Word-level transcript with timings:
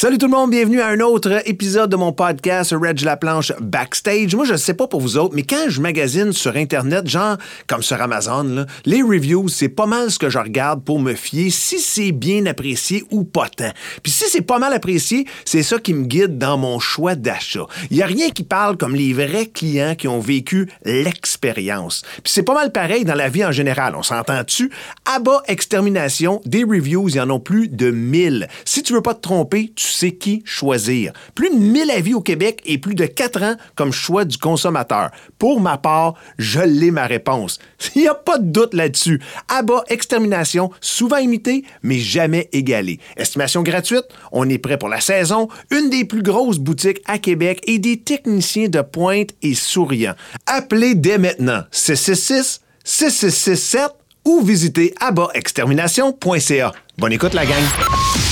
Salut 0.00 0.16
tout 0.16 0.28
le 0.28 0.32
monde, 0.32 0.50
bienvenue 0.50 0.80
à 0.80 0.86
un 0.86 1.00
autre 1.00 1.42
épisode 1.46 1.90
de 1.90 1.96
mon 1.96 2.10
podcast 2.10 2.74
Reg 2.74 3.02
La 3.02 3.18
Planche 3.18 3.52
Backstage. 3.60 4.34
Moi, 4.34 4.46
je 4.46 4.54
sais 4.54 4.72
pas 4.72 4.86
pour 4.86 5.02
vous 5.02 5.18
autres, 5.18 5.34
mais 5.34 5.42
quand 5.42 5.68
je 5.68 5.82
magasine 5.82 6.32
sur 6.32 6.56
Internet, 6.56 7.06
genre 7.06 7.36
comme 7.66 7.82
sur 7.82 8.00
Amazon, 8.00 8.64
les 8.86 9.02
reviews, 9.02 9.50
c'est 9.50 9.68
pas 9.68 9.84
mal 9.84 10.10
ce 10.10 10.18
que 10.18 10.30
je 10.30 10.38
regarde 10.38 10.82
pour 10.82 11.00
me 11.00 11.12
fier 11.12 11.50
si 11.50 11.80
c'est 11.80 12.12
bien 12.12 12.46
apprécié 12.46 13.04
ou 13.10 13.24
pas 13.24 13.50
tant. 13.50 13.72
Puis 14.02 14.10
si 14.10 14.24
c'est 14.30 14.40
pas 14.40 14.58
mal 14.58 14.72
apprécié, 14.72 15.26
c'est 15.44 15.62
ça 15.62 15.78
qui 15.78 15.92
me 15.92 16.06
guide 16.06 16.38
dans 16.38 16.56
mon 16.56 16.78
choix 16.78 17.14
d'achat. 17.14 17.66
Il 17.90 17.98
y 17.98 18.02
a 18.02 18.06
rien 18.06 18.30
qui 18.30 18.42
parle 18.42 18.78
comme 18.78 18.94
les 18.94 19.12
vrais 19.12 19.50
clients 19.52 19.96
qui 19.96 20.08
ont 20.08 20.20
vécu 20.20 20.70
l'expérience. 20.86 22.04
Puis 22.24 22.32
c'est 22.32 22.42
pas 22.42 22.54
mal 22.54 22.72
pareil 22.72 23.04
dans 23.04 23.14
la 23.14 23.28
vie 23.28 23.44
en 23.44 23.52
général, 23.52 23.94
on 23.94 24.02
s'entend-tu? 24.02 24.70
À 25.04 25.18
bas 25.18 25.42
extermination, 25.46 26.40
des 26.46 26.64
reviews, 26.64 27.10
il 27.10 27.16
y 27.16 27.20
en 27.20 27.28
a 27.28 27.38
plus 27.38 27.68
de 27.68 27.90
1000. 27.90 28.48
Si 28.64 28.82
tu 28.82 28.94
veux 28.94 29.02
pas 29.02 29.12
te 29.12 29.20
tromper, 29.20 29.70
tu 29.76 29.89
sais 29.92 30.12
qui 30.12 30.42
choisir. 30.44 31.12
Plus 31.34 31.50
de 31.50 31.56
1000 31.56 31.90
avis 31.90 32.14
au 32.14 32.20
Québec 32.20 32.62
et 32.64 32.78
plus 32.78 32.94
de 32.94 33.06
4 33.06 33.42
ans 33.42 33.56
comme 33.74 33.92
choix 33.92 34.24
du 34.24 34.38
consommateur. 34.38 35.10
Pour 35.38 35.60
ma 35.60 35.78
part, 35.78 36.14
je 36.38 36.60
l'ai 36.60 36.90
ma 36.90 37.06
réponse. 37.06 37.58
Il 37.94 38.02
n'y 38.02 38.08
a 38.08 38.14
pas 38.14 38.38
de 38.38 38.50
doute 38.50 38.74
là-dessus. 38.74 39.20
Abat 39.48 39.84
Extermination, 39.88 40.70
souvent 40.80 41.18
imité, 41.18 41.64
mais 41.82 41.98
jamais 41.98 42.48
égalé. 42.52 43.00
Estimation 43.16 43.62
gratuite, 43.62 44.06
on 44.32 44.48
est 44.48 44.58
prêt 44.58 44.78
pour 44.78 44.88
la 44.88 45.00
saison, 45.00 45.48
une 45.70 45.90
des 45.90 46.04
plus 46.04 46.22
grosses 46.22 46.58
boutiques 46.58 47.02
à 47.06 47.18
Québec 47.18 47.60
et 47.66 47.78
des 47.78 47.98
techniciens 47.98 48.68
de 48.68 48.80
pointe 48.80 49.30
et 49.42 49.54
souriants. 49.54 50.14
Appelez 50.46 50.94
dès 50.94 51.18
maintenant 51.18 51.62
666 51.70 52.60
6667 52.84 53.92
ou 54.24 54.42
visitez 54.42 54.94
abatextermination.ca. 55.00 56.72
Bonne 56.98 57.12
écoute 57.12 57.34
la 57.34 57.46
gang. 57.46 58.29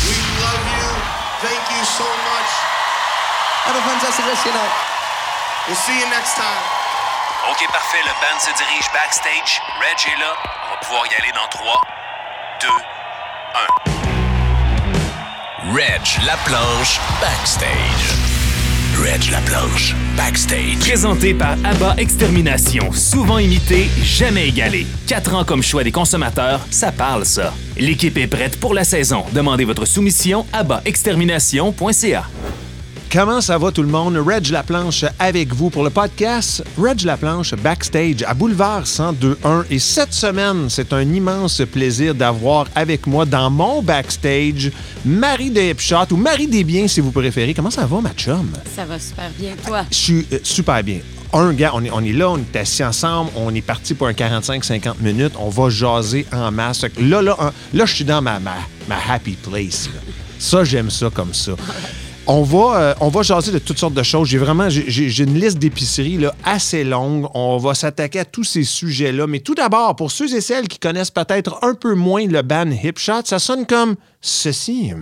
We'll 4.28 4.36
see 4.36 5.98
you 6.00 6.06
next 6.10 6.34
time. 6.36 6.62
OK, 7.50 7.66
parfait. 7.72 8.02
Le 8.04 8.12
band 8.20 8.38
se 8.38 8.50
dirige 8.62 8.90
backstage. 8.92 9.62
Reg 9.80 9.96
est 10.06 10.18
là. 10.20 10.34
On 10.66 10.70
va 10.70 10.76
pouvoir 10.82 11.06
y 11.06 11.14
aller 11.14 11.32
dans 11.32 11.48
3, 11.48 11.80
2, 12.60 12.68
1. 15.70 15.72
Reg 15.74 16.26
la 16.26 16.36
planche 16.44 17.00
backstage. 17.22 18.18
Reg 19.02 19.30
la 19.30 19.40
planche 19.40 19.94
backstage. 20.14 20.78
Présenté 20.80 21.32
par 21.32 21.52
ABBA 21.64 21.94
Extermination, 21.96 22.92
souvent 22.92 23.38
imité, 23.38 23.88
jamais 24.02 24.48
égalé. 24.48 24.86
Quatre 25.06 25.34
ans 25.34 25.44
comme 25.44 25.62
choix 25.62 25.84
des 25.84 25.92
consommateurs, 25.92 26.60
ça 26.70 26.92
parle 26.92 27.24
ça. 27.24 27.54
L'équipe 27.78 28.18
est 28.18 28.26
prête 28.26 28.60
pour 28.60 28.74
la 28.74 28.84
saison. 28.84 29.24
Demandez 29.32 29.64
votre 29.64 29.86
soumission 29.86 30.44
à 30.52 30.64
extermination.ca. 30.84 32.24
Comment 33.10 33.40
ça 33.40 33.56
va 33.56 33.72
tout 33.72 33.80
le 33.82 33.88
monde? 33.88 34.18
Reg 34.18 34.48
Laplanche 34.50 35.06
avec 35.18 35.54
vous 35.54 35.70
pour 35.70 35.82
le 35.82 35.88
podcast 35.88 36.62
Reg 36.76 37.00
Laplanche 37.04 37.54
Backstage 37.54 38.22
à 38.26 38.34
Boulevard 38.34 38.80
1021. 38.82 39.64
Et 39.70 39.78
cette 39.78 40.12
semaine, 40.12 40.68
c'est 40.68 40.92
un 40.92 41.00
immense 41.00 41.62
plaisir 41.72 42.14
d'avoir 42.14 42.66
avec 42.74 43.06
moi 43.06 43.24
dans 43.24 43.48
mon 43.48 43.80
backstage 43.80 44.70
Marie 45.06 45.50
de 45.50 45.58
Hipshot 45.70 46.12
ou 46.12 46.16
Marie 46.16 46.48
Desbiens 46.48 46.86
si 46.86 47.00
vous 47.00 47.10
préférez. 47.10 47.54
Comment 47.54 47.70
ça 47.70 47.86
va, 47.86 47.98
ma 48.02 48.10
chum? 48.12 48.50
Ça 48.76 48.84
va 48.84 48.98
super 48.98 49.30
bien, 49.38 49.52
toi? 49.66 49.84
Je 49.90 49.96
suis 49.96 50.26
euh, 50.34 50.38
super 50.42 50.82
bien. 50.82 50.98
Un 51.32 51.54
gars, 51.54 51.70
on 51.74 51.82
est, 51.84 51.90
on 51.90 52.00
est 52.04 52.12
là, 52.12 52.28
on 52.28 52.36
est 52.36 52.56
assis 52.56 52.84
ensemble, 52.84 53.30
on 53.36 53.54
est 53.54 53.62
parti 53.62 53.94
pour 53.94 54.08
un 54.08 54.12
45-50 54.12 55.00
minutes, 55.00 55.32
on 55.38 55.48
va 55.48 55.70
jaser 55.70 56.26
en 56.30 56.50
masse. 56.50 56.82
Là, 56.98 57.22
là, 57.22 57.52
là, 57.72 57.86
je 57.86 57.94
suis 57.94 58.04
dans 58.04 58.20
ma, 58.20 58.38
ma, 58.38 58.56
ma 58.86 58.96
happy 59.10 59.32
place. 59.32 59.88
là. 59.94 60.00
Ça, 60.38 60.62
j'aime 60.64 60.90
ça 60.90 61.08
comme 61.12 61.32
ça. 61.32 61.52
On 62.30 62.42
va, 62.42 62.76
euh, 62.76 62.94
on 63.00 63.08
va 63.08 63.22
jaser 63.22 63.52
de 63.52 63.58
toutes 63.58 63.78
sortes 63.78 63.94
de 63.94 64.02
choses. 64.02 64.28
J'ai 64.28 64.36
vraiment 64.36 64.68
j'ai- 64.68 65.22
une 65.22 65.34
liste 65.40 65.56
d'épiceries 65.58 66.18
assez 66.44 66.84
longue. 66.84 67.26
On 67.34 67.56
va 67.56 67.72
s'attaquer 67.74 68.18
à 68.20 68.24
tous 68.26 68.44
ces 68.44 68.64
sujets-là. 68.64 69.26
Mais 69.26 69.40
tout 69.40 69.54
d'abord, 69.54 69.96
pour 69.96 70.10
ceux 70.10 70.34
et 70.34 70.42
celles 70.42 70.68
qui 70.68 70.78
connaissent 70.78 71.10
peut-être 71.10 71.58
un 71.62 71.72
peu 71.74 71.94
moins 71.94 72.26
le 72.26 72.42
band 72.42 72.70
Hip 72.70 72.98
Shot, 72.98 73.22
ça 73.24 73.38
sonne 73.38 73.64
comme 73.64 73.96
ceci. 74.20 74.92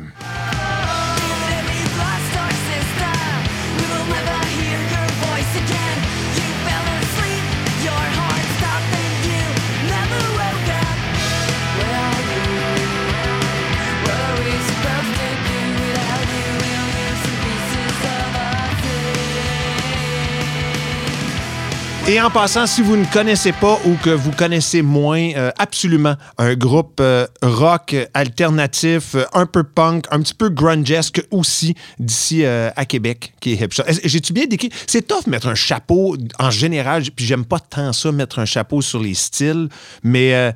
Et 22.09 22.21
en 22.21 22.31
passant, 22.31 22.69
si 22.69 22.83
vous 22.83 22.97
ne 22.97 23.05
connaissez 23.07 23.51
pas 23.51 23.81
ou 23.85 23.95
que 23.97 24.11
vous 24.11 24.31
connaissez 24.31 24.81
moins 24.81 25.33
euh, 25.35 25.51
absolument 25.59 26.15
un 26.39 26.55
groupe 26.55 27.01
euh, 27.01 27.27
rock 27.43 27.97
alternatif, 28.15 29.17
euh, 29.17 29.25
un 29.33 29.45
peu 29.45 29.65
punk, 29.65 30.05
un 30.13 30.21
petit 30.21 30.33
peu 30.35 30.49
grungesque 30.49 31.21
aussi 31.33 31.75
d'ici 31.99 32.45
à 32.47 32.85
Québec, 32.85 33.35
qui 33.41 33.53
est 33.55 33.61
Hip 33.61 33.73
Shot. 33.73 33.83
Est-ce- 33.89 34.03
J'ai-tu 34.05 34.33
bien 34.33 34.47
décrit? 34.47 34.71
C'est 34.87 35.03
tough 35.09 35.27
mettre 35.27 35.49
un 35.49 35.57
chapeau 35.57 36.17
en 36.39 36.51
général, 36.51 37.03
puis 37.15 37.27
j'aime 37.27 37.45
pas 37.45 37.59
tant 37.59 37.93
ça, 37.93 38.13
mettre 38.13 38.39
un 38.39 38.45
chapeau 38.45 38.83
sur 38.83 39.01
les 39.01 39.15
styles, 39.15 39.69
mais 40.05 40.53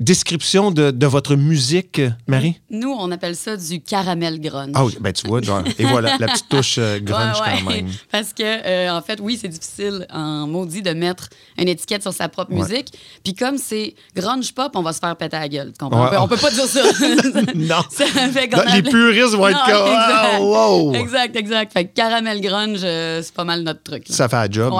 description 0.00 0.70
de, 0.70 0.90
de 0.90 1.06
votre 1.06 1.34
musique, 1.36 2.00
Marie? 2.26 2.60
Nous, 2.70 2.90
on 2.90 3.10
appelle 3.10 3.34
ça 3.36 3.56
du 3.56 3.80
caramel 3.80 4.40
grunge. 4.40 4.70
Ah 4.74 4.84
oui, 4.84 4.96
ben 5.00 5.12
tu 5.12 5.26
vois, 5.26 5.42
genre, 5.42 5.62
et 5.78 5.84
voilà, 5.84 6.16
la 6.18 6.28
petite 6.28 6.48
touche 6.48 6.76
euh, 6.78 6.98
grunge 7.00 7.40
Ouais, 7.40 7.46
ouais. 7.46 7.58
quand 7.64 7.70
même. 7.70 7.88
Parce 8.12 8.32
que, 8.32 8.42
euh, 8.44 8.90
en 8.90 9.02
fait, 9.02 9.18
oui, 9.20 9.38
c'est 9.40 9.48
difficile 9.48 10.06
en 10.12 10.46
maudit 10.46 10.82
de 10.82 10.90
mettre 10.92 11.28
une 11.58 11.68
étiquette 11.68 12.02
sur 12.02 12.12
sa 12.12 12.28
propre 12.28 12.52
Ouais. 12.52 12.60
musique. 12.62 12.92
Puis 13.24 13.34
comme 13.34 13.58
c'est 13.58 13.94
grunge 14.14 14.52
pop, 14.54 14.72
on 14.74 14.82
va 14.82 14.92
se 14.92 15.00
faire 15.00 15.14
péter 15.16 15.36
la 15.38 15.48
gueule. 15.48 15.72
On, 15.82 15.88
peut, 15.90 15.96
on 16.18 16.28
peut 16.28 16.36
pas 16.36 16.50
dire 16.50 16.66
ça. 16.66 16.80
Non. 17.54 17.82
Ça 17.90 18.04
fait 18.06 18.48
qu'on 18.48 18.58
Non, 18.58 18.64
les 18.74 18.82
puristes 18.82 19.34
vont 19.34 19.48
être 19.48 19.64
comme, 19.66 19.86
exact. 19.86 20.34
Ah, 20.34 20.40
wow. 20.40 20.94
Exact, 20.94 21.36
exact. 21.36 21.72
Fait 21.72 21.84
que 21.86 21.94
caramel 21.94 22.40
grunge, 22.40 22.80
euh, 22.84 23.20
c'est 23.22 23.34
pas 23.34 23.44
mal 23.44 23.62
notre 23.62 23.82
truc. 23.82 24.08
là. 24.08 24.14
Ça 24.14 24.28
fait 24.28 24.36
un 24.36 24.50
job. 24.50 24.72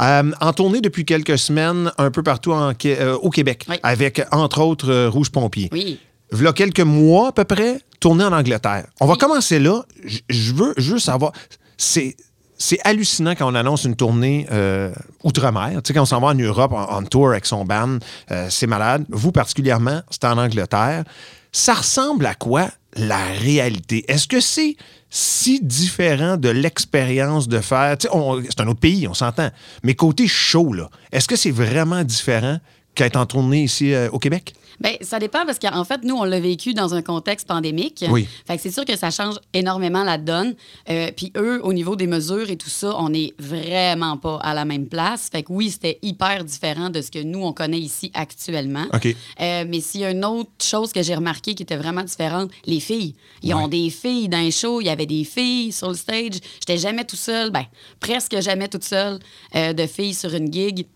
Euh, 0.00 0.30
en 0.40 0.52
tournée 0.52 0.80
depuis 0.80 1.04
quelques 1.04 1.38
semaines, 1.38 1.92
un 1.98 2.10
peu 2.10 2.22
partout 2.22 2.52
en 2.52 2.72
au 3.22 3.30
Québec, 3.30 3.66
Oui. 3.68 3.76
avec 3.82 4.22
entre 4.32 4.61
autres 4.62 4.90
euh, 4.90 5.08
Rouge 5.10 5.30
Pompier. 5.30 5.68
Oui. 5.72 5.98
V'là 6.30 6.52
quelques 6.52 6.80
mois 6.80 7.28
à 7.28 7.32
peu 7.32 7.44
près, 7.44 7.80
tournée 8.00 8.24
en 8.24 8.32
Angleterre. 8.32 8.86
On 9.00 9.06
va 9.06 9.16
commencer 9.16 9.58
là. 9.58 9.82
Je 10.30 10.52
veux 10.54 10.72
juste 10.78 11.06
savoir. 11.06 11.32
C'est. 11.76 12.16
C'est 12.58 12.78
hallucinant 12.84 13.32
quand 13.34 13.50
on 13.50 13.56
annonce 13.56 13.82
une 13.84 13.96
tournée 13.96 14.46
euh, 14.52 14.92
outre-mer. 15.24 15.70
Tu 15.82 15.88
sais, 15.88 15.94
quand 15.94 16.02
on 16.02 16.06
s'en 16.06 16.20
va 16.20 16.28
en 16.28 16.34
Europe 16.34 16.70
en, 16.72 16.84
en 16.92 17.02
tour 17.02 17.30
avec 17.30 17.44
son 17.44 17.64
band, 17.64 17.98
euh, 18.30 18.46
c'est 18.50 18.68
malade. 18.68 19.04
Vous, 19.08 19.32
particulièrement, 19.32 20.00
c'est 20.10 20.22
en 20.24 20.38
Angleterre. 20.38 21.02
Ça 21.50 21.74
ressemble 21.74 22.24
à 22.24 22.34
quoi 22.36 22.68
la 22.94 23.18
réalité? 23.40 24.04
Est-ce 24.06 24.28
que 24.28 24.38
c'est 24.38 24.76
si 25.10 25.58
différent 25.60 26.36
de 26.36 26.50
l'expérience 26.50 27.48
de 27.48 27.58
faire? 27.58 27.98
Tu 27.98 28.06
sais, 28.06 28.14
on- 28.14 28.40
c'est 28.44 28.60
un 28.60 28.68
autre 28.68 28.78
pays, 28.78 29.08
on 29.08 29.14
s'entend. 29.14 29.50
Mais 29.82 29.96
côté 29.96 30.28
show, 30.28 30.72
là, 30.72 30.88
est-ce 31.10 31.26
que 31.26 31.34
c'est 31.34 31.50
vraiment 31.50 32.04
différent 32.04 32.58
qu'être 32.94 33.16
en 33.16 33.26
tournée 33.26 33.64
ici 33.64 33.92
euh, 33.92 34.08
au 34.10 34.18
Québec? 34.18 34.54
Bien, 34.80 34.94
ça 35.00 35.18
dépend 35.18 35.44
parce 35.46 35.58
qu'en 35.58 35.84
fait, 35.84 36.02
nous, 36.02 36.16
on 36.16 36.24
l'a 36.24 36.40
vécu 36.40 36.74
dans 36.74 36.94
un 36.94 37.02
contexte 37.02 37.46
pandémique. 37.46 38.04
Oui. 38.10 38.26
Fait 38.46 38.56
que 38.56 38.62
c'est 38.62 38.70
sûr 38.70 38.84
que 38.84 38.96
ça 38.96 39.10
change 39.10 39.36
énormément 39.52 40.02
la 40.02 40.18
donne. 40.18 40.54
Euh, 40.88 41.10
Puis 41.16 41.32
eux, 41.36 41.60
au 41.62 41.72
niveau 41.72 41.94
des 41.94 42.08
mesures 42.08 42.50
et 42.50 42.56
tout 42.56 42.70
ça, 42.70 42.96
on 42.98 43.10
n'est 43.10 43.32
vraiment 43.38 44.16
pas 44.16 44.38
à 44.42 44.54
la 44.54 44.64
même 44.64 44.86
place. 44.86 45.28
Fait 45.30 45.42
que 45.44 45.52
oui, 45.52 45.70
c'était 45.70 45.98
hyper 46.02 46.44
différent 46.44 46.90
de 46.90 47.00
ce 47.00 47.10
que 47.10 47.22
nous, 47.22 47.42
on 47.44 47.52
connaît 47.52 47.78
ici 47.78 48.10
actuellement. 48.14 48.86
OK. 48.92 49.06
Euh, 49.40 49.64
mais 49.68 49.80
s'il 49.80 50.00
y 50.00 50.04
a 50.04 50.10
une 50.10 50.24
autre 50.24 50.50
chose 50.60 50.92
que 50.92 51.02
j'ai 51.02 51.14
remarqué 51.14 51.54
qui 51.54 51.62
était 51.62 51.76
vraiment 51.76 52.02
différente, 52.02 52.50
les 52.64 52.80
filles. 52.80 53.14
Ils 53.42 53.54
ont 53.54 53.68
des 53.68 53.90
filles 53.90 54.28
dans 54.28 54.40
les 54.40 54.50
shows, 54.50 54.80
il 54.80 54.86
y 54.86 54.90
avait 54.90 55.06
des 55.06 55.24
filles 55.24 55.70
sur 55.72 55.88
le 55.88 55.94
stage. 55.94 56.40
J'étais 56.60 56.78
jamais 56.78 57.04
tout 57.04 57.16
seul, 57.16 57.50
ben 57.50 57.64
presque 58.00 58.40
jamais 58.40 58.68
toute 58.68 58.84
seule 58.84 59.18
euh, 59.54 59.72
de 59.72 59.86
filles 59.86 60.14
sur 60.14 60.34
une 60.34 60.52
gig. 60.52 60.86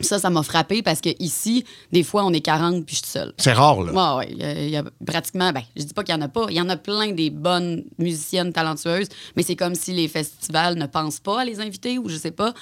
Ça, 0.00 0.18
ça 0.18 0.28
m'a 0.30 0.42
frappé 0.42 0.82
parce 0.82 1.00
que 1.00 1.08
ici, 1.20 1.64
des 1.92 2.02
fois, 2.02 2.24
on 2.24 2.32
est 2.32 2.40
40 2.42 2.84
puis 2.84 2.96
je 2.96 3.00
suis 3.02 3.10
seule. 3.12 3.32
C'est 3.38 3.52
rare, 3.52 3.80
là. 3.82 3.92
Y 4.28 4.42
a- 4.42 4.52
il 4.64 4.68
y, 4.70 4.76
a 4.76 4.84
pratiquement, 5.06 5.52
ben, 5.52 5.62
je 5.74 5.82
dis 5.84 5.94
pas 5.94 6.04
qu'il 6.04 6.14
y 6.14 6.18
en 6.18 6.20
a 6.22 6.28
pas. 6.28 6.46
Il 6.50 6.56
y 6.56 6.60
en 6.60 6.68
a 6.68 6.76
plein 6.76 7.12
des 7.12 7.30
bonnes 7.30 7.84
musiciennes 7.98 8.52
talentueuses, 8.52 9.08
mais 9.36 9.42
c'est 9.42 9.56
comme 9.56 9.74
si 9.74 9.92
les 9.94 10.08
festivals 10.08 10.76
ne 10.76 10.86
pensent 10.86 11.20
pas 11.20 11.40
à 11.40 11.44
les 11.44 11.60
inviter 11.60 11.98
ou 11.98 12.08
je 12.08 12.16
sais 12.16 12.30
pas. 12.30 12.52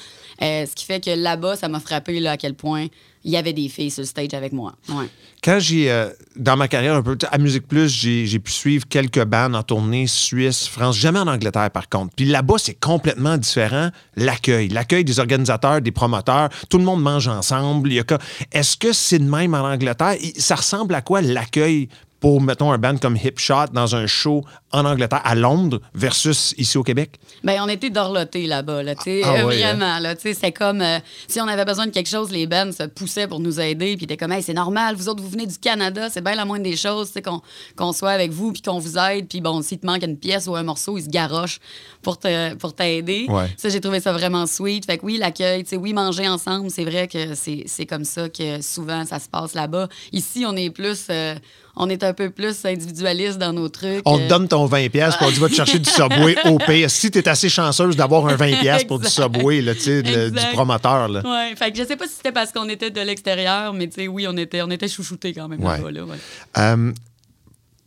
Euh, 0.42 0.64
ce 0.66 0.74
qui 0.74 0.84
fait 0.84 1.00
que 1.04 1.10
là-bas, 1.10 1.56
ça 1.56 1.68
m'a 1.68 1.80
frappé 1.80 2.20
là, 2.20 2.32
à 2.32 2.36
quel 2.36 2.54
point 2.54 2.86
il 3.24 3.32
y 3.32 3.36
avait 3.36 3.52
des 3.52 3.68
filles 3.68 3.90
sur 3.90 4.02
le 4.02 4.06
stage 4.06 4.34
avec 4.34 4.52
moi. 4.52 4.74
Quand 5.42 5.58
j'ai, 5.58 5.90
euh, 5.90 6.10
dans 6.36 6.56
ma 6.56 6.68
carrière 6.68 6.94
un 6.94 7.02
peu, 7.02 7.16
à 7.30 7.38
Musique 7.38 7.66
Plus, 7.66 7.88
j'ai 7.88 8.38
pu 8.38 8.52
suivre 8.52 8.86
quelques 8.88 9.24
bandes 9.24 9.56
en 9.56 9.62
tournée 9.62 10.06
Suisse, 10.06 10.68
France, 10.68 10.96
jamais 10.96 11.18
en 11.18 11.26
Angleterre 11.26 11.70
par 11.70 11.88
contre. 11.88 12.14
Puis 12.14 12.26
là-bas, 12.26 12.56
c'est 12.58 12.78
complètement 12.78 13.36
différent. 13.36 13.90
L'accueil, 14.16 14.68
l'accueil 14.68 15.04
des 15.04 15.18
organisateurs, 15.18 15.80
des 15.80 15.90
promoteurs, 15.90 16.50
tout 16.68 16.78
le 16.78 16.84
monde 16.84 17.02
mange 17.02 17.28
ensemble. 17.28 17.90
Est-ce 18.52 18.76
que 18.76 18.92
c'est 18.92 19.18
de 19.18 19.24
même 19.28 19.54
en 19.54 19.62
Angleterre? 19.62 20.16
Ça 20.36 20.56
ressemble 20.56 20.94
à 20.94 21.00
quoi 21.00 21.20
l'accueil 21.20 21.88
pour, 22.24 22.40
mettons, 22.40 22.72
un 22.72 22.78
band 22.78 22.96
comme 22.96 23.16
Hip 23.22 23.34
Shot 23.36 23.66
dans 23.74 23.94
un 23.94 24.06
show 24.06 24.42
en 24.72 24.86
Angleterre, 24.86 25.20
à 25.24 25.34
Londres, 25.34 25.82
versus 25.92 26.54
ici 26.56 26.78
au 26.78 26.82
Québec? 26.82 27.20
Ben, 27.42 27.60
on 27.62 27.68
était 27.68 27.90
dorlotés 27.90 28.46
là-bas, 28.46 28.82
là, 28.82 28.94
tu 28.94 29.02
sais, 29.02 29.20
Ah 29.22 29.44
ouais, 29.44 29.58
vraiment, 29.58 29.98
là, 29.98 30.14
tu 30.16 30.22
sais, 30.22 30.32
c'est 30.32 30.50
comme 30.50 30.80
euh, 30.80 31.00
si 31.28 31.38
on 31.42 31.46
avait 31.46 31.66
besoin 31.66 31.86
de 31.86 31.90
quelque 31.90 32.08
chose, 32.08 32.30
les 32.30 32.46
bands 32.46 32.72
se 32.72 32.84
poussaient 32.84 33.28
pour 33.28 33.40
nous 33.40 33.60
aider, 33.60 33.98
puis 33.98 34.06
t'es 34.06 34.16
comme, 34.16 34.32
hey, 34.32 34.42
c'est 34.42 34.54
normal, 34.54 34.96
vous 34.96 35.10
autres, 35.10 35.22
vous 35.22 35.28
venez 35.28 35.46
du 35.46 35.58
Canada, 35.58 36.08
c'est 36.08 36.22
bien 36.24 36.34
la 36.34 36.46
moindre 36.46 36.64
des 36.64 36.76
choses, 36.76 37.08
tu 37.08 37.20
sais, 37.20 37.22
qu'on 37.76 37.92
soit 37.92 38.12
avec 38.12 38.30
vous, 38.32 38.52
puis 38.54 38.62
qu'on 38.62 38.78
vous 38.78 38.96
aide, 38.96 39.28
puis 39.28 39.42
bon, 39.42 39.60
s'il 39.60 39.78
te 39.80 39.84
manque 39.84 40.02
une 40.02 40.16
pièce 40.16 40.46
ou 40.46 40.56
un 40.56 40.62
morceau, 40.62 40.96
ils 40.96 41.04
se 41.04 41.10
garochent 41.10 41.60
pour 42.00 42.16
te- 42.18 42.54
pour 42.54 42.74
t'aider. 42.74 43.26
Ouais. 43.28 43.52
Ça, 43.58 43.68
j'ai 43.68 43.82
trouvé 43.82 44.00
ça 44.00 44.12
vraiment 44.14 44.46
sweet. 44.46 44.86
Fait 44.86 44.96
que 44.96 45.04
oui, 45.04 45.18
l'accueil, 45.18 45.62
tu 45.64 45.68
sais, 45.70 45.76
oui, 45.76 45.92
manger 45.92 46.26
ensemble, 46.26 46.70
c'est 46.70 46.84
vrai 46.84 47.06
que 47.06 47.34
c'est 47.34 47.64
c'est 47.66 47.84
comme 47.84 48.04
ça 48.04 48.30
que 48.30 48.62
souvent 48.62 49.04
ça 49.04 49.18
se 49.18 49.28
passe 49.28 49.52
là-bas. 49.52 49.88
Ici, 50.12 50.44
on 50.48 50.56
est 50.56 50.70
plus, 50.70 51.06
euh, 51.10 51.34
on 51.76 51.88
est 51.88 52.02
un 52.04 52.12
peu 52.12 52.30
plus 52.30 52.64
individualiste 52.64 53.38
dans 53.38 53.52
nos 53.52 53.68
trucs. 53.68 54.02
On 54.04 54.18
te 54.18 54.22
euh, 54.22 54.28
donne 54.28 54.48
ton 54.48 54.66
20$ 54.66 54.90
pièces 54.90 55.14
on 55.20 55.30
dit 55.30 55.38
va 55.38 55.48
te 55.48 55.54
chercher 55.54 55.78
du 55.78 55.88
Subway 55.90 56.36
au 56.46 56.58
pire. 56.58 56.90
Si 56.90 57.10
tu 57.10 57.18
es 57.18 57.28
assez 57.28 57.48
chanceuse 57.48 57.96
d'avoir 57.96 58.26
un 58.26 58.36
20$ 58.36 58.60
pièces 58.60 58.84
pour 58.84 58.98
du. 58.98 59.08
Subway, 59.08 59.60
là, 59.60 59.72
le- 59.72 60.30
du 60.30 60.40
promoteur. 60.52 61.08
Là. 61.08 61.22
Ouais, 61.24 61.54
fait 61.56 61.72
que 61.72 61.78
je 61.78 61.84
sais 61.84 61.96
pas 61.96 62.06
si 62.06 62.14
c'était 62.16 62.32
parce 62.32 62.52
qu'on 62.52 62.68
était 62.68 62.90
de 62.90 63.00
l'extérieur, 63.00 63.72
mais 63.72 63.88
tu 63.88 63.94
sais, 64.02 64.08
oui, 64.08 64.26
on 64.28 64.36
était, 64.36 64.62
on 64.62 64.70
était 64.70 64.88
chouchoutés 64.88 65.32
quand 65.32 65.48
même 65.48 65.62
Ouais. 65.62 65.80
Là, 65.92 66.04
ouais. 66.04 66.16
Euh, 66.58 66.92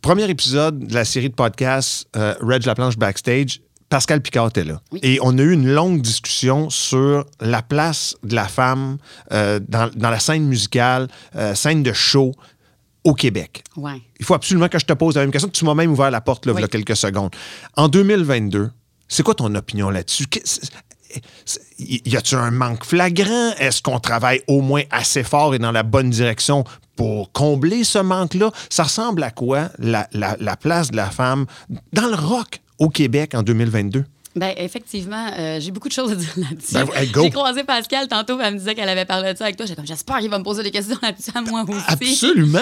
premier 0.02 0.28
épisode 0.30 0.86
de 0.86 0.94
la 0.94 1.04
série 1.04 1.28
de 1.30 1.34
podcasts 1.34 2.06
euh, 2.16 2.34
Reg 2.40 2.64
la 2.66 2.74
planche 2.74 2.96
backstage. 2.96 3.60
Pascal 3.88 4.20
Picard 4.20 4.48
était 4.48 4.64
là. 4.64 4.82
Oui. 4.92 5.00
Et 5.02 5.18
on 5.22 5.38
a 5.38 5.42
eu 5.42 5.52
une 5.52 5.66
longue 5.68 6.02
discussion 6.02 6.68
sur 6.68 7.24
la 7.40 7.62
place 7.62 8.16
de 8.22 8.34
la 8.34 8.46
femme 8.46 8.98
euh, 9.32 9.60
dans, 9.66 9.90
dans 9.96 10.10
la 10.10 10.18
scène 10.18 10.44
musicale, 10.44 11.08
euh, 11.36 11.54
scène 11.54 11.82
de 11.82 11.94
show 11.94 12.34
au 13.04 13.14
Québec. 13.14 13.62
Ouais. 13.76 14.00
Il 14.18 14.24
faut 14.26 14.34
absolument 14.34 14.68
que 14.68 14.78
je 14.78 14.84
te 14.84 14.92
pose 14.92 15.14
la 15.16 15.22
même 15.22 15.30
question. 15.30 15.48
Tu 15.48 15.64
m'as 15.64 15.74
même 15.74 15.90
ouvert 15.92 16.10
la 16.10 16.20
porte 16.20 16.46
là, 16.46 16.52
Oui. 16.52 16.60
il 16.60 16.62
y 16.62 16.64
a 16.64 16.68
quelques 16.68 16.96
secondes. 16.96 17.30
En 17.76 17.88
2022, 17.88 18.70
c'est 19.08 19.22
quoi 19.22 19.34
ton 19.34 19.54
opinion 19.54 19.88
là-dessus? 19.90 20.26
Y 21.78 22.16
a-tu 22.16 22.34
un 22.34 22.50
manque 22.50 22.84
flagrant? 22.84 23.52
Est-ce 23.58 23.80
qu'on 23.80 23.98
travaille 24.00 24.42
au 24.46 24.60
moins 24.60 24.82
assez 24.90 25.22
fort 25.22 25.54
et 25.54 25.58
dans 25.58 25.72
la 25.72 25.82
bonne 25.82 26.10
direction 26.10 26.64
pour 26.96 27.32
combler 27.32 27.84
ce 27.84 27.98
manque-là? 27.98 28.50
Ça 28.68 28.82
ressemble 28.82 29.22
à 29.22 29.30
quoi 29.30 29.70
la, 29.78 30.06
la- 30.12 30.36
la 30.38 30.56
place 30.56 30.90
de 30.90 30.96
la 30.96 31.10
femme 31.10 31.46
dans 31.94 32.08
le 32.08 32.14
rock 32.14 32.60
au 32.78 32.90
Québec 32.90 33.34
en 33.34 33.42
2022? 33.42 34.04
Ben, 34.38 34.54
effectivement, 34.56 35.30
euh, 35.36 35.58
j'ai 35.60 35.70
beaucoup 35.72 35.88
de 35.88 35.92
choses 35.92 36.12
à 36.12 36.14
dire 36.14 36.32
là-dessus. 36.36 36.74
Ben. 36.74 36.86
J'ai 37.22 37.30
croisé 37.30 37.64
Pascal 37.64 38.06
tantôt, 38.06 38.38
elle 38.40 38.54
me 38.54 38.58
disait 38.58 38.74
qu'elle 38.74 38.88
avait 38.88 39.04
parlé 39.04 39.32
de 39.32 39.38
ça 39.38 39.44
avec 39.44 39.56
toi. 39.56 39.66
J'étais 39.66 39.76
comme, 39.76 39.86
j'espère 39.86 40.18
qu'il 40.18 40.30
va 40.30 40.38
me 40.38 40.44
poser 40.44 40.62
des 40.62 40.70
questions 40.70 40.96
là-dessus 41.02 41.32
à 41.34 41.42
moi 41.42 41.64
aussi. 41.68 41.84
Absolument! 41.88 42.58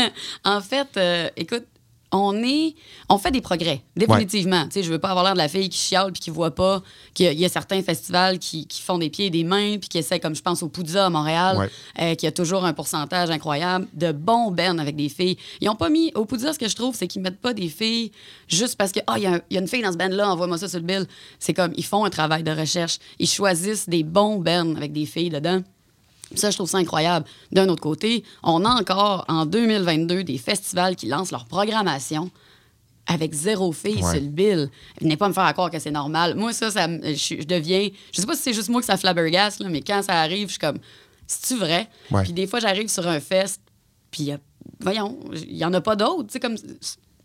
en 0.44 0.60
fait, 0.60 0.88
euh, 0.96 1.28
écoute, 1.36 1.64
on 2.12 2.42
est, 2.42 2.74
on 3.08 3.18
fait 3.18 3.30
des 3.30 3.40
progrès, 3.40 3.82
définitivement. 3.96 4.64
Tu 4.64 4.70
sais, 4.72 4.82
je 4.82 4.90
veux 4.90 4.98
pas 4.98 5.10
avoir 5.10 5.24
l'air 5.24 5.34
de 5.34 5.38
la 5.38 5.48
fille 5.48 5.68
qui 5.68 5.78
chiale 5.78 6.12
puis 6.12 6.20
qui 6.20 6.30
voit 6.30 6.50
pas 6.54 6.82
qu'il 7.14 7.26
y 7.26 7.28
a- 7.28 7.32
il 7.32 7.38
y, 7.40 7.44
a 7.44 7.48
certains 7.48 7.82
festivals 7.82 8.38
qui, 8.38 8.66
qui 8.66 8.82
font 8.82 8.98
des 8.98 9.10
pieds 9.10 9.26
et 9.26 9.30
des 9.30 9.44
mains 9.44 9.78
puis 9.78 9.88
qui 9.88 9.98
essaient, 9.98 10.18
comme 10.20 10.34
je 10.34 10.42
pense 10.42 10.62
au 10.62 10.68
Poudza 10.68 11.06
à 11.06 11.10
Montréal, 11.10 11.56
Ouais. 11.58 11.70
euh, 12.00 12.14
qui 12.16 12.26
a 12.26 12.32
toujours 12.32 12.64
un 12.64 12.72
pourcentage 12.72 13.30
incroyable 13.30 13.86
de 13.94 14.10
bons 14.12 14.50
bands 14.50 14.78
avec 14.78 14.96
des 14.96 15.08
filles. 15.08 15.36
Ils 15.60 15.68
ont 15.68 15.76
pas 15.76 15.88
mis 15.88 16.10
au 16.14 16.24
Poudza, 16.24 16.52
ce 16.52 16.58
que 16.58 16.68
je 16.68 16.74
trouve, 16.74 16.94
c'est 16.96 17.06
qu'ils 17.06 17.22
mettent 17.22 17.40
pas 17.40 17.54
des 17.54 17.68
filles 17.68 18.10
juste 18.48 18.76
parce 18.76 18.90
que 18.92 19.00
ah 19.06 19.14
il 19.16 19.22
y, 19.22 19.26
a 19.26 19.34
un- 19.34 19.40
il 19.50 19.54
y 19.54 19.58
a 19.58 19.60
une 19.60 19.68
fille 19.68 19.82
dans 19.82 19.92
ce 19.92 19.96
band 19.96 20.08
là, 20.08 20.30
envoie-moi 20.32 20.58
ça 20.58 20.68
sur 20.68 20.78
le 20.80 20.84
bill. 20.86 21.06
C'est 21.38 21.54
comme 21.54 21.72
ils 21.76 21.84
font 21.84 22.04
un 22.04 22.10
travail 22.10 22.42
de 22.42 22.50
recherche, 22.50 22.98
ils 23.18 23.28
choisissent 23.28 23.88
des 23.88 24.02
bons 24.02 24.38
bands 24.38 24.74
avec 24.76 24.92
des 24.92 25.06
filles 25.06 25.30
dedans. 25.30 25.62
Ça, 26.34 26.50
je 26.50 26.56
trouve 26.56 26.68
ça 26.70 26.78
incroyable. 26.78 27.26
D'un 27.52 27.68
autre 27.68 27.82
côté, 27.82 28.22
on 28.42 28.64
a 28.64 28.68
encore 28.70 29.24
en 29.28 29.46
2022 29.46 30.22
des 30.24 30.38
festivals 30.38 30.94
qui 30.96 31.06
lancent 31.06 31.32
leur 31.32 31.44
programmation 31.46 32.30
avec 33.06 33.32
zéro 33.34 33.72
fille 33.72 33.96
Ouais. 34.02 34.12
sur 34.12 34.20
le 34.20 34.28
bill. 34.28 34.70
Venez 35.00 35.16
pas 35.16 35.26
me 35.28 35.32
faire 35.34 35.52
croire 35.52 35.70
que 35.70 35.78
c'est 35.80 35.90
normal. 35.90 36.36
Moi, 36.36 36.52
ça, 36.52 36.68
je, 36.70 37.12
je 37.14 37.42
deviens. 37.44 37.88
Je 38.12 38.20
sais 38.20 38.26
pas 38.26 38.36
si 38.36 38.42
c'est 38.42 38.52
juste 38.52 38.68
moi 38.68 38.80
que 38.80 38.86
ça 38.86 38.96
flabbergasse, 38.96 39.58
là, 39.58 39.68
mais 39.68 39.80
quand 39.82 40.02
ça 40.02 40.20
arrive, 40.20 40.46
je 40.46 40.52
suis 40.52 40.58
comme. 40.60 40.78
C'est-tu 41.26 41.58
vrai? 41.58 41.88
Puis 42.24 42.32
des 42.32 42.46
fois, 42.46 42.60
j'arrive 42.60 42.88
sur 42.88 43.06
un 43.08 43.18
fest, 43.20 43.60
puis 44.10 44.32
euh, 44.32 44.36
voyons, 44.80 45.18
il 45.32 45.56
y 45.56 45.64
en 45.64 45.72
a 45.74 45.80
pas 45.80 45.96
d'autres. 45.96 46.28
Tu 46.28 46.32
sais, 46.34 46.40
comme. 46.40 46.56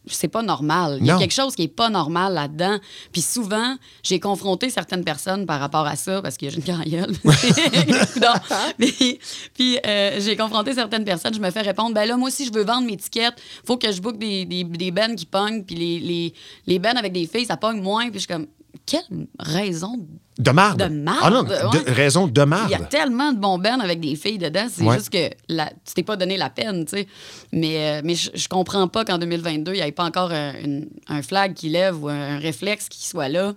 C'est 0.07 0.28
pas 0.28 0.42
normal. 0.42 0.98
Il 1.02 1.07
y 1.07 1.10
a 1.10 1.13
Non. 1.13 1.19
quelque 1.19 1.34
chose 1.34 1.56
qui 1.56 1.63
est 1.63 1.68
pas 1.68 1.90
normal 1.90 2.34
là-dedans. 2.34 2.78
Puis 3.12 3.22
souvent, 3.22 3.75
j'ai 4.04 4.19
confronté 4.19 4.69
certaines 4.69 5.04
personnes 5.04 5.46
par 5.46 5.60
rapport 5.60 5.86
à 5.88 5.96
ça 5.96 6.22
parce 6.22 6.38
que 6.38 6.50
j'ai 6.50 6.57
une 6.57 6.63
grande 6.63 6.86
puis 8.78 9.19
puis, 9.54 9.80
euh, 9.86 10.19
j'ai 10.19 10.36
confronté 10.36 10.74
certaines 10.74 11.06
personnes. 11.06 11.34
Je 11.34 11.40
me 11.40 11.50
fais 11.52 11.62
répondre 11.62 11.94
ben 11.94 12.06
là, 12.06 12.18
moi 12.18 12.28
aussi, 12.30 12.46
je 12.46 12.54
veux 12.54 12.63
vendre 12.63 12.86
mes 12.88 12.98
tickets. 12.98 13.34
faut 13.66 13.78
que 13.78 13.92
je 13.92 14.02
book 14.02 14.18
des, 14.18 14.46
des, 14.46 14.63
des 14.63 14.92
bands 14.92 15.16
qui 15.16 15.25
pognent. 15.25 15.63
Puis 15.63 15.75
les, 15.75 16.00
les, 16.00 16.34
les 16.68 16.80
bands 16.80 16.96
avec 16.98 17.13
des 17.13 17.28
filles, 17.28 17.46
ça 17.46 17.58
pogne 17.58 17.81
moins. 17.81 18.06
Puis 18.10 18.16
je 18.16 18.19
suis 18.19 18.28
comme 18.28 18.48
quelle 18.86 19.27
raison 19.39 20.07
De 20.38 20.51
marde. 20.51 20.80
De 20.80 20.88
marde, 20.88 21.19
Ah 21.24 21.30
non, 21.30 21.44
de- 21.44 21.50
ouais. 21.50 21.92
raison 21.92 22.27
de 22.27 22.42
marde. 22.44 22.69
il 22.69 22.72
y 22.72 22.75
a 22.75 22.86
tellement 22.86 23.31
de 23.33 23.39
bons 23.39 23.57
bands 23.57 23.80
avec 23.80 24.00
des 24.00 24.16
filles 24.16 24.38
dedans, 24.38 24.68
c'est 24.72 24.83
Ouais. 24.83 24.95
juste 24.98 25.10
que 25.10 25.30
la, 25.50 25.68
tu 25.86 25.94
t'es 25.94 26.04
pas 26.04 26.16
donné 26.18 26.38
la 26.38 26.50
peine, 26.50 26.86
tu 26.86 26.98
sais. 26.98 27.07
Mais, 27.51 27.77
euh, 27.77 28.01
mais 28.04 28.16
je, 28.16 28.30
je 28.33 28.48
comprends 28.48 28.88
pas 28.88 29.06
qu'en 29.06 29.18
2022, 29.18 29.74
il 29.74 29.81
n'y 29.81 29.88
ait 29.88 29.92
pas 29.92 30.06
encore 30.06 30.31
un, 30.31 30.54
une- 30.63 30.89
un 31.07 31.22
flag 31.22 31.54
qui 31.54 31.69
lève 31.69 32.04
ou 32.04 32.10
un, 32.10 32.38
réflexe 32.39 32.89
qui 32.89 33.07
soit 33.07 33.30
là 33.30 33.54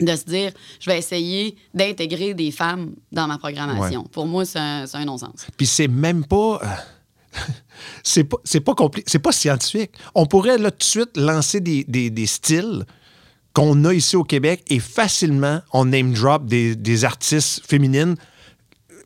de 0.00 0.14
se 0.16 0.24
dire 0.24 0.52
je 0.80 0.88
vais 0.88 0.96
essayer 0.98 1.56
d'intégrer 1.74 2.32
des 2.32 2.50
femmes 2.52 2.94
dans 3.12 3.26
ma 3.26 3.36
programmation. 3.38 4.04
Pour 4.04 4.26
moi, 4.26 4.44
c'est 4.44 4.58
un, 4.60 4.84
un 4.92 5.04
non-sens. 5.04 5.46
Puis 5.56 5.66
c'est 5.66 5.88
même 5.88 6.24
pas. 6.24 6.60
euh, 6.62 6.66
c'est 8.02 8.24
pas, 8.24 8.36
pas 8.64 8.72
compli- 8.72 9.02
c'est 9.06 9.18
pas 9.18 9.32
scientifique. 9.32 9.90
On 10.14 10.26
pourrait 10.26 10.58
là 10.58 10.70
tout 10.70 10.78
de 10.78 10.84
suite 10.84 11.16
lancer 11.16 11.60
des, 11.60 11.84
des- 11.84 12.10
des 12.10 12.26
styles 12.26 12.84
qu'on 13.58 13.84
a 13.84 13.92
ici 13.94 14.16
au 14.16 14.24
Québec 14.24 14.62
et 14.68 14.78
facilement 14.78 15.60
on 15.72 15.86
name 15.86 16.12
drop 16.12 16.46
des, 16.46 16.76
des 16.76 17.04
artistes 17.04 17.62
féminines 17.66 18.14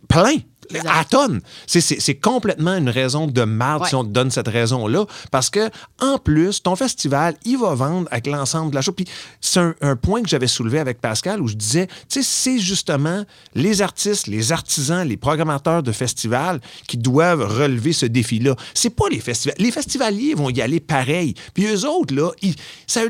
plein. 0.09 0.37
Exact. 0.75 0.89
À 0.91 1.05
tonnes. 1.05 1.41
C'est- 1.67 2.15
complètement 2.15 2.75
une 2.75 2.89
raison 2.89 3.27
de 3.27 3.45
Ouais. 3.83 3.89
si 3.89 3.95
on 3.95 4.05
te 4.05 4.09
donne 4.09 4.31
cette 4.31 4.49
raison-là. 4.49 5.05
Parce 5.31 5.51
que, 5.51 5.69
en 6.01 6.17
plus, 6.19 6.63
ton 6.63 6.77
festival, 6.77 7.35
il 7.45 7.59
va 7.59 7.75
vendre 7.75 8.09
avec 8.11 8.27
l'ensemble 8.27 8.71
de 8.71 8.77
la 8.77 8.81
chose. 8.81 8.95
Puis 8.97 9.05
c'est 9.43 9.61
un, 9.61 9.75
un 9.83 9.97
point 9.97 10.23
que 10.23 10.29
j'avais 10.31 10.47
soulevé 10.47 10.79
avec 10.79 11.01
Pascal 11.03 11.43
où 11.43 11.49
je 11.49 11.55
disais, 11.57 11.89
tu 11.89 11.95
sais, 12.09 12.23
c'est 12.23 12.59
justement 12.59 13.25
les 13.55 13.83
artistes, 13.83 14.29
les 14.29 14.51
artisans, 14.53 15.07
les 15.07 15.19
programmateurs 15.19 15.83
de 15.83 15.93
festivals 15.93 16.59
qui 16.89 16.97
doivent 16.97 17.43
relever 17.45 17.93
ce 17.93 18.07
défi-là. 18.07 18.57
C'est 18.73 18.91
pas 18.97 19.09
les 19.11 19.21
festivals. 19.21 19.57
Les 19.59 19.73
festivaliers 19.73 20.33
vont 20.35 20.49
y 20.49 20.63
aller 20.63 20.81
pareil. 20.81 21.35
Puis 21.53 21.67
eux 21.67 21.87
autres, 21.87 22.15
là, 22.15 22.31
ils- 22.41 22.55
ça 22.87 23.03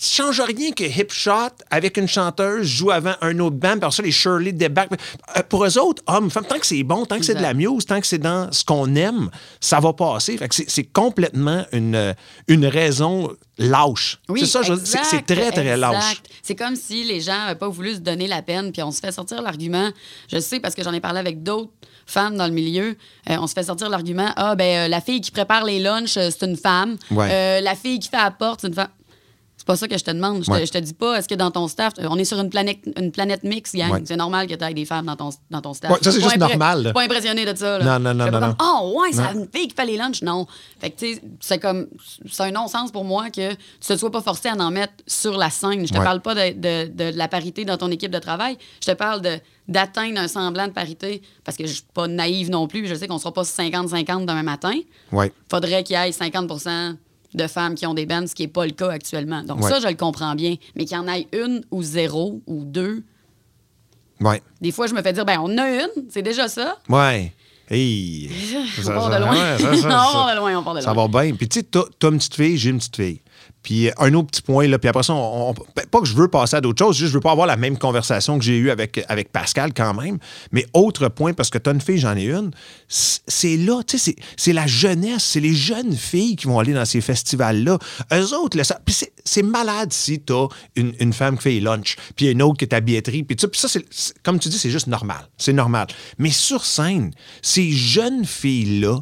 change 0.00 0.40
rien 0.40 0.70
que 0.72 0.84
Hip 0.84 1.08
Shot 1.10 1.50
avec 1.70 1.96
une 1.96 2.06
chanteuse 2.08 2.66
joue 2.66 2.90
avant 2.90 3.14
un 3.20 3.38
autre 3.40 3.56
band, 3.56 3.72
après 3.72 3.90
ça, 3.90 4.02
les 4.02 4.12
Shirley 4.12 4.52
débarquent. 4.52 4.92
Euh, 5.36 5.42
Pour 5.48 5.64
eux 5.64 5.78
autres, 5.78 6.02
hommes, 6.06 6.30
femmes, 6.30 6.44
tant 6.46 6.58
que 6.58 6.66
c'est 6.66 6.82
bon, 6.84 7.04
tant 7.04 7.18
que 7.18 7.24
c'est 7.24 7.34
de 7.34 7.42
la 7.42 7.54
muse, 7.54 7.84
tant 7.86 8.00
que 8.00 8.06
c'est 8.06 8.18
dans 8.18 8.50
ce 8.52 8.64
qu'on 8.64 8.94
aime, 8.94 9.30
ça 9.60 9.80
va 9.80 9.92
passer. 9.92 10.36
Fait 10.38 10.48
que 10.48 10.54
c'est- 10.54 10.84
complètement 10.92 11.64
une, 11.72 12.14
une 12.48 12.66
raison 12.66 13.30
lâche. 13.58 14.18
Oui, 14.28 14.40
c'est 14.40 14.46
ça, 14.46 14.62
c'est 14.84 15.26
très, 15.26 15.50
très 15.50 15.76
lâche. 15.76 15.94
exact. 15.96 16.26
C'est 16.42 16.54
comme 16.54 16.76
si 16.76 17.04
les 17.04 17.20
gens 17.20 17.36
n'avaient 17.36 17.58
pas 17.58 17.68
voulu 17.68 17.94
se 17.94 17.98
donner 18.00 18.26
la 18.26 18.42
peine, 18.42 18.72
puis 18.72 18.82
on 18.82 18.90
se 18.92 19.00
fait 19.00 19.12
sortir 19.12 19.42
l'argument. 19.42 19.90
Je 20.32 20.38
sais 20.38 20.60
parce 20.60 20.74
que 20.74 20.82
j'en 20.82 20.92
ai 20.92 21.00
parlé 21.00 21.18
avec 21.18 21.42
d'autres 21.42 21.70
femmes 22.06 22.36
dans 22.36 22.46
le 22.46 22.52
milieu. 22.52 22.96
euh, 23.28 23.36
on 23.38 23.46
se 23.46 23.52
fait 23.52 23.64
sortir 23.64 23.90
l'argument 23.90 24.30
ah, 24.36 24.54
ben 24.56 24.86
euh, 24.86 24.88
la 24.88 25.00
fille 25.02 25.20
qui 25.20 25.30
prépare 25.30 25.64
les 25.64 25.78
lunchs, 25.78 26.16
euh, 26.16 26.30
c'est 26.30 26.46
une 26.46 26.56
femme. 26.56 26.96
Ouais. 27.10 27.60
La 27.60 27.74
fille 27.74 27.98
qui 27.98 28.08
fait 28.08 28.16
la 28.16 28.30
porte, 28.30 28.60
c'est 28.62 28.68
une 28.68 28.74
femme. 28.74 28.88
C'est 29.68 29.72
pas 29.74 29.76
ça 29.76 29.88
que 29.88 29.98
je 29.98 30.04
te 30.04 30.10
demande. 30.10 30.42
Je, 30.44 30.50
Ouais. 30.50 30.60
te, 30.60 30.66
je 30.66 30.72
te 30.72 30.78
dis 30.78 30.94
pas, 30.94 31.18
est-ce 31.18 31.28
que 31.28 31.34
dans 31.34 31.50
ton 31.50 31.68
staff, 31.68 31.92
on 31.98 32.16
est 32.16 32.24
sur 32.24 32.38
une 32.40 32.48
planète, 32.48 32.78
une 32.96 33.12
planète 33.12 33.44
mix, 33.44 33.74
gang. 33.74 33.92
Ouais. 33.92 34.02
C'est 34.06 34.16
normal 34.16 34.46
que 34.46 34.54
tu 34.54 34.64
aies 34.64 34.72
des 34.72 34.86
femmes 34.86 35.04
dans 35.04 35.16
ton, 35.16 35.28
dans 35.50 35.60
ton 35.60 35.74
staff. 35.74 35.90
Ouais, 35.90 35.98
ça, 36.00 36.10
c'est 36.10 36.22
juste 36.22 36.38
normal. 36.38 36.92
Pas 36.94 37.02
impressionné 37.02 37.44
de 37.44 37.54
ça. 37.54 37.78
là. 37.78 37.98
Non, 37.98 38.14
non, 38.14 38.30
non, 38.30 38.40
non, 38.40 38.56
Oh, 38.62 38.98
ouais, 38.98 39.10
c'est 39.12 39.20
une 39.34 39.46
fille 39.54 39.68
qui 39.68 39.74
fait 39.74 39.84
les 39.84 39.98
lunchs. 39.98 40.22
Non. 40.22 40.46
Fait 40.80 40.88
que, 40.88 40.98
tu 40.98 41.14
sais, 41.16 41.22
c'est 41.40 41.58
comme. 41.58 41.86
C'est 42.30 42.44
un 42.44 42.50
non-sens 42.50 42.90
pour 42.90 43.04
moi 43.04 43.28
que 43.28 43.52
tu 43.52 43.92
ne 43.92 43.96
sois 43.98 44.10
pas 44.10 44.22
forcé 44.22 44.48
à 44.48 44.54
en 44.54 44.70
mettre 44.70 44.94
sur 45.06 45.36
la 45.36 45.50
scène. 45.50 45.86
Je 45.86 45.92
te 45.92 45.98
parle 45.98 46.20
pas 46.22 46.34
de, 46.34 46.52
de- 46.54 46.90
de 46.90 47.16
la 47.18 47.28
parité 47.28 47.66
dans 47.66 47.76
ton 47.76 47.90
équipe 47.90 48.10
de 48.10 48.18
travail. 48.20 48.56
Je 48.82 48.90
te 48.90 48.96
parle 48.96 49.20
de 49.20 49.38
d'atteindre 49.68 50.18
un 50.18 50.28
semblant 50.28 50.66
de 50.66 50.72
parité 50.72 51.20
parce 51.44 51.58
que 51.58 51.66
je 51.66 51.72
suis 51.74 51.82
pas 51.92 52.08
naïve 52.08 52.48
non 52.50 52.66
plus. 52.68 52.86
Je 52.86 52.94
sais 52.94 53.06
qu'on 53.06 53.18
sera 53.18 53.34
pas 53.34 53.42
50-50 53.42 54.24
demain 54.24 54.42
matin. 54.42 54.72
Ouais. 55.12 55.30
Faudrait 55.50 55.84
qu'il 55.84 55.94
y 55.94 55.98
ait 55.98 56.10
50 56.10 56.48
de 57.34 57.46
femmes 57.46 57.74
qui 57.74 57.86
ont 57.86 57.94
des 57.94 58.06
bands, 58.06 58.26
ce 58.26 58.34
qui 58.34 58.42
n'est 58.42 58.48
pas 58.48 58.64
le 58.66 58.72
cas 58.72 58.90
actuellement. 58.90 59.42
Donc 59.42 59.62
Ouais. 59.62 59.68
ça, 59.70 59.80
je 59.80 59.86
le 59.88 59.94
comprends 59.94 60.34
bien. 60.34 60.56
Mais 60.76 60.84
qu'il 60.84 60.96
y 60.96 61.00
en 61.00 61.06
ait 61.08 61.26
une 61.32 61.62
ou 61.70 61.82
zéro 61.82 62.40
ou 62.46 62.64
deux, 62.64 63.02
Ouais. 64.20 64.42
des 64.60 64.72
fois, 64.72 64.86
je 64.86 64.94
me 64.94 65.02
fais 65.02 65.12
dire, 65.12 65.24
ben 65.24 65.38
on 65.42 65.56
a 65.58 65.68
une, 65.70 65.88
c'est 66.10 66.22
déjà 66.22 66.48
ça. 66.48 66.76
Ouais. 66.88 67.32
Hey. 67.70 68.30
On 68.82 68.86
part 68.86 69.10
de 69.10 69.16
loin. 69.22 69.58
ça, 69.58 69.76
ça, 69.76 69.88
Non, 69.88 69.94
on 69.94 70.06
ça- 70.06 70.12
part 70.12 70.30
de 70.32 70.36
loin, 70.38 70.58
on 70.58 70.62
part 70.62 70.74
de 70.74 70.80
Ça 70.80 70.94
loin. 70.94 71.06
va 71.06 71.22
bien. 71.22 71.34
Puis, 71.34 71.48
tu 71.48 71.60
sais, 71.60 71.66
t'as 71.70 71.82
une 72.10 72.16
petite 72.16 72.34
fille, 72.34 72.56
j'ai 72.56 72.70
une 72.70 72.78
petite 72.78 72.96
fille. 72.96 73.20
Puis 73.62 73.90
un 73.98 74.14
autre 74.14 74.28
petit 74.28 74.42
point, 74.42 74.66
là, 74.68 74.78
puis 74.78 74.88
après 74.88 75.02
ça, 75.02 75.14
on, 75.14 75.52
ben, 75.76 75.84
pas 75.90 76.00
que 76.00 76.06
je 76.06 76.14
veux 76.14 76.28
passer 76.28 76.56
à 76.56 76.60
d'autres 76.60 76.82
choses, 76.84 76.96
juste 76.96 77.10
je 77.10 77.14
veux 77.14 77.20
pas 77.20 77.32
avoir 77.32 77.46
la 77.46 77.56
même 77.56 77.76
conversation 77.76 78.38
que 78.38 78.44
j'ai 78.44 78.56
eue 78.56 78.70
avec, 78.70 79.04
Pascal 79.32 79.74
quand 79.74 79.94
même. 79.94 80.18
Mais 80.52 80.64
autre 80.72 81.08
point, 81.08 81.32
parce 81.32 81.50
que 81.50 81.58
t'as 81.58 81.72
une 81.72 81.80
fille, 81.80 81.98
j'en 81.98 82.16
ai 82.16 82.30
une, 82.30 82.50
c'est 82.88 83.56
là, 83.56 83.82
tu 83.86 83.98
sais, 83.98 84.14
c'est- 84.36 84.52
la 84.52 84.66
jeunesse, 84.66 85.24
c'est 85.24 85.40
les 85.40 85.54
jeunes 85.54 85.94
filles 85.94 86.36
qui 86.36 86.46
vont 86.46 86.58
aller 86.58 86.72
dans 86.72 86.84
ces 86.84 87.00
festivals-là. 87.00 87.78
Eux 88.12 88.34
autres, 88.34 88.56
là, 88.56 88.64
ça- 88.64 88.80
c'est- 88.86 89.42
malade 89.42 89.92
si 89.92 90.20
t'as 90.20 90.46
une, 90.76 90.94
une 91.00 91.12
femme 91.12 91.36
qui 91.36 91.42
fait 91.44 91.50
les 91.50 91.60
lunchs, 91.60 91.96
puis 92.16 92.28
une 92.30 92.42
autre 92.42 92.56
qui 92.58 92.64
est 92.64 92.74
à 92.74 92.80
billetterie, 92.80 93.22
puis 93.22 93.36
ça, 93.38 93.46
ça, 93.52 93.68
c'est- 93.68 94.14
comme 94.22 94.38
tu 94.38 94.48
dis, 94.48 94.58
c'est 94.58 94.70
juste 94.70 94.86
normal. 94.86 95.28
C'est 95.36 95.52
normal. 95.52 95.86
Mais 96.18 96.30
sur 96.30 96.64
scène, 96.64 97.12
ces 97.42 97.70
jeunes 97.70 98.24
filles-là, 98.24 99.00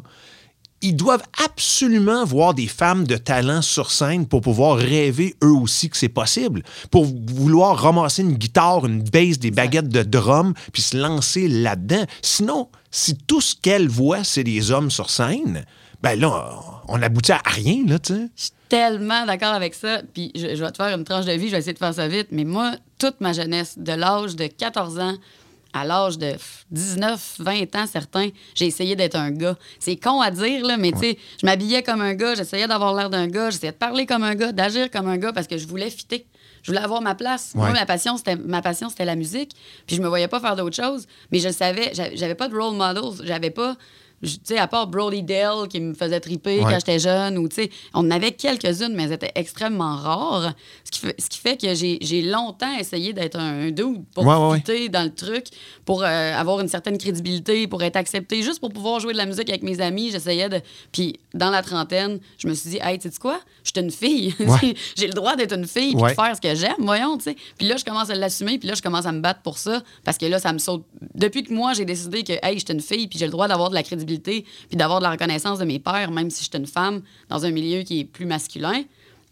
ils 0.81 0.95
doivent 0.95 1.23
absolument 1.43 2.23
voir 2.23 2.53
des 2.53 2.67
femmes 2.67 3.05
de 3.05 3.17
talent 3.17 3.61
sur 3.61 3.91
scène 3.91 4.27
pour 4.27 4.41
pouvoir 4.41 4.77
rêver 4.77 5.35
eux 5.43 5.51
aussi 5.51 5.89
que 5.89 5.97
c'est 5.97 6.09
possible, 6.09 6.63
pour 6.91 7.05
vouloir 7.05 7.77
ramasser 7.77 8.21
une 8.21 8.33
guitare, 8.35 8.85
une 8.85 9.01
bass, 9.01 9.39
des 9.39 9.51
baguettes 9.51 9.89
de 9.89 10.03
drum, 10.03 10.53
puis 10.71 10.81
se 10.81 10.97
lancer 10.97 11.47
là-dedans. 11.47 12.05
Sinon, 12.21 12.69
si 12.91 13.15
tout 13.15 13.41
ce 13.41 13.55
qu'elles 13.55 13.89
voient, 13.89 14.23
c'est 14.23 14.43
des 14.43 14.71
hommes 14.71 14.91
sur 14.91 15.09
scène, 15.09 15.65
ben 16.01 16.19
là, 16.19 16.59
on 16.87 17.01
aboutit 17.01 17.31
à 17.31 17.41
rien, 17.43 17.83
là, 17.87 17.97
tu 17.97 18.13
sais. 18.13 18.29
Je 18.35 18.41
suis 18.43 18.51
tellement 18.69 19.25
d'accord 19.25 19.53
avec 19.53 19.73
ça. 19.73 20.01
Puis 20.13 20.31
je, 20.35 20.55
je 20.55 20.63
vais 20.63 20.71
te 20.71 20.77
faire 20.77 20.95
une 20.95 21.03
tranche 21.03 21.25
de 21.25 21.31
vie, 21.31 21.47
je 21.47 21.53
vais 21.53 21.59
essayer 21.59 21.73
de 21.73 21.79
faire 21.79 21.93
ça 21.93 22.07
vite. 22.07 22.27
Mais 22.31 22.43
moi, 22.43 22.73
toute 22.99 23.19
ma 23.19 23.33
jeunesse, 23.33 23.77
de 23.77 23.93
l'âge 23.93 24.35
de 24.35 24.45
14 24.45 24.99
ans 24.99 25.13
à 25.73 25.85
l'âge 25.85 26.17
de 26.17 26.33
19, 26.71 27.35
20 27.39 27.75
ans, 27.75 27.85
certains, 27.91 28.29
j'ai 28.55 28.65
essayé 28.65 28.95
d'être 28.95 29.15
un 29.15 29.31
gars. 29.31 29.55
C'est 29.79 29.95
con 29.97 30.21
à 30.21 30.31
dire, 30.31 30.65
là, 30.65 30.77
mais 30.77 30.91
tu 30.91 30.99
sais, 30.99 31.17
je 31.41 31.45
m'habillais 31.45 31.83
comme 31.83 32.01
un 32.01 32.13
gars, 32.13 32.35
j'essayais 32.35 32.67
d'avoir 32.67 32.93
l'air 32.95 33.09
d'un 33.09 33.27
gars, 33.27 33.49
j'essayais 33.49 33.71
de 33.71 33.77
parler 33.77 34.05
comme 34.05 34.23
un 34.23 34.35
gars, 34.35 34.51
d'agir 34.51 34.89
comme 34.91 35.07
un 35.07 35.17
gars 35.17 35.33
parce 35.33 35.47
que 35.47 35.57
je 35.57 35.67
voulais 35.67 35.89
fitter. 35.89 36.25
Je 36.63 36.71
voulais 36.71 36.83
avoir 36.83 37.01
ma 37.01 37.15
place. 37.15 37.53
Moi, 37.55 37.71
ma 37.71 37.85
passion, 37.85 38.17
c'était 38.17 38.35
ma 38.35 38.61
passion, 38.61 38.89
c'était 38.89 39.05
la 39.05 39.15
musique. 39.15 39.51
Puis 39.85 39.95
je 39.95 40.01
me 40.01 40.07
voyais 40.07 40.27
pas 40.27 40.39
faire 40.41 40.55
d'autre 40.55 40.75
chose. 40.75 41.07
Mais 41.31 41.39
je 41.39 41.49
savais, 41.49 41.91
j'a- 41.93 42.13
j'avais 42.13 42.35
pas 42.35 42.49
de 42.49 42.57
role 42.57 42.75
models. 42.75 43.23
J'avais 43.25 43.51
pas, 43.51 43.77
tu 44.23 44.29
sais, 44.43 44.57
à 44.57 44.67
part 44.67 44.87
Brody 44.87 45.21
Dale 45.23 45.67
qui 45.69 45.79
me 45.79 45.93
faisait 45.93 46.19
triper 46.19 46.57
Ouais. 46.59 46.63
quand 46.63 46.79
j'étais 46.79 46.99
jeune, 46.99 47.37
ou 47.37 47.47
tu 47.47 47.55
sais, 47.55 47.69
on 47.93 47.99
en 47.99 48.11
avait 48.11 48.31
quelques-unes, 48.31 48.93
mais 48.95 49.03
elles 49.03 49.13
étaient 49.13 49.31
extrêmement 49.35 49.95
rares. 49.95 50.53
Ce 50.83 50.91
qui 50.91 50.99
fait, 50.99 51.15
ce 51.21 51.29
qui 51.29 51.37
fait 51.37 51.57
que 51.59 51.73
j'ai 51.75 52.21
longtemps 52.23 52.75
essayé 52.79 53.13
d'être 53.13 53.37
un, 53.39 53.67
un 53.67 53.71
dude 53.71 54.03
pour 54.13 54.25
Ouais, 54.25 54.35
ouais, 54.67 54.89
dans 54.89 55.03
le 55.03 55.13
truc, 55.13 55.45
pour 55.85 56.03
euh, 56.03 56.33
avoir 56.33 56.59
une 56.61 56.67
certaine 56.67 56.97
crédibilité, 56.97 57.67
pour 57.67 57.83
être 57.83 57.95
accepté, 57.95 58.41
juste 58.41 58.59
pour 58.59 58.69
pouvoir 58.73 58.99
jouer 58.99 59.13
de 59.13 59.17
la 59.17 59.25
musique 59.25 59.49
avec 59.49 59.63
mes 59.63 59.79
amis. 59.81 60.09
J'essayais 60.11 60.49
de. 60.49 60.61
Puis 60.91 61.19
dans 61.33 61.49
la 61.49 61.61
trentaine, 61.61 62.19
je 62.37 62.47
me 62.47 62.53
suis 62.53 62.71
dit, 62.71 62.79
hey, 62.81 62.97
tu 62.97 63.09
sais 63.09 63.19
quoi? 63.19 63.39
Je 63.63 63.71
suis 63.75 63.83
une 63.85 63.91
fille. 63.91 64.33
J'ai 64.95 65.07
le 65.07 65.13
droit 65.13 65.35
d'être 65.35 65.53
une 65.55 65.67
fille 65.67 65.93
puis 65.93 66.01
de 66.03 66.07
faire 66.09 66.35
ce 66.35 66.41
que 66.41 66.55
j'aime, 66.55 66.75
voyons, 66.79 67.17
tu 67.17 67.25
sais. 67.25 67.35
Puis 67.57 67.67
là, 67.67 67.77
je 67.77 67.85
commence 67.85 68.09
à 68.09 68.15
l'assumer, 68.15 68.57
puis 68.57 68.67
là, 68.67 68.73
je 68.75 68.81
commence 68.81 69.05
à 69.05 69.11
me 69.11 69.19
battre 69.19 69.41
pour 69.41 69.57
ça, 69.57 69.83
parce 70.03 70.17
que 70.17 70.25
là, 70.25 70.39
ça 70.39 70.53
me 70.53 70.57
saute. 70.57 70.83
Depuis 71.13 71.43
que 71.43 71.53
moi, 71.53 71.73
j'ai 71.73 71.85
décidé 71.85 72.23
que, 72.23 72.33
hey, 72.41 72.57
je 72.59 72.65
suis 72.65 72.73
une 72.73 72.81
fille, 72.81 73.07
puis 73.07 73.19
j'ai 73.19 73.25
le 73.25 73.31
droit 73.31 73.47
d'avoir 73.47 73.69
de 73.69 73.75
la 73.75 73.83
crédibilité, 73.83 74.06
puis 74.15 74.43
d'avoir 74.73 74.99
de 74.99 75.03
la 75.03 75.11
reconnaissance 75.11 75.59
de 75.59 75.65
mes 75.65 75.79
pères, 75.79 76.11
même 76.11 76.29
si 76.29 76.43
je 76.43 76.49
suis 76.49 76.57
une 76.57 76.67
femme 76.67 77.01
dans 77.29 77.45
un 77.45 77.51
milieu 77.51 77.83
qui 77.83 77.99
est 78.01 78.05
plus 78.05 78.25
masculin. 78.25 78.83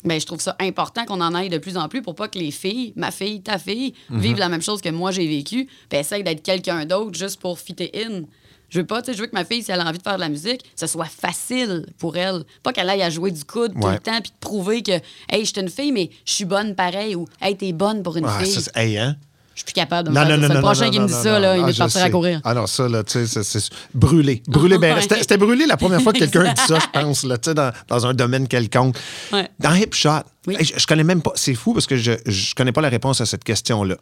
Ben, 0.03 0.19
je 0.21 0.25
trouve 0.27 0.39
ça 0.41 0.55
important 0.59 1.03
qu'on 1.05 1.19
en 1.21 1.33
aille 1.33 1.49
de 1.49 1.57
plus 1.57 1.77
en 1.77 1.87
plus 1.89 2.01
pour 2.03 2.13
pas 2.13 2.27
que 2.27 2.37
les 2.37 2.51
filles, 2.51 2.93
ma 2.95 3.09
fille, 3.09 3.41
ta 3.41 3.57
fille, 3.57 3.93
Mhm. 4.09 4.19
vivent 4.19 4.37
la 4.37 4.49
même 4.49 4.61
chose 4.61 4.79
que 4.81 4.89
moi 4.89 5.09
j'ai 5.11 5.27
vécu, 5.27 5.67
puis 5.89 5.97
essayent 5.99 6.23
d'être 6.23 6.43
quelqu'un 6.43 6.85
d'autre 6.85 7.17
juste 7.17 7.39
pour 7.39 7.57
fitter 7.59 7.91
in. 7.95 8.21
Je 8.69 8.79
veux 8.79 8.85
pas, 8.85 9.01
tu 9.01 9.11
sais, 9.11 9.17
je 9.17 9.21
veux 9.21 9.27
que 9.27 9.33
ma 9.35 9.45
fille, 9.45 9.63
si 9.63 9.71
elle 9.71 9.79
a 9.79 9.85
envie 9.87 9.97
de 9.99 10.03
faire 10.03 10.15
de 10.15 10.19
la 10.19 10.29
musique, 10.29 10.61
ce 10.75 10.85
soit 10.85 11.05
facile 11.05 11.85
pour 11.97 12.17
elle. 12.17 12.43
Pas 12.61 12.73
qu'elle 12.73 12.89
aille 12.89 13.01
à 13.03 13.09
jouer 13.09 13.31
du 13.31 13.43
coude 13.45 13.73
tout 13.73 13.87
Ouais. 13.87 13.93
le 13.93 13.99
temps 13.99 14.19
puis 14.21 14.31
de 14.31 14.37
prouver 14.39 14.83
que, 14.83 14.91
hey, 15.29 15.45
je 15.45 15.45
suis 15.45 15.61
une 15.61 15.69
fille, 15.69 15.91
mais 15.91 16.09
je 16.25 16.33
suis 16.33 16.45
bonne 16.45 16.75
pareil, 16.75 17.15
ou 17.15 17.25
hey, 17.41 17.55
t'es 17.55 17.73
bonne 17.73 18.03
pour 18.03 18.17
une 18.17 18.25
Ah, 18.25 18.39
fille. 18.43 18.51
ça, 18.61 18.71
hey, 18.75 18.97
hein? 18.97 19.15
Je 19.55 19.59
suis 19.61 19.65
plus 19.65 19.73
capable 19.73 20.09
de 20.09 20.13
me 20.13 20.19
Non, 20.19 20.27
faire 20.27 20.37
non, 20.37 20.47
non, 20.49 20.53
le 20.53 20.59
prochain 20.59 20.89
qui 20.91 20.99
me 20.99 21.07
dit 21.07 21.13
ça, 21.13 21.39
là, 21.39 21.55
il 21.55 21.63
Ah, 21.63 21.65
va 21.67 21.71
je 21.71 21.77
partir 21.77 22.03
à 22.03 22.09
courir. 22.09 22.41
Ah 22.43 22.53
non, 22.53 22.67
ça, 22.67 22.89
là, 22.89 23.03
tu 23.05 23.25
sais, 23.25 23.41
c'est- 23.43 23.69
brûlé. 23.93 24.43
Brûlé, 24.47 24.77
ben, 24.77 24.99
c'était 24.99 25.37
brûlé 25.37 25.65
la 25.65 25.77
première 25.77 26.01
fois 26.01 26.11
que 26.11 26.19
quelqu'un 26.19 26.51
dit 26.53 26.61
ça, 26.67 26.77
je 26.77 26.99
pense, 26.99 27.23
là, 27.23 27.37
tu 27.37 27.49
sais, 27.49 27.53
dans, 27.55 27.71
dans 27.87 28.05
un 28.05 28.13
domaine 28.13 28.47
quelconque. 28.49 28.97
Ouais. 29.31 29.49
Dans 29.59 29.73
Hip 29.73 29.93
Shot, 29.93 30.23
Oui. 30.47 30.57
je, 30.59 30.73
je 30.77 30.85
connais 30.85 31.05
même 31.05 31.21
pas, 31.21 31.31
c'est 31.35 31.55
fou 31.55 31.73
parce 31.73 31.87
que 31.87 31.95
je, 31.95 32.11
je 32.25 32.53
connais 32.53 32.73
pas 32.73 32.81
la 32.81 32.89
réponse 32.89 33.21
à 33.21 33.25
cette 33.25 33.45
question-là. 33.45 33.95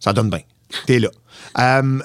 Ça 0.00 0.12
donne 0.14 0.30
bien. 0.30 0.40
T'es 0.86 0.98
là. 0.98 1.10
Euh, 1.58 1.98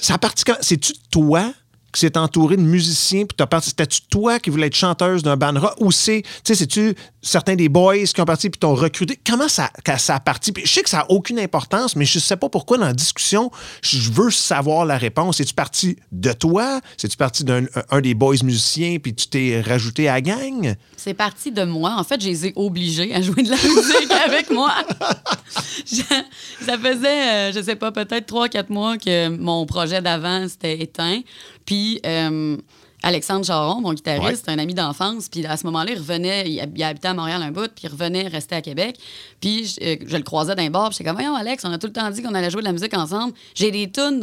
ça 0.00 0.14
a 0.14 0.18
parti 0.18 0.44
quand? 0.44 0.56
C'est-tu 0.60 0.92
toi 1.10 1.52
qui 1.92 2.00
s'est 2.00 2.16
entouré 2.16 2.56
de 2.56 2.62
musiciens, 2.62 3.24
puis 3.26 3.34
t'as 3.36 3.46
parti, 3.46 3.70
c'était-tu 3.70 4.02
toi 4.10 4.38
qui 4.38 4.50
voulais 4.50 4.68
être 4.68 4.76
chanteuse 4.76 5.22
d'un 5.22 5.36
band 5.36 5.58
rock, 5.58 5.74
ou 5.78 5.90
c'est, 5.92 6.22
tu 6.22 6.30
sais, 6.44 6.54
c'est-tu 6.54 6.94
certains 7.22 7.56
des 7.56 7.68
boys 7.68 7.96
qui 8.04 8.20
ont 8.20 8.24
parti 8.24 8.48
puis 8.50 8.58
t'ont 8.58 8.74
recruté? 8.74 9.18
Comment 9.26 9.48
ça, 9.48 9.70
ça 9.98 10.14
a 10.16 10.20
parti? 10.20 10.52
Puis 10.52 10.64
je 10.66 10.72
sais 10.72 10.82
que 10.82 10.90
ça 10.90 11.00
a 11.00 11.10
aucune 11.10 11.38
importance, 11.38 11.96
mais 11.96 12.04
je 12.04 12.18
sais 12.18 12.36
pas 12.36 12.48
pourquoi 12.48 12.78
dans 12.78 12.86
la 12.86 12.92
discussion, 12.94 13.50
je 13.82 14.10
veux 14.10 14.30
savoir 14.30 14.84
la 14.86 14.96
réponse. 14.98 15.40
Es-tu 15.40 15.54
parti 15.54 15.96
de 16.12 16.32
toi? 16.32 16.80
C'est-tu 16.96 17.16
parti 17.16 17.44
d'un 17.44 17.64
un- 17.90 18.00
des 18.00 18.14
boys 18.14 18.36
musiciens, 18.42 18.98
puis 19.02 19.14
tu 19.14 19.26
t'es 19.28 19.60
rajouté 19.60 20.08
à 20.08 20.14
la 20.14 20.20
gang? 20.20 20.74
C'est 20.96 21.14
parti 21.14 21.50
de 21.52 21.64
moi. 21.64 21.96
En 21.98 22.04
fait, 22.04 22.20
je 22.22 22.28
les 22.28 22.46
ai 22.46 22.52
obligés 22.56 23.14
à 23.14 23.20
jouer 23.20 23.42
de 23.42 23.50
la 23.50 23.56
musique 23.62 24.10
avec 24.26 24.50
moi. 24.50 24.72
Ça 26.64 26.78
faisait, 26.78 27.50
euh, 27.50 27.52
je 27.52 27.62
sais 27.62 27.76
pas, 27.76 27.90
peut-être 27.92 28.32
3-4 28.32 28.70
mois 28.72 28.96
que 28.98 29.28
mon 29.28 29.66
projet 29.66 30.00
d'avant 30.00 30.46
s'était 30.48 30.80
éteint. 30.80 31.20
Puis 31.70 32.00
euh, 32.04 32.56
Alexandre 33.04 33.46
Charon, 33.46 33.80
mon 33.80 33.92
guitariste, 33.94 34.48
un 34.48 34.58
ami 34.58 34.74
d'enfance, 34.74 35.28
puis 35.28 35.46
à 35.46 35.56
ce 35.56 35.64
moment-là, 35.66 35.92
il 35.92 35.98
revenait, 35.98 36.50
il, 36.50 36.58
hab- 36.60 36.76
il 36.76 36.82
habitait 36.82 37.06
à 37.08 37.14
Montréal 37.14 37.40
un 37.42 37.52
bout, 37.52 37.68
puis 37.68 37.84
il 37.84 37.88
revenait 37.88 38.26
rester 38.26 38.56
à 38.56 38.60
Québec. 38.60 38.96
Puis 39.40 39.66
je, 39.66 39.86
euh, 39.86 39.96
je 40.04 40.16
le 40.16 40.22
croisais 40.24 40.56
d'un 40.56 40.68
bar, 40.68 40.88
puis 40.88 40.96
j'étais 40.98 41.08
comme, 41.08 41.16
voyons, 41.16 41.36
Alex, 41.36 41.64
on 41.64 41.70
a 41.72 41.78
tout 41.78 41.86
le 41.86 41.92
temps 41.92 42.10
dit 42.10 42.22
qu'on 42.22 42.34
allait 42.34 42.50
jouer 42.50 42.60
de 42.62 42.66
la 42.66 42.72
musique 42.72 42.92
ensemble. 42.94 43.32
J'ai 43.54 43.70
des 43.70 43.88
tunes 43.88 44.20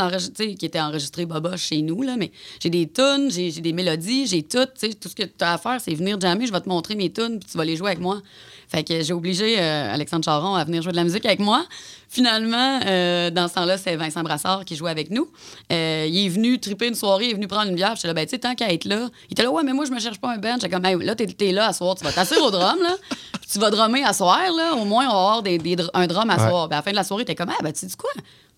qui 0.57 0.65
étaient 0.65 0.81
enregistrées 0.81 1.25
boboche 1.25 1.61
chez 1.61 1.81
nous, 1.81 2.01
là, 2.01 2.17
mais 2.17 2.31
j'ai 2.61 2.69
des 2.69 2.85
tunes, 2.87 3.31
j'ai 3.31 3.49
des 3.61 3.71
mélodies, 3.73 4.27
j'ai 4.27 4.43
tout. 4.43 4.65
tu 4.65 4.89
sais, 4.89 4.93
Tout 4.93 5.07
ce 5.07 5.15
que 5.15 5.23
tu 5.23 5.31
as 5.45 5.53
à 5.53 5.57
faire, 5.57 5.79
c'est 5.79 5.93
venir 5.95 6.19
jammer, 6.19 6.45
je 6.47 6.51
vais 6.51 6.61
te 6.61 6.67
montrer 6.69 6.95
mes 6.95 7.09
tunes, 7.11 7.39
puis 7.39 7.49
tu 7.49 7.57
vas 7.57 7.63
les 7.63 7.77
jouer 7.77 7.91
avec 7.91 8.01
moi. 8.01 8.21
Fait 8.69 8.83
que 8.83 9.01
j'ai 9.01 9.13
obligé 9.13 9.55
euh, 9.59 9.93
Alexandre 9.93 10.25
Charon 10.25 10.55
à 10.55 10.63
venir 10.65 10.81
jouer 10.81 10.91
de 10.91 10.97
la 10.97 11.03
musique 11.05 11.25
avec 11.25 11.39
moi. 11.39 11.65
Finalement, 12.09 12.79
euh, 12.85 13.29
dans 13.29 13.47
ce 13.47 13.53
temps-là, 13.55 13.77
c'est 13.77 13.95
Vincent 13.95 14.23
Brassard 14.23 14.65
qui 14.65 14.75
jouait 14.75 14.91
avec 14.91 15.09
nous. 15.11 15.29
Euh, 15.71 16.05
il 16.09 16.25
est 16.25 16.29
venu 16.29 16.59
triper 16.59 16.87
une 16.87 16.95
soirée, 16.95 17.25
il 17.25 17.31
est 17.31 17.35
venu 17.35 17.47
prendre 17.47 17.69
une 17.69 17.75
bière. 17.75 17.95
J'étais 17.95 18.07
là, 18.09 18.13
ben, 18.13 18.25
tu 18.25 18.31
sais, 18.31 18.39
tant 18.39 18.55
qu'à 18.55 18.71
être 18.73 18.85
là. 18.85 19.09
Il 19.29 19.33
était 19.33 19.43
là, 19.43 19.51
ouais, 19.51 19.63
mais 19.63 19.73
moi, 19.73 19.85
je 19.85 19.91
me 19.91 19.99
cherche 19.99 20.19
pas 20.19 20.33
un 20.33 20.37
band. 20.37 20.55
J'étais 20.55 20.69
comme, 20.69 20.85
Hey, 20.85 20.97
là, 20.97 21.15
t'es 21.15 21.27
es 21.47 21.51
là 21.51 21.67
à 21.67 21.73
soir, 21.73 21.95
tu 21.95 22.03
vas 22.03 22.11
t'asseoir 22.11 22.43
au 22.43 22.51
drum, 22.51 22.77
là. 22.81 22.95
Puis 23.41 23.49
tu 23.53 23.59
vas 23.59 23.69
drummer 23.69 24.03
à 24.05 24.13
soir, 24.13 24.39
là. 24.55 24.75
Au 24.75 24.85
moins, 24.85 25.05
on 25.05 25.13
va 25.13 25.19
avoir 25.19 25.43
des, 25.43 25.57
des 25.57 25.75
dr- 25.75 25.89
un 25.93 26.07
drum 26.07 26.29
à 26.29 26.35
Ouais. 26.37 26.49
soir. 26.49 26.67
Puis 26.69 26.73
à 26.75 26.77
la 26.79 26.81
fin 26.83 26.91
de 26.91 26.95
la 26.97 27.03
soirée, 27.03 27.25
t'es 27.25 27.35
comme, 27.35 27.49
ah, 27.49 27.63
ben, 27.63 27.71
tu 27.73 27.87
sais 27.87 27.95
quoi? 27.97 28.09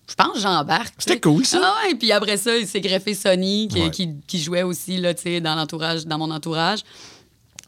Je 0.08 0.14
pense 0.16 0.32
que 0.34 0.40
j'embarque. 0.40 0.94
C'était 0.98 1.20
cool, 1.20 1.44
ça. 1.44 1.60
Ah 1.62 1.86
ouais, 1.86 1.94
puis 1.94 2.10
après 2.10 2.36
ça, 2.36 2.56
il 2.56 2.66
s'est 2.66 2.80
greffé 2.80 3.14
Sonny, 3.14 3.68
qui, 3.68 3.80
Ouais. 3.80 3.90
qui, 3.90 4.08
qui 4.26 4.40
jouait 4.40 4.64
aussi, 4.64 4.96
là, 4.96 5.14
tu 5.14 5.22
sais, 5.22 5.40
dans 5.40 5.54
l'entourage, 5.54 6.04
dans 6.04 6.18
mon 6.18 6.30
entourage. 6.32 6.80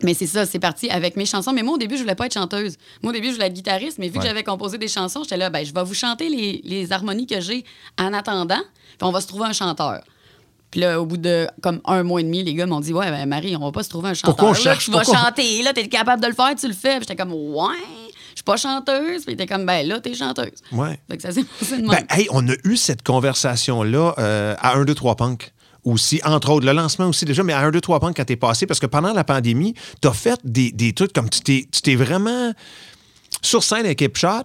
Mais 0.03 0.15
c'est 0.15 0.27
ça, 0.27 0.47
c'est 0.47 0.59
parti 0.59 0.91
avec 0.91 1.17
mes 1.17 1.27
chansons. 1.27 1.53
Mais 1.53 1.63
moi, 1.63 1.75
au 1.75 1.79
début, 1.79 1.97
je 1.97 2.03
voulais 2.03 2.15
pas 2.15 2.27
être 2.27 2.35
chanteuse. 2.35 2.77
Moi, 3.03 3.11
au 3.11 3.13
début, 3.15 3.29
je 3.29 3.35
voulais 3.35 3.47
être 3.47 3.53
guitariste, 3.55 3.99
mais 3.99 4.09
vu 4.09 4.15
Ouais. 4.19 4.23
que 4.23 4.27
j'avais 4.29 4.43
composé 4.45 4.79
des 4.79 4.89
chansons, 4.89 5.23
j'étais 5.23 5.37
là, 5.37 5.51
ben, 5.51 5.65
je 5.65 5.73
vais 5.73 5.85
vous 5.85 5.95
chanter 5.95 6.29
les, 6.29 6.61
les 6.65 6.93
harmonies 6.93 7.27
que 7.27 7.41
j'ai 7.41 7.65
en 7.99 8.13
attendant, 8.13 8.61
puis 8.99 8.99
on 9.03 9.11
va 9.13 9.21
se 9.21 9.27
trouver 9.29 9.45
un 9.47 9.53
chanteur. 9.53 10.03
Puis 10.71 10.81
là, 10.81 11.01
au 11.01 11.05
bout 11.07 11.19
de 11.19 11.47
comme 11.63 11.81
un 11.85 12.03
mois 12.03 12.21
et 12.21 12.25
demi, 12.25 12.43
les 12.43 12.55
gars 12.55 12.65
m'ont 12.65 12.81
dit 12.81 12.95
Ouais, 12.95 13.11
ben 13.11 13.27
Marie, 13.27 13.55
on 13.57 13.61
va 13.61 13.73
pas 13.73 13.83
se 13.83 13.91
trouver 13.91 14.09
un 14.09 14.15
chanteur. 14.15 14.35
Pourquoi 14.37 14.49
on 14.49 14.53
Là, 14.53 14.59
cherche? 14.59 14.87
Tu 14.87 14.91
vas 14.91 15.03
Pourquoi? 15.03 15.19
chanter, 15.27 15.63
là, 15.63 15.73
t'es 15.75 15.87
capable 15.87 16.23
de 16.23 16.29
le 16.29 16.35
faire, 16.35 16.55
tu 16.59 16.67
le 16.67 16.73
fais. 16.73 16.97
Puis 16.97 17.01
j'étais 17.09 17.17
comme 17.17 17.33
Ouais, 17.35 17.77
je 18.31 18.37
suis 18.37 18.43
pas 18.43 18.57
chanteuse. 18.57 19.27
Puis 19.27 19.37
t'es 19.37 19.45
comme 19.47 19.67
Ben 19.67 19.87
là, 19.87 20.01
t'es 20.01 20.15
chanteuse. 20.15 20.63
Ouais. 20.73 20.99
Fait 21.11 21.17
que 21.19 21.23
ça 21.23 21.31
s'est 21.31 21.45
passé 21.45 21.77
de 21.77 21.83
même. 21.83 21.91
Ben, 21.91 22.07
hey, 22.17 22.27
on 22.31 22.49
a 22.49 22.55
eu 22.65 22.77
cette 22.79 23.03
conversation-là 23.03 24.15
euh, 24.19 24.55
à 24.59 24.77
1, 24.77 24.85
2, 24.87 24.95
3 24.95 25.15
Punk. 25.17 25.53
Aussi, 25.85 26.21
entre 26.25 26.51
autres, 26.51 26.65
le 26.67 26.73
lancement 26.73 27.09
aussi 27.09 27.25
déjà, 27.25 27.43
mais 27.43 27.53
à 27.53 27.61
1, 27.61 27.71
2, 27.73 27.81
3 27.81 27.99
Punk 27.99 28.17
quand 28.17 28.25
t'es 28.25 28.37
passé, 28.37 28.67
parce 28.67 28.79
que 28.79 28.87
pendant 28.87 29.13
la 29.13 29.25
pandémie, 29.25 29.75
t'as 30.01 30.13
fait 30.13 30.39
des, 30.45 30.71
des 30.71 30.93
trucs 30.93 31.13
comme 31.13 31.29
tu 31.29 31.41
t'es, 31.41 31.67
tu 31.73 31.83
t'es 31.83 31.97
vraiment. 31.97 32.53
Sur 33.43 33.65
scène 33.65 33.85
avec 33.85 34.01
Hip 34.01 34.13
Shot, 34.17 34.45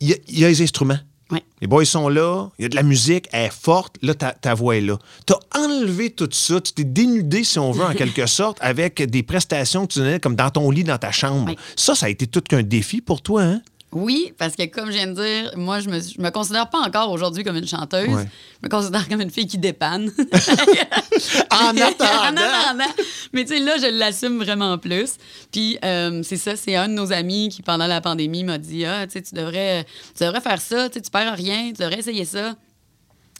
il 0.00 0.08
y, 0.10 0.12
a- 0.12 0.16
il 0.28 0.38
y 0.40 0.44
a 0.44 0.48
les 0.48 0.60
instruments. 0.62 0.98
Ouais. 1.30 1.42
Les 1.62 1.66
boys 1.66 1.84
sont 1.86 2.08
là, 2.08 2.48
il 2.58 2.62
y 2.62 2.66
a 2.66 2.68
de 2.68 2.74
la 2.74 2.82
musique, 2.82 3.26
elle 3.32 3.46
est 3.46 3.52
forte, 3.52 3.96
là, 4.02 4.14
ta, 4.14 4.32
ta 4.32 4.52
voix 4.52 4.76
est 4.76 4.80
là. 4.82 4.98
T'as 5.24 5.36
enlevé 5.56 6.10
tout 6.10 6.28
ça, 6.30 6.60
tu 6.60 6.72
t'es 6.72 6.84
dénudé, 6.84 7.42
si 7.44 7.58
on 7.58 7.70
veut, 7.70 7.84
en 7.84 7.94
quelque 7.94 8.26
sorte, 8.26 8.58
avec 8.60 9.00
des 9.02 9.22
prestations 9.22 9.86
que 9.86 9.92
tu 9.94 10.00
donnais 10.00 10.20
comme 10.20 10.34
dans 10.36 10.50
ton 10.50 10.70
lit, 10.70 10.84
dans 10.84 10.98
ta 10.98 11.10
chambre. 11.12 11.54
Ça, 11.76 11.94
ça 11.94 12.06
a 12.06 12.08
été 12.10 12.26
tout 12.26 12.42
qu'un 12.42 12.62
défi 12.62 13.00
pour 13.00 13.22
toi, 13.22 13.42
hein? 13.44 13.62
Oui, 13.92 14.32
parce 14.38 14.56
que 14.56 14.64
comme 14.64 14.86
je 14.86 14.92
viens 14.96 15.06
de 15.06 15.14
dire, 15.14 15.52
moi, 15.56 15.80
je 15.80 15.90
me, 15.90 16.00
je 16.00 16.20
me 16.20 16.30
considère 16.30 16.70
pas 16.70 16.78
encore 16.78 17.10
aujourd'hui 17.10 17.44
comme 17.44 17.56
une 17.56 17.66
chanteuse. 17.68 18.08
Ouais. 18.08 18.26
Je 18.62 18.66
me 18.66 18.70
considère 18.70 19.06
comme 19.08 19.20
une 19.20 19.30
fille 19.30 19.46
qui 19.46 19.58
dépanne. 19.58 20.10
En 21.50 21.76
attendant. 21.76 22.04
En 22.06 22.36
attendant. 22.36 22.92
Mais 23.32 23.44
tu 23.44 23.54
sais, 23.54 23.60
là, 23.60 23.76
je 23.78 23.86
l'assume 23.98 24.42
vraiment 24.42 24.78
plus. 24.78 25.16
Puis 25.52 25.78
euh, 25.84 26.22
c'est 26.22 26.36
ça, 26.38 26.56
c'est 26.56 26.74
un 26.74 26.88
de 26.88 26.94
nos 26.94 27.12
amis 27.12 27.50
qui, 27.50 27.62
pendant 27.62 27.86
la 27.86 28.00
pandémie, 28.00 28.44
m'a 28.44 28.58
dit 28.58 28.84
Ah, 28.84 29.06
tu 29.06 29.20
devrais, 29.32 29.84
tu 30.16 30.24
devrais 30.24 30.40
faire 30.40 30.60
ça, 30.60 30.88
tu 30.88 31.00
perds 31.12 31.34
rien, 31.36 31.68
tu 31.68 31.82
devrais 31.82 31.98
essayer 31.98 32.24
ça. 32.24 32.54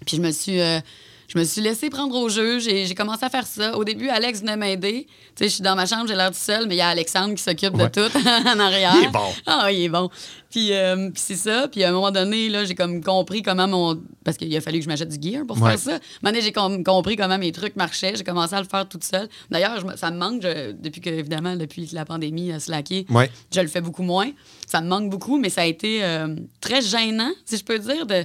Puis 0.07 0.19
je 0.19 0.23
me 0.23 0.31
suis. 0.31 0.61
euh, 0.61 0.81
je 1.29 1.39
me 1.39 1.45
suis 1.45 1.61
laissée 1.61 1.89
prendre 1.91 2.15
au 2.17 2.29
jeu. 2.29 2.59
J'ai 2.59 2.87
j'ai 2.87 2.95
commencé 2.95 3.25
à 3.25 3.31
faire 3.31 3.47
ça. 3.47 3.77
Au 3.77 3.85
début, 3.85 4.09
Alex 4.09 4.41
venait 4.41 4.57
m'aider. 4.57 5.07
Tu 5.07 5.45
sais, 5.45 5.45
je 5.49 5.55
suis 5.55 5.63
dans 5.63 5.75
ma 5.77 5.87
chambre, 5.87 6.07
j'ai 6.07 6.15
l'air 6.15 6.31
tout 6.31 6.37
seul, 6.39 6.67
mais 6.67 6.75
il 6.75 6.79
y 6.79 6.83
a 6.83 6.89
Alexandre 6.89 7.35
qui 7.35 7.43
s'occupe 7.43 7.75
Ouais. 7.75 7.89
de 7.89 7.89
tout 8.09 8.19
en 8.49 8.59
arrière. 8.61 8.95
Il 9.01 9.05
est 9.07 9.11
bon. 9.11 9.29
Ah, 9.47 9.73
il 9.73 9.83
est 9.85 9.89
bon. 9.89 10.11
Puis, 10.51 10.73
euh, 10.75 11.09
puis 11.11 11.23
c'est 11.25 11.37
ça. 11.37 11.67
Puis 11.69 11.83
à 11.83 11.89
un 11.89 11.93
moment 11.93 12.11
donné, 12.11 12.51
là, 12.51 12.65
j'ai 12.67 12.75
comme 12.75 13.03
compris 13.03 13.41
comment 13.43 13.67
mon. 13.67 14.03
Parce 14.25 14.37
qu'il 14.37 14.55
a 14.55 14.61
fallu 14.61 14.79
que 14.79 14.85
je 14.85 14.89
m'achète 14.89 15.09
du 15.09 15.31
gear 15.31 15.47
pour 15.47 15.61
Ouais. 15.63 15.71
faire 15.71 15.79
ça. 15.79 15.91
À 15.93 15.95
un 15.95 15.99
moment 16.23 16.33
donné, 16.33 16.43
j'ai 16.43 16.53
com- 16.53 16.85
compris 16.85 17.17
comment 17.17 17.39
mes 17.39 17.53
trucs 17.53 17.77
marchaient. 17.77 18.15
J'ai 18.17 18.25
commencé 18.25 18.55
à 18.55 18.61
le 18.61 18.69
faire 18.69 18.87
toute 18.89 19.05
seule. 19.05 19.29
D'ailleurs, 19.51 19.83
ça 19.97 20.11
me 20.11 20.19
manque 20.19 20.43
je- 20.43 20.73
depuis 20.73 21.01
que, 21.01 21.09
évidemment, 21.11 21.57
depuis 21.57 21.89
que 21.89 21.95
la 21.95 22.05
pandémie 22.05 22.53
a 22.53 22.61
slacké. 22.61 23.07
Ouais. 23.09 23.31
Je 23.55 23.61
le 23.61 23.69
fais 23.69 23.81
beaucoup 23.81 24.03
moins. 24.03 24.31
Ça 24.67 24.81
me 24.83 24.89
manque 24.89 25.09
beaucoup, 25.09 25.39
mais 25.39 25.49
ça 25.49 25.63
a 25.63 25.67
été 25.67 26.05
euh, 26.05 26.35
très 26.61 26.83
gênant, 26.83 27.31
si 27.47 27.57
je 27.57 27.65
peux 27.65 27.79
dire, 27.79 28.05
de. 28.07 28.25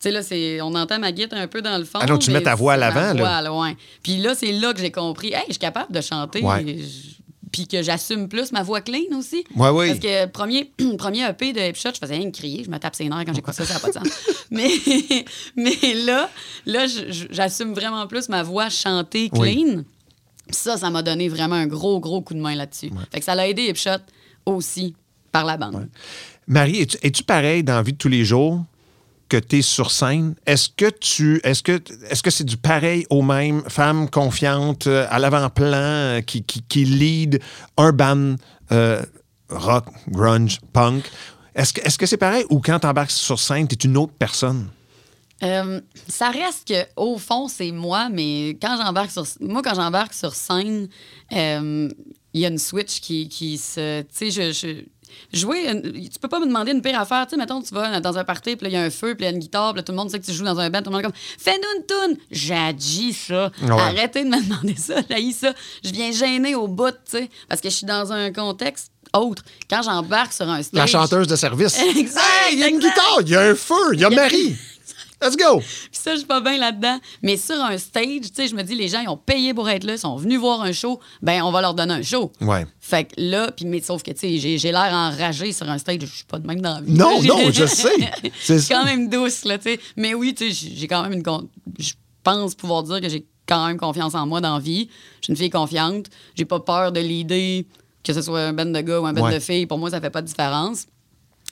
Tu 0.00 0.04
sais, 0.04 0.10
là, 0.12 0.22
c'est, 0.22 0.60
on 0.60 0.74
entend 0.76 1.00
ma 1.00 1.10
guitare 1.10 1.40
un 1.40 1.48
peu 1.48 1.60
dans 1.60 1.76
le 1.76 1.84
fond. 1.84 1.98
Ah 2.00 2.06
non, 2.06 2.18
tu 2.18 2.30
mets 2.30 2.42
ta 2.42 2.54
voix 2.54 2.74
à 2.74 2.76
l'avant, 2.76 3.14
là. 3.14 3.42
voix, 3.42 3.62
ouais. 3.62 3.76
Puis 4.02 4.18
là, 4.18 4.36
c'est 4.36 4.52
là 4.52 4.72
que 4.72 4.78
j'ai 4.78 4.92
compris, 4.92 5.32
hey, 5.32 5.42
je 5.48 5.54
suis 5.54 5.58
capable 5.58 5.92
de 5.92 6.00
chanter. 6.00 6.40
Ouais. 6.40 6.78
Puis 7.50 7.66
que 7.66 7.82
j'assume 7.82 8.28
plus 8.28 8.52
ma 8.52 8.62
voix 8.62 8.80
clean 8.80 9.16
aussi. 9.18 9.44
Ouais, 9.56 9.70
oui. 9.70 9.88
Parce 9.88 9.98
que 9.98 10.26
premier, 10.26 10.70
premier 10.98 11.28
EP 11.28 11.52
de 11.52 11.60
Hipshot, 11.60 11.90
je 11.94 11.98
faisais 11.98 12.16
rien 12.16 12.30
que 12.30 12.36
crier. 12.36 12.62
Je 12.62 12.70
me 12.70 12.78
tape 12.78 12.94
ses 12.94 13.08
nerfs 13.08 13.24
quand 13.26 13.34
j'écoute 13.34 13.54
ça, 13.54 13.64
ça 13.64 13.74
n'a 13.74 13.80
pas 13.80 13.88
de 13.88 13.94
sens. 13.94 14.08
mais, 14.52 14.68
mais 15.56 15.94
là, 16.04 16.30
là 16.66 16.86
j'assume 17.30 17.72
vraiment 17.72 18.06
plus 18.06 18.28
ma 18.28 18.44
voix 18.44 18.68
chantée 18.68 19.30
Oui. 19.32 19.56
clean. 19.64 19.82
Puis 20.46 20.56
ça, 20.56 20.76
ça 20.76 20.90
m'a 20.90 21.02
donné 21.02 21.28
vraiment 21.28 21.56
un 21.56 21.66
gros, 21.66 21.98
gros 21.98 22.20
coup 22.20 22.34
de 22.34 22.40
main 22.40 22.54
là-dessus. 22.54 22.90
Fait 23.10 23.18
que 23.18 23.24
ça 23.24 23.34
l'a 23.34 23.48
aidé 23.48 23.64
Hipshot 23.64 24.02
aussi 24.46 24.94
par 25.32 25.44
la 25.44 25.56
bande. 25.56 25.88
Marie, 26.46 26.82
es-tu, 26.82 26.96
es-tu 27.02 27.22
pareil 27.24 27.64
dans 27.64 27.74
la 27.74 27.82
vie 27.82 27.92
de 27.92 27.98
tous 27.98 28.08
les 28.08 28.24
jours? 28.24 28.62
Que 29.28 29.36
tu 29.36 29.58
es 29.58 29.62
sur 29.62 29.90
scène? 29.90 30.34
Est-ce 30.46 30.68
que 30.68 30.90
tu 30.90 31.40
est-ce 31.44 31.62
que 31.62 31.80
est-ce 32.08 32.22
que 32.22 32.30
c'est 32.30 32.44
du 32.44 32.56
pareil 32.56 33.06
au 33.10 33.22
même 33.22 33.62
femme 33.68 34.08
confiante 34.08 34.86
euh, 34.86 35.06
à 35.10 35.18
l'avant-plan 35.18 35.76
euh, 35.76 36.20
qui, 36.20 36.42
qui, 36.42 36.62
qui 36.62 36.84
lead 36.84 37.40
un 37.76 37.92
band 37.92 38.36
euh, 38.72 39.02
rock, 39.50 39.86
grunge, 40.08 40.60
punk? 40.72 41.04
Est-ce 41.54 41.72
que 41.72 41.80
est-ce 41.82 41.98
que 41.98 42.06
c'est 42.06 42.16
pareil 42.16 42.44
ou 42.50 42.60
quand 42.60 42.80
tu 42.80 42.86
embarques 42.86 43.10
sur 43.10 43.38
scène, 43.38 43.68
tu 43.68 43.74
es 43.74 43.88
une 43.90 43.96
autre 43.96 44.14
personne? 44.18 44.68
Euh, 45.44 45.80
ça 46.08 46.30
reste 46.30 46.66
que 46.66 46.86
au 46.96 47.16
fond 47.16 47.46
c'est 47.48 47.70
moi, 47.70 48.08
mais 48.08 48.58
quand 48.60 48.76
j'embarque 48.82 49.10
sur 49.10 49.24
moi 49.40 49.62
quand 49.62 49.74
j'embarque 49.74 50.14
sur 50.14 50.34
scène, 50.34 50.88
il 52.34 52.40
y 52.40 52.44
a 52.44 52.48
une 52.48 52.58
switch 52.58 53.00
qui, 53.00 53.28
qui 53.28 53.58
se, 53.58 54.02
tu 54.02 54.30
sais, 54.30 54.52
je 54.52 54.84
jouer, 55.32 55.68
une- 55.68 56.08
tu 56.08 56.18
peux 56.20 56.28
pas 56.28 56.40
me 56.40 56.46
demander 56.46 56.72
une 56.72 56.82
pire 56.82 56.98
affaire, 57.00 57.26
tu 57.26 57.30
sais, 57.30 57.36
mettons 57.36 57.60
tu 57.62 57.74
vas 57.74 58.00
dans 58.00 58.18
un 58.18 58.24
party, 58.24 58.56
puis 58.56 58.64
là 58.64 58.68
il 58.70 58.72
y 58.72 58.76
a 58.76 58.82
un 58.82 58.90
feu, 58.90 59.14
puis 59.14 59.24
il 59.24 59.24
y 59.24 59.28
a 59.28 59.30
une 59.32 59.38
guitare, 59.38 59.74
puis 59.74 59.82
tout 59.84 59.92
le 59.92 59.96
monde 59.98 60.10
sait 60.10 60.18
que 60.18 60.24
tu 60.26 60.32
joues 60.32 60.44
dans 60.44 60.58
un 60.58 60.70
band, 60.70 60.78
tout 60.82 60.86
le 60.90 60.92
monde 60.92 61.00
est 61.00 61.04
comme 61.04 61.12
fais-nous 61.38 61.80
une 61.80 61.86
toune, 61.86 62.16
j'ai 62.30 63.12
ça, 63.12 63.50
Ouais. 63.62 63.70
arrêtez 63.80 64.24
de 64.24 64.28
me 64.28 64.42
demander 64.42 64.76
ça, 64.76 64.94
j'ai 65.10 65.32
ça, 65.32 65.52
je 65.84 65.90
viens 65.90 66.12
gêner 66.12 66.54
au 66.54 66.66
bout, 66.68 66.90
tu 66.90 66.96
sais, 67.18 67.30
parce 67.48 67.60
que 67.60 67.68
je 67.70 67.74
suis 67.74 67.86
dans 67.86 68.12
un 68.12 68.32
contexte 68.32 68.92
autre. 69.14 69.42
Quand 69.70 69.82
j'embarque 69.82 70.32
sur 70.32 70.48
un 70.48 70.62
stage, 70.62 70.78
La 70.78 70.86
chanteuse 70.86 71.26
de 71.26 71.36
service. 71.36 71.78
Exact, 71.96 72.22
Hey, 72.48 72.54
il 72.54 72.58
y 72.60 72.64
a 72.64 72.68
une 72.68 72.76
exact. 72.76 72.90
guitare, 72.94 73.18
il 73.22 73.28
y 73.30 73.36
a 73.36 73.40
un 73.40 73.54
feu, 73.54 73.74
Il 73.94 74.00
y 74.00 74.04
a- 74.04 74.10
Marie. 74.10 74.54
Let's 75.22 75.36
go. 75.36 75.58
Puis 75.58 75.88
ça, 75.92 76.12
je 76.12 76.18
suis 76.18 76.26
pas 76.26 76.40
bien 76.40 76.58
là-dedans. 76.58 76.98
Mais 77.22 77.36
sur 77.36 77.56
un 77.56 77.76
stage, 77.76 78.20
tu 78.22 78.28
sais, 78.34 78.46
je 78.48 78.54
me 78.54 78.62
dis, 78.62 78.74
les 78.76 78.86
gens, 78.88 79.00
ils 79.00 79.08
ont 79.08 79.16
payé 79.16 79.52
pour 79.52 79.68
être 79.68 79.82
là, 79.84 79.94
ils 79.94 79.98
sont 79.98 80.16
venus 80.16 80.38
voir 80.38 80.62
un 80.62 80.70
show, 80.72 81.00
ben 81.22 81.42
on 81.42 81.50
va 81.50 81.60
leur 81.60 81.74
donner 81.74 81.94
un 81.94 82.02
show. 82.02 82.30
Ouais. 82.40 82.66
Fait 82.80 83.04
que 83.04 83.14
là, 83.18 83.50
puis 83.50 83.64
mais 83.66 83.80
sauf 83.80 84.02
que, 84.02 84.12
tu 84.12 84.18
sais, 84.20 84.38
j'ai, 84.38 84.58
j'ai 84.58 84.70
l'air 84.70 84.92
enragé 84.92 85.52
sur 85.52 85.68
un 85.68 85.78
stage, 85.78 85.98
je 86.00 86.06
suis 86.06 86.24
pas 86.24 86.38
de 86.38 86.46
même 86.46 86.60
dans 86.60 86.74
la 86.76 86.80
vie. 86.82 86.92
Non, 86.92 87.20
J'ai- 87.20 87.28
non, 87.28 87.50
je 87.50 87.66
sais. 87.66 87.90
C'est 88.40 88.54
Je 88.54 88.58
suis 88.60 88.74
quand 88.74 88.84
même 88.84 89.08
douce, 89.08 89.44
là, 89.44 89.58
tu 89.58 89.70
sais. 89.72 89.80
Mais 89.96 90.14
oui, 90.14 90.34
tu 90.34 90.52
sais, 90.52 90.68
j'ai 90.68 90.76
j'ai 90.76 90.86
quand 90.88 91.02
même 91.02 91.12
une... 91.14 91.22
con- 91.24 91.48
Je 91.78 91.92
pense 92.22 92.54
pouvoir 92.54 92.82
dire 92.84 93.00
que 93.00 93.08
j'ai 93.08 93.26
quand 93.46 93.66
même 93.66 93.78
confiance 93.78 94.14
en 94.14 94.26
moi 94.26 94.40
dans 94.40 94.54
la 94.54 94.60
vie. 94.60 94.88
Je 95.20 95.24
suis 95.24 95.32
une 95.32 95.36
fille 95.36 95.50
confiante. 95.50 96.06
J'ai 96.36 96.44
pas 96.44 96.60
peur 96.60 96.92
de 96.92 97.00
l'idée 97.00 97.66
que 98.04 98.12
ce 98.12 98.22
soit 98.22 98.40
un 98.40 98.52
band 98.52 98.66
de 98.66 98.80
gars 98.80 99.00
ou 99.00 99.06
un 99.06 99.14
Ouais. 99.16 99.34
de 99.34 99.40
filles. 99.40 99.66
Pour 99.66 99.78
moi, 99.78 99.90
ça 99.90 100.00
fait 100.00 100.10
pas 100.10 100.22
de 100.22 100.26
différence. 100.26 100.86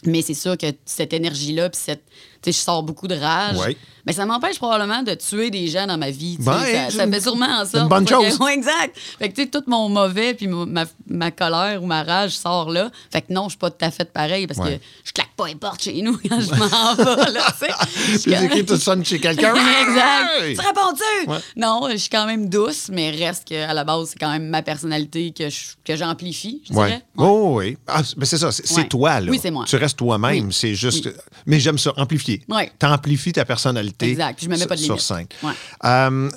Mais 0.05 0.21
c'est 0.23 0.35
sûr 0.35 0.57
que 0.59 0.67
cette 0.85 1.13
énergie-là, 1.15 1.71
puis 1.71 1.81
cette. 1.83 2.05
Je 2.53 2.59
sors 2.59 2.83
beaucoup 2.83 3.09
de 3.09 3.15
rage. 3.15 3.57
Ouais. 3.59 3.77
Mais 4.07 4.13
ça 4.13 4.25
m'empêche 4.25 4.59
probablement 4.59 5.03
de 5.03 5.15
tuer 5.15 5.51
des 5.51 5.67
gens 5.67 5.85
dans 5.89 5.99
ma 5.99 6.11
vie. 6.13 6.37
Ben, 6.39 6.61
ça, 6.91 6.91
ça 6.99 7.09
fait 7.11 7.21
sûrement 7.21 7.47
en 7.47 7.65
sorte. 7.65 7.75
une 7.83 7.89
bonne 7.89 8.05
que- 8.05 8.15
chose. 8.15 8.39
Ouais, 8.39 8.55
exact. 8.55 8.97
Fait 9.19 9.31
que, 9.31 9.35
tu 9.35 9.43
sais, 9.43 9.49
tout 9.49 9.65
mon 9.67 9.89
mauvais 9.89 10.33
puis 10.33 10.47
ma, 10.47 10.85
ma- 11.09 11.33
colère 11.33 11.83
ou 11.83 11.87
ma 11.87 12.05
rage 12.05 12.31
sort 12.39 12.71
là. 12.71 12.89
Fait 13.13 13.23
que 13.23 13.33
non, 13.33 13.45
je 13.47 13.51
suis 13.51 13.59
pas 13.59 13.69
tout 13.71 13.85
à 13.85 13.91
fait 13.91 14.05
pareil 14.13 14.47
parce 14.47 14.61
Ouais. 14.61 14.77
que 14.79 14.85
je 15.05 15.11
claque 15.13 15.35
pas 15.37 15.49
les 15.49 15.57
portes 15.57 15.83
chez 15.83 16.01
nous 16.03 16.17
quand 16.29 16.41
je 16.41 16.51
m'en 16.51 16.95
vais, 16.95 17.33
là, 17.33 17.47
tu 17.61 18.21
sais. 18.31 18.45
Écrits 18.45 18.65
tout 18.65 18.77
sonne 18.77 19.05
chez 19.05 19.19
quelqu'un. 19.19 19.53
exact. 19.57 20.31
Hey! 20.41 20.55
Tu 20.57 20.61
réponds-tu? 20.65 21.29
Ouais. 21.31 21.39
Non, 21.57 21.89
je 21.91 21.97
suis 21.97 22.09
quand 22.11 22.27
même 22.27 22.49
douce, 22.49 22.89
mais 22.93 23.11
reste 23.11 23.45
qu'à 23.47 23.75
la 23.75 23.83
base, 23.83 24.11
c'est 24.11 24.19
quand 24.21 24.31
même 24.31 24.47
ma 24.49 24.63
personnalité 24.63 25.33
que 25.37 25.51
je- 25.51 25.75
que 25.85 25.97
j'amplifie, 25.97 26.63
je 26.69 26.75
Ouais. 26.75 26.87
dirais. 26.87 27.03
Oh, 27.17 27.55
oui. 27.59 27.77
Ah, 27.89 28.03
mais 28.17 28.25
c'est 28.25 28.39
ça, 28.39 28.53
c'est 28.53 28.89
toi, 28.89 29.19
là. 29.19 29.33
Oui, 29.33 29.41
c'est 29.43 29.51
moi. 29.51 29.65
Tu 29.67 29.75
restes 29.75 29.99
toi-même, 29.99 30.47
Oui. 30.47 30.53
c'est 30.53 30.77
juste. 30.77 31.07
Oui. 31.07 31.13
Mais 31.47 31.59
j'aime 31.59 31.79
ça, 31.79 31.93
amplifier. 31.97 32.36
Ouais. 32.49 32.71
T'amplifies 32.79 33.33
ta 33.33 33.45
personnalité. 33.45 34.11
Exact, 34.11 34.39
je 34.41 34.47
me 34.47 34.51
mets 34.53 34.59
sur- 34.59 34.69
pas 34.69 34.77
de 34.77 34.81
Sur 34.81 34.95
limite. 34.95 35.07
scène. 35.07 35.27
Ouais. 35.43 35.53
Euh, 35.85 36.31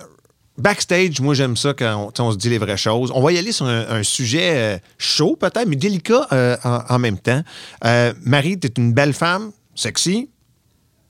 backstage, 0.57 1.21
moi, 1.21 1.33
j'aime 1.33 1.55
ça 1.57 1.73
quand 1.73 2.11
on, 2.19 2.29
tu 2.29 2.33
se 2.33 2.37
dit 2.37 2.49
les 2.49 2.57
vraies 2.57 2.77
choses. 2.77 3.11
On 3.13 3.21
va 3.21 3.31
y 3.31 3.37
aller 3.37 3.51
sur 3.51 3.65
un, 3.65 3.87
un 3.89 4.03
sujet 4.03 4.51
euh, 4.55 4.77
chaud, 4.97 5.35
peut-être, 5.39 5.67
mais 5.67 5.75
délicat 5.75 6.27
euh, 6.31 6.57
en, 6.63 6.81
en 6.89 6.99
même 6.99 7.17
temps. 7.17 7.41
Euh, 7.85 8.13
Marie, 8.23 8.59
t'es 8.59 8.71
une 8.77 8.93
belle 8.93 9.13
femme, 9.13 9.51
sexy, 9.75 10.29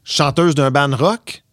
chanteuse 0.04 0.56
d'un 0.56 0.71
band 0.71 0.95
rock. 0.95 1.43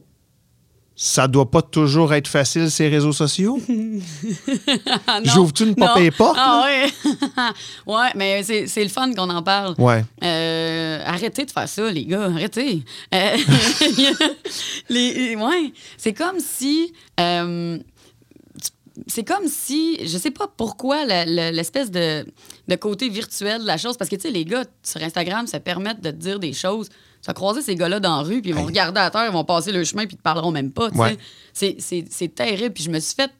Ça 0.98 1.28
doit 1.28 1.50
pas 1.50 1.60
toujours 1.60 2.14
être 2.14 2.26
facile, 2.26 2.70
ces 2.70 2.88
réseaux 2.88 3.12
sociaux? 3.12 3.60
J'ouvre-tu 5.24 5.64
une 5.64 5.74
porte 5.74 5.98
et 6.00 6.10
porte, 6.10 6.36
Ah 6.40 6.64
ouais. 6.64 6.86
ouais, 7.86 8.08
mais 8.14 8.42
c'est 8.42 8.82
le 8.82 8.88
fun 8.88 9.12
qu'on 9.12 9.28
en 9.28 9.42
parle. 9.42 9.74
Ouais. 9.76 10.02
Euh, 10.24 11.02
arrêtez 11.04 11.44
de 11.44 11.50
faire 11.50 11.68
ça, 11.68 11.90
les 11.90 12.06
gars. 12.06 12.24
Arrêtez. 12.24 12.82
Euh, 13.14 13.36
les, 14.88 15.36
ouais. 15.36 15.72
C'est 15.98 16.14
comme 16.14 16.40
si. 16.40 16.94
euh, 17.20 17.78
c'est 19.06 19.24
comme 19.24 19.46
si, 19.46 19.98
je 20.06 20.16
sais 20.16 20.30
pas 20.30 20.48
pourquoi, 20.56 21.04
l'espèce 21.04 21.90
de, 21.90 22.24
de 22.66 22.76
côté 22.76 23.10
virtuel 23.10 23.60
de 23.60 23.66
la 23.66 23.76
chose, 23.76 23.98
parce 23.98 24.08
que, 24.08 24.16
tu 24.16 24.22
sais, 24.22 24.30
les 24.30 24.46
gars 24.46 24.64
sur 24.82 25.02
Instagram 25.02 25.46
se 25.46 25.58
permettent 25.58 26.00
de 26.00 26.10
te 26.10 26.16
dire 26.16 26.38
des 26.38 26.54
choses. 26.54 26.88
Tu 27.26 27.30
vas 27.30 27.34
croiser 27.34 27.60
ces 27.60 27.74
gars-là 27.74 27.98
dans 27.98 28.18
la 28.18 28.22
rue, 28.22 28.40
puis 28.40 28.52
ils 28.52 28.54
vont 28.54 28.64
regarder 28.64 29.00
à 29.00 29.10
terre, 29.10 29.26
ils 29.26 29.32
vont 29.32 29.42
passer 29.42 29.72
le 29.72 29.82
chemin, 29.82 30.06
puis 30.06 30.14
ils 30.14 30.18
te 30.18 30.22
parleront 30.22 30.52
même 30.52 30.70
pas. 30.70 30.90
Ouais. 30.90 31.16
C'est- 31.52 32.34
terrible. 32.36 32.72
Puis 32.72 32.84
je 32.84 32.90
me 32.90 33.00
suis 33.00 33.16
fait 33.16 33.32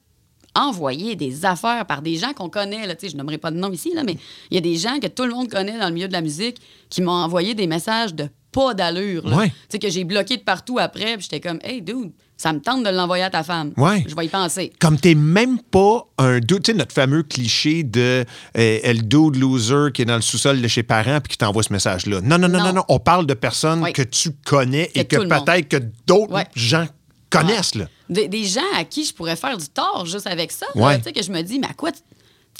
envoyer 0.57 1.15
des 1.15 1.45
affaires 1.45 1.87
par 1.87 2.03
des 2.03 2.17
gens 2.17 2.33
qu'on 2.33 2.49
connaît. 2.49 2.85
Là, 2.85 2.97
je 3.01 3.17
nommerai 3.17 3.39
pas 3.39 3.53
de 3.53 3.59
nom 3.59 3.71
ici, 3.71 3.93
là, 3.95 4.03
mais 4.03 4.17
il 4.51 4.57
y 4.57 4.59
a 4.59 4.61
des 4.61 4.75
gens 4.75 4.99
que 4.99 5.07
tout 5.07 5.23
le 5.23 5.31
monde 5.31 5.49
connaît 5.49 5.79
dans 5.79 5.87
le 5.87 5.95
milieu 5.95 6.09
de 6.09 6.13
la 6.13 6.21
musique 6.21 6.57
qui 6.91 7.01
m'ont 7.01 7.13
envoyé 7.13 7.55
des 7.55 7.69
messages 7.69 8.13
de 8.13 8.29
pas 8.51 8.75
d'allure. 8.75 9.25
Ouais. 9.27 9.51
Tu 9.51 9.55
sais, 9.69 9.79
que 9.79 9.89
j'ai 9.89 10.03
bloqué 10.03 10.37
de 10.37 10.43
partout 10.43 10.81
après. 10.81 11.17
Puis 11.17 11.29
j'étais 11.31 11.41
comme, 11.41 11.61
hey, 11.63 11.81
dude, 11.81 12.11
ça 12.37 12.53
me 12.53 12.61
tente 12.61 12.83
de 12.85 12.91
l'envoyer 12.91 13.25
à 13.25 13.31
ta 13.31 13.43
femme. 13.43 13.73
Ouais. 13.77 14.05
Je 14.07 14.15
vais 14.15 14.27
y 14.27 14.29
penser. 14.29 14.73
comme 14.79 14.99
t'es 14.99 15.15
même 15.15 15.59
pas 15.59 16.07
un 16.19 16.39
dude, 16.39 16.63
tu 16.63 16.73
sais, 16.73 16.77
notre 16.79 16.93
fameux 16.93 17.23
cliché 17.23 17.83
de 17.83 18.25
euh, 18.59 18.79
le 18.93 19.01
dude 19.03 19.37
loser 19.37 19.91
qui 19.95 20.03
est 20.03 20.05
dans 20.05 20.17
le 20.17 20.23
sous-sol 20.23 20.61
de 20.61 20.69
chez 20.69 20.83
parents 20.83 21.21
puis 21.21 21.33
qui 21.33 21.39
t'envoie 21.39 21.63
ce 21.63 21.73
message-là. 21.73 22.21
Non, 22.21 22.37
non, 22.39 22.49
non, 22.49 22.59
non, 22.59 22.65
Non. 22.67 22.73
non. 22.75 22.85
On 22.89 22.99
parle 22.99 23.27
de 23.27 23.35
personnes 23.35 23.83
Oui. 23.83 23.93
que 23.95 24.03
tu 24.03 24.33
connais 24.45 24.91
et 24.95 25.05
Que 25.07 25.17
peut-être 25.17 25.69
que 25.69 25.79
d'autres 26.07 26.33
Ouais. 26.35 26.47
gens 26.55 26.87
connaissent, 27.31 27.75
là. 27.75 27.87
Des, 28.09 28.29
des 28.29 28.45
gens 28.45 28.61
à 28.77 28.85
qui 28.85 29.05
je 29.05 29.13
pourrais 29.15 29.37
faire 29.37 29.57
du 29.57 29.69
tort 29.69 30.05
juste 30.07 30.27
avec 30.27 30.53
ça. 30.53 30.67
Ouais. 30.75 30.99
Tu 30.99 31.05
sais, 31.05 31.13
que 31.13 31.23
je 31.23 31.33
me 31.33 31.41
dis, 31.43 31.59
mais 31.59 31.67
à 31.69 31.75
quoi 31.75 31.91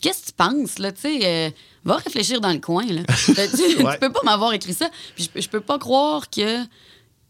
Qu'est-ce 0.03 0.21
que 0.23 0.27
tu 0.27 0.33
penses, 0.33 0.79
là? 0.79 0.93
Tu 0.93 1.01
sais, 1.03 1.21
euh, 1.23 1.51
va 1.85 1.97
réfléchir 1.97 2.41
dans 2.41 2.53
le 2.53 2.59
coin, 2.59 2.85
là. 2.87 3.03
Tu, 3.27 3.35
tu 3.35 3.85
peux 4.01 4.13
pas 4.13 4.21
m'avoir 4.25 4.53
écrit 4.53 4.75
ça. 4.75 4.89
Puis 5.15 5.31
je, 5.35 5.41
je 5.41 5.49
peux 5.49 5.61
pas 5.61 5.79
croire 5.79 6.29
que, 6.29 6.65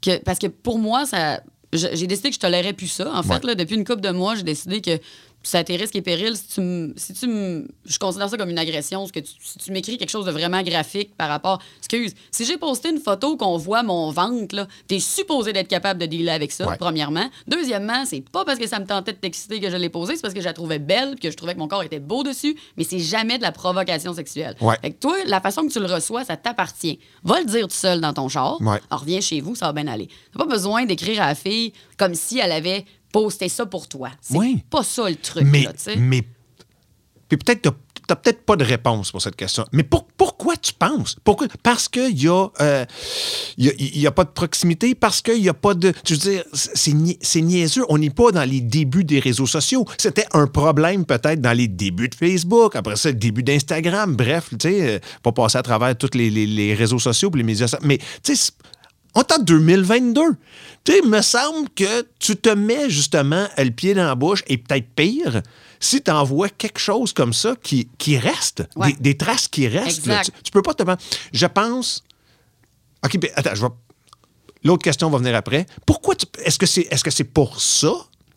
que. 0.01 0.19
Parce 0.25 0.39
que 0.39 0.47
pour 0.49 0.79
moi, 0.79 1.07
ça. 1.07 1.41
J'ai 1.77 2.07
décidé 2.07 2.31
que 2.31 2.35
je 2.35 2.41
tolérais 2.41 2.73
plus 2.73 2.89
ça. 2.89 3.13
En 3.15 3.23
fait, 3.23 3.35
Ouais. 3.35 3.41
là, 3.49 3.55
depuis 3.55 3.75
une 3.77 3.85
couple 3.85 4.01
de 4.01 4.11
mois, 4.11 4.35
j'ai 4.35 4.43
décidé 4.43 4.81
que 4.81 4.99
ça 5.47 5.63
tes 5.65 5.77
risques 5.77 5.95
et 5.97 6.03
périls. 6.03 6.37
Si 6.37 6.47
tu 6.49 6.61
me- 6.61 6.93
si 6.97 7.13
tu 7.13 7.27
je 7.29 7.99
considère 7.99 8.29
ça 8.29 8.37
comme 8.37 8.51
une 8.51 8.59
agression. 8.59 9.07
Que 9.07 9.21
tu- 9.21 9.33
si 9.41 9.59
tu 9.59 9.71
m'écris 9.73 9.97
quelque 9.99 10.11
chose 10.11 10.27
de 10.27 10.31
vraiment 10.33 10.63
graphique 10.63 11.17
par 11.17 11.29
rapport. 11.29 11.61
Excuse, 11.79 12.15
si 12.31 12.45
j'ai 12.45 12.57
posté 12.57 12.91
une 12.91 12.99
photo 12.99 13.37
qu'on 13.37 13.57
voit 13.57 13.83
mon 13.83 14.11
ventre, 14.11 14.55
là, 14.57 14.67
t'es 14.89 14.99
supposé 14.99 15.53
d'être 15.53 15.69
capable 15.69 16.01
de 16.01 16.07
dealer 16.07 16.31
avec 16.35 16.51
ça, 16.53 16.67
Ouais. 16.69 16.77
premièrement. 16.79 17.29
Deuxièmement, 17.47 18.05
c'est 18.05 18.23
pas 18.29 18.45
parce 18.45 18.59
que 18.59 18.67
ça 18.67 18.81
me 18.81 18.87
tentait 18.87 19.13
de 19.13 19.19
t'exciter 19.19 19.61
que 19.61 19.71
je 19.71 19.77
l'ai 19.77 19.89
posé, 19.89 20.17
c'est 20.17 20.23
parce 20.23 20.35
que 20.35 20.41
je 20.41 20.47
la 20.47 20.53
trouvais 20.53 20.79
belle, 20.79 21.17
que 21.21 21.31
je 21.31 21.37
trouvais 21.37 21.55
que 21.55 21.59
mon 21.59 21.69
corps 21.69 21.83
était 21.85 22.01
beau 22.01 22.23
dessus, 22.23 22.57
mais 22.77 22.85
c'est 22.85 22.99
jamais 22.99 23.39
de 23.39 23.43
la 23.43 23.53
provocation 23.53 24.13
sexuelle. 24.15 24.57
Ouais. 24.61 24.77
Fait 24.83 24.91
que 24.91 24.99
toi, 24.99 25.17
la 25.27 25.41
façon 25.41 25.63
que 25.67 25.73
tu 25.73 25.79
le 25.81 25.87
reçois, 25.87 26.25
ça 26.25 26.37
t'appartient. 26.37 26.99
Va 27.23 27.41
le 27.41 27.47
dire 27.47 27.69
tout 27.69 27.75
seul 27.75 28.01
dans 28.01 28.13
ton 28.13 28.29
char. 28.29 28.61
Ouais. 28.61 28.81
Alors, 28.91 29.01
reviens 29.03 29.21
chez 29.21 29.41
vous, 29.41 29.55
ça 29.55 29.67
va 29.67 29.73
bien 29.73 29.87
aller. 29.91 30.09
T'as 30.33 30.39
pas 30.45 30.51
besoin 30.51 30.85
d'écrire 30.85 31.23
à 31.23 31.27
la 31.29 31.35
fille 31.35 31.73
comme 31.97 32.15
si 32.15 32.39
elle 32.39 32.53
avait 32.53 32.85
posté 33.23 33.49
ça 33.49 33.67
pour 33.67 33.89
toi. 33.89 34.11
C'est 34.21 34.37
Oui. 34.37 34.63
pas 34.71 34.83
ça 34.83 35.09
le 35.09 35.17
truc, 35.17 35.45
Mais, 35.47 35.63
là, 35.63 35.73
tu 35.73 35.99
mais 35.99 36.23
puis 37.29 37.39
peut-être 37.39 37.63
tu 37.63 37.69
n'as 38.09 38.15
peut-être 38.17 38.43
pas 38.47 38.55
de 38.55 38.63
réponse 38.63 39.11
pour 39.11 39.21
cette 39.21 39.35
question. 39.35 39.65
Mais 39.73 39.83
pour- 39.83 40.07
pourquoi 40.17 40.57
tu 40.57 40.73
penses? 40.73 41.17
Pourquoi? 41.25 41.49
Parce 41.65 41.89
qu'il 41.89 42.15
n'y 42.15 42.29
a, 42.29 42.47
euh, 42.61 42.85
il 43.57 43.65
y 43.67 43.69
a, 43.69 43.73
y 44.03 44.07
a 44.07 44.13
pas 44.13 44.23
de 44.23 44.29
proximité, 44.31 44.95
parce 44.95 45.21
qu'il 45.23 45.41
n'y 45.43 45.49
a 45.49 45.55
pas 45.55 45.75
de... 45.75 45.93
Je 46.07 46.15
veux 46.15 46.21
dire, 46.21 46.45
c'est 46.53 46.93
nia- 46.93 47.17
c'est 47.21 47.41
niaiseux. 47.41 47.83
On 47.89 47.99
n'est 47.99 48.11
pas 48.11 48.31
dans 48.31 48.49
les 48.49 48.61
débuts 48.61 49.03
des 49.03 49.19
réseaux 49.19 49.47
sociaux. 49.49 49.85
C'était 49.99 50.27
un 50.35 50.47
problème 50.47 51.05
peut-être 51.05 51.41
dans 51.41 51.57
les 51.57 51.67
débuts 51.67 52.09
de 52.09 52.15
Facebook, 52.15 52.77
après 52.77 52.95
ça, 52.95 53.09
le 53.09 53.17
début 53.17 53.43
d'Instagram. 53.43 54.15
Bref, 54.15 54.51
tu 54.51 54.57
sais, 54.69 54.89
euh, 54.89 54.99
pas 55.25 55.33
passer 55.33 55.59
à 55.59 55.63
travers 55.65 55.97
tous 55.99 56.11
les, 56.15 56.31
les- 56.31 56.47
les 56.47 56.75
réseaux 56.75 57.01
sociaux 57.01 57.31
et 57.35 57.39
les 57.39 57.43
médias 57.43 57.67
sociaux. 57.67 57.85
Mais, 57.89 57.99
tu 58.23 58.37
sais, 58.37 58.53
on 59.17 59.21
est 59.23 59.33
en 59.33 59.39
2022. 59.39 60.21
Tu 60.85 60.93
sais, 60.93 61.01
il 61.03 61.09
me 61.11 61.21
semble 61.23 61.69
que 61.71 62.07
tu 62.21 62.37
te 62.37 62.51
mets 62.51 62.89
justement 62.89 63.49
le 63.59 63.71
pied 63.71 63.95
dans 63.95 64.05
la 64.07 64.15
bouche 64.15 64.45
et 64.47 64.57
peut-être 64.59 64.87
pire 64.95 65.43
si 65.81 66.01
tu 66.01 66.11
envoies 66.11 66.49
quelque 66.49 66.79
chose 66.79 67.13
comme 67.13 67.33
ça 67.33 67.55
qui, 67.63 67.89
qui 67.99 68.17
reste, 68.19 68.63
Ouais. 68.77 68.93
des, 68.93 68.99
des 69.01 69.17
traces 69.17 69.49
qui 69.49 69.67
restent. 69.69 70.07
là. 70.07 70.23
Tu, 70.25 70.31
tu 70.45 70.51
peux 70.53 70.63
pas 70.63 70.75
te. 70.75 70.85
Je 71.33 71.47
pense. 71.47 72.05
OK, 73.05 73.19
ben, 73.19 73.31
attends, 73.35 73.55
je 73.55 73.63
vais. 73.63 73.73
L'autre 74.65 74.83
question 74.85 75.11
va 75.11 75.19
venir 75.19 75.35
après. 75.35 75.67
Pourquoi 75.87 76.15
tu... 76.15 76.27
Est-ce 76.45 76.59
que 76.59 76.67
c'est 76.67 76.83
est 76.91 76.95
-ce 77.07 77.11
c'est 77.11 77.25
pour 77.25 77.61
ça 77.61 77.93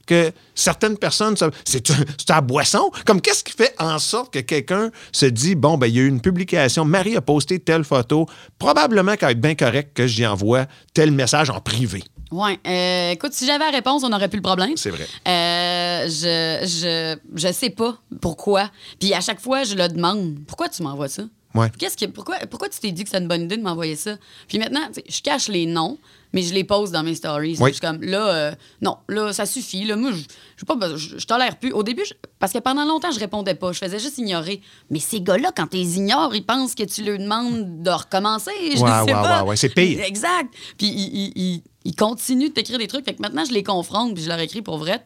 que 0.10 0.32
certaines 0.56 0.98
personnes... 0.98 1.36
C'est 1.64 2.32
à 2.32 2.42
boisson? 2.42 2.92
Comme 3.06 3.22
qu'est-ce 3.22 3.44
qui 3.44 3.54
fait 3.54 3.76
en 3.80 4.00
sorte 4.00 4.34
que 4.34 4.40
quelqu'un 4.40 4.90
se 5.12 5.28
dit, 5.28 5.56
bon, 5.56 5.78
ben 5.78 5.88
il 5.88 5.96
y 5.96 6.00
a 6.00 6.02
eu 6.02 6.08
une 6.08 6.20
publication, 6.20 6.84
Marie 6.84 7.16
a 7.16 7.22
posté 7.22 7.60
telle 7.60 7.84
photo, 7.84 8.26
probablement 8.58 9.16
qu'elle 9.16 9.32
être 9.32 9.42
bien 9.42 9.56
correct 9.56 9.92
que 9.94 10.08
j'y 10.08 10.26
envoie 10.26 10.66
tel 10.94 11.12
message 11.12 11.50
en 11.50 11.62
privé. 11.62 12.04
Ouais. 12.32 12.60
euh, 12.68 13.12
écoute, 13.12 13.34
si 13.34 13.46
j'avais 13.46 13.66
la 13.66 13.72
réponse, 13.72 14.04
on 14.04 14.10
n'aurait 14.10 14.28
plus 14.28 14.38
le 14.38 14.44
problème. 14.44 14.72
C'est 14.76 14.92
vrai. 14.92 15.08
Euh, 15.28 16.08
je, 16.08 16.68
je, 16.68 17.18
je 17.36 17.52
sais 17.52 17.70
pas 17.70 17.98
pourquoi. 18.22 18.70
Puis 19.00 19.14
à 19.14 19.22
chaque 19.22 19.40
fois, 19.40 19.64
je 19.64 19.76
le 19.76 19.88
demande. 19.88 20.38
Pourquoi 20.48 20.70
tu 20.70 20.84
m'envoies 20.84 21.10
ça? 21.10 21.24
Ouais. 21.56 21.72
Qu'est-ce 21.80 21.98
que, 21.98 22.06
pourquoi, 22.06 22.38
pourquoi 22.50 22.70
tu 22.70 22.80
t'es 22.80 22.92
dit 22.92 23.04
que 23.04 23.10
c'était 23.10 23.22
une 23.22 23.28
bonne 23.28 23.42
idée 23.44 23.58
de 23.58 23.64
m'envoyer 23.64 23.96
ça? 23.96 24.18
Puis 24.48 24.60
maintenant, 24.60 24.82
je 25.08 25.22
cache 25.22 25.48
les 25.48 25.66
noms, 25.66 25.98
mais 26.32 26.44
je 26.44 26.54
les 26.54 26.64
pose 26.64 26.92
dans 26.92 27.02
mes 27.02 27.16
stories. 27.16 27.58
Oui. 27.60 27.70
Je 27.72 27.74
suis 27.78 27.82
comme, 27.82 28.04
là, 28.04 28.28
euh, 28.28 28.52
non, 28.84 28.98
là, 29.08 29.34
ça 29.34 29.48
suffit. 29.48 29.84
Là, 29.84 29.96
moi, 29.96 30.12
je, 30.58 30.64
pas 30.66 30.78
je, 30.96 31.18
je 31.18 31.26
tolère 31.26 31.58
plus. 31.58 31.72
Au 31.72 31.82
début, 31.82 32.04
je- 32.08 32.14
parce 32.38 32.54
que 32.54 32.60
pendant 32.60 32.86
longtemps, 32.86 33.10
je 33.12 33.20
répondais 33.20 33.56
pas. 33.56 33.72
Je 33.72 33.80
faisais 33.80 33.98
juste 33.98 34.20
ignorer. 34.20 34.62
Mais 34.92 35.00
ces 35.00 35.22
gars-là, 35.22 35.52
quand 35.56 35.66
tu 35.66 35.78
les 35.78 35.98
ignores, 35.98 36.36
ils 36.36 36.46
pensent 36.46 36.76
que 36.76 36.84
tu 36.84 37.04
leur 37.04 37.18
demandes 37.18 37.82
de 37.82 37.90
recommencer. 37.90 38.52
Je 38.76 38.80
Ouais, 38.82 38.90
sais 38.92 39.02
ouais, 39.06 39.12
pas. 39.12 39.42
ouais, 39.44 39.50
ouais, 39.50 39.56
c'est 39.56 39.70
pire. 39.70 40.02
Exact. 40.06 40.54
Puis 40.78 40.86
ils, 40.88 41.16
ils- 41.16 41.34
ils- 41.36 41.64
ils 41.86 41.96
continuent 41.96 42.50
de 42.50 42.54
t'écrire 42.54 42.78
des 42.78 42.88
trucs. 42.88 43.06
Fait 43.06 43.16
que 43.16 43.22
maintenant, 43.24 43.44
je 43.46 43.54
les 43.54 43.64
confronte, 43.64 44.14
puis 44.14 44.24
je 44.24 44.30
leur 44.30 44.40
écris 44.40 44.62
pour 44.62 44.78
vrai. 44.78 45.04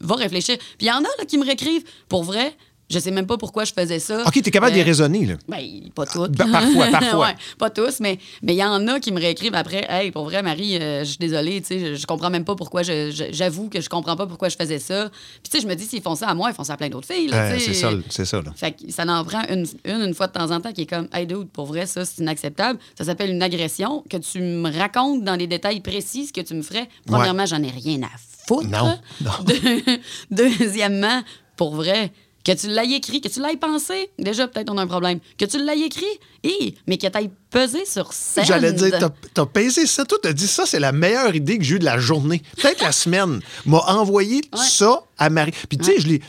Va 0.00 0.14
réfléchir. 0.16 0.56
Puis 0.78 0.86
il 0.86 0.88
y 0.88 0.90
en 0.90 0.98
a 1.00 1.02
là, 1.18 1.24
qui 1.28 1.36
me 1.36 1.44
réécrivent 1.44 1.84
pour 2.08 2.24
vrai. 2.24 2.56
Je 2.88 2.98
sais 3.00 3.10
même 3.10 3.26
pas 3.26 3.36
pourquoi 3.36 3.64
je 3.64 3.72
faisais 3.72 3.98
ça. 3.98 4.22
OK, 4.26 4.32
tu 4.32 4.38
es 4.38 4.42
capable 4.50 4.70
Euh, 4.72 4.74
de 4.74 4.76
les 4.76 4.82
raisonner, 4.84 5.26
là. 5.26 5.34
ben, 5.48 5.58
pas 5.94 6.06
toutes. 6.06 6.32
Ben, 6.32 6.50
parfois, 6.50 6.86
parfois. 6.92 7.26
Ouais, 7.26 7.34
pas 7.58 7.70
tous, 7.70 7.98
mais 8.00 8.18
mais 8.42 8.54
il 8.54 8.58
y 8.58 8.64
en 8.64 8.86
a 8.86 9.00
qui 9.00 9.10
me 9.12 9.18
réécrivent 9.20 9.54
après. 9.56 9.84
Hey, 9.88 10.12
pour 10.12 10.24
vrai, 10.24 10.42
Marie, 10.42 10.76
euh, 10.76 11.00
je 11.00 11.04
suis 11.10 11.18
désolée, 11.18 11.60
tu 11.62 11.66
sais, 11.66 11.80
je, 11.80 11.94
je 11.94 12.06
comprends 12.06 12.30
même 12.30 12.44
pas 12.44 12.54
pourquoi. 12.54 12.82
J'avoue 12.84 13.68
que 13.68 13.80
je 13.80 13.88
comprends 13.88 14.14
pas 14.16 14.26
pourquoi 14.26 14.48
je 14.48 14.56
faisais 14.56 14.78
ça. 14.78 15.10
Puis, 15.42 15.50
tu 15.50 15.56
sais, 15.58 15.62
je 15.62 15.66
me 15.68 15.74
dis, 15.74 15.84
s'ils 15.84 16.00
font 16.02 16.14
ça 16.14 16.28
à 16.28 16.34
moi, 16.34 16.50
ils 16.50 16.54
font 16.54 16.62
ça 16.64 16.74
à 16.74 16.76
plein 16.76 16.88
d'autres 16.88 17.12
filles. 17.12 17.30
Euh, 17.32 17.56
c'est 17.58 17.74
ça, 17.74 17.90
c'est 18.08 18.24
ça, 18.24 18.40
là. 18.40 18.52
Fait 18.54 18.72
que 18.72 18.90
ça 18.92 19.02
en 19.04 19.24
prend 19.24 19.42
une, 19.48 19.66
une, 19.84 20.02
une 20.02 20.14
fois 20.14 20.28
de 20.28 20.32
temps 20.32 20.50
en 20.52 20.60
temps 20.60 20.72
qui 20.72 20.82
est 20.82 20.86
comme, 20.86 21.08
hey, 21.12 21.26
dude, 21.26 21.48
pour 21.48 21.66
vrai, 21.66 21.86
ça, 21.86 22.04
c'est 22.04 22.22
inacceptable. 22.22 22.78
Ça 22.96 23.04
s'appelle 23.04 23.30
une 23.30 23.42
agression. 23.42 24.04
Que 24.08 24.16
tu 24.18 24.40
me 24.40 24.70
racontes 24.70 25.24
dans 25.24 25.36
des 25.36 25.46
détails 25.48 25.80
précis 25.80 26.26
ce 26.26 26.32
que 26.32 26.40
tu 26.40 26.54
me 26.54 26.62
ferais. 26.62 26.88
Premièrement, 27.06 27.46
j'en 27.46 27.62
ai 27.62 27.70
rien 27.70 28.02
à 28.04 28.10
foutre. 28.46 28.68
Non, 28.68 28.96
non. 29.22 29.30
De- 29.44 29.98
Deuxièmement, 30.30 31.22
pour 31.56 31.74
vrai, 31.74 32.12
que 32.46 32.52
tu 32.52 32.68
l'aies 32.68 32.92
écrit, 32.92 33.20
que 33.20 33.26
tu 33.28 33.40
l'aies 33.42 33.56
pensé, 33.56 34.08
déjà, 34.20 34.46
peut-être 34.46 34.70
on 34.70 34.78
a 34.78 34.82
un 34.82 34.86
problème. 34.86 35.18
Que 35.36 35.44
tu 35.46 35.58
l'aies 35.58 35.80
écrit, 35.80 36.04
hi, 36.44 36.76
mais 36.86 36.96
que 36.96 37.08
tu 37.08 37.18
aies 37.18 37.30
pesé 37.50 37.84
sur 37.84 38.12
scène. 38.12 38.44
J'allais 38.44 38.72
dire, 38.72 38.96
t'as- 38.98 39.10
t'as 39.34 39.46
pesé 39.46 39.84
ça, 39.86 40.04
toi, 40.04 40.18
t'as 40.22 40.32
dit 40.32 40.46
ça, 40.46 40.64
c'est 40.64 40.78
la 40.78 40.92
meilleure 40.92 41.34
idée 41.34 41.58
que 41.58 41.64
j'ai 41.64 41.74
eue 41.74 41.78
de 41.80 41.84
la 41.84 41.98
journée. 41.98 42.42
Peut-être 42.62 42.82
la 42.82 42.92
semaine. 43.02 43.40
M'a 43.64 43.78
envoyé 43.88 44.42
ça 44.54 45.02
à 45.18 45.28
Marie. 45.28 45.52
Puis, 45.68 45.76
tu 45.78 45.84
sais, 45.86 45.98
je 46.00 46.06
l'ai. 46.06 46.22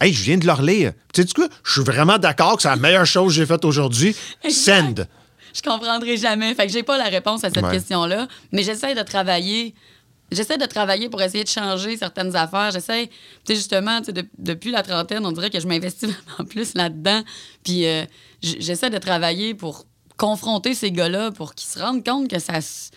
Hey, 0.00 0.12
je 0.12 0.22
viens 0.24 0.36
de 0.36 0.44
le 0.46 0.52
relire. 0.52 0.92
Tu 1.14 1.22
sais, 1.22 1.28
quoi? 1.34 1.48
Je 1.64 1.72
suis 1.72 1.82
vraiment 1.82 2.18
d'accord 2.18 2.56
que 2.56 2.62
c'est 2.62 2.68
la 2.68 2.76
meilleure 2.76 3.06
chose 3.06 3.28
que 3.28 3.32
j'ai 3.34 3.46
faite 3.46 3.64
aujourd'hui. 3.64 4.14
Send. 4.50 5.06
Je 5.54 5.62
comprendrai 5.62 6.16
jamais. 6.16 6.54
Fait 6.54 6.66
que 6.66 6.72
j'ai 6.72 6.82
pas 6.82 6.98
la 6.98 7.04
réponse 7.04 7.44
à 7.44 7.50
cette 7.50 7.62
Ouais. 7.62 7.70
question-là, 7.72 8.26
mais 8.52 8.62
j'essaie 8.62 8.94
de 8.94 9.02
travailler. 9.02 9.74
J'essaie 10.34 10.58
de 10.58 10.66
travailler 10.66 11.08
pour 11.08 11.22
essayer 11.22 11.44
de 11.44 11.48
changer 11.48 11.96
certaines 11.96 12.34
affaires. 12.36 12.70
J'essaie, 12.72 13.06
tu 13.08 13.12
sais, 13.46 13.54
justement, 13.54 14.00
de- 14.00 14.24
depuis 14.38 14.70
la 14.70 14.82
trentaine, 14.82 15.24
on 15.26 15.32
dirait 15.32 15.50
que 15.50 15.60
je 15.60 15.66
m'investis 15.66 16.08
vraiment 16.26 16.48
plus 16.48 16.74
là-dedans. 16.74 17.22
Puis 17.62 17.86
euh, 17.86 18.04
j'essaie 18.42 18.90
de 18.90 18.98
travailler 18.98 19.54
pour 19.54 19.86
confronter 20.16 20.74
ces 20.74 20.90
gars-là 20.92 21.30
pour 21.32 21.54
qu'ils 21.54 21.68
se 21.68 21.78
rendent 21.78 22.04
compte 22.04 22.28
que 22.28 22.38
ça 22.38 22.60
se, 22.60 22.90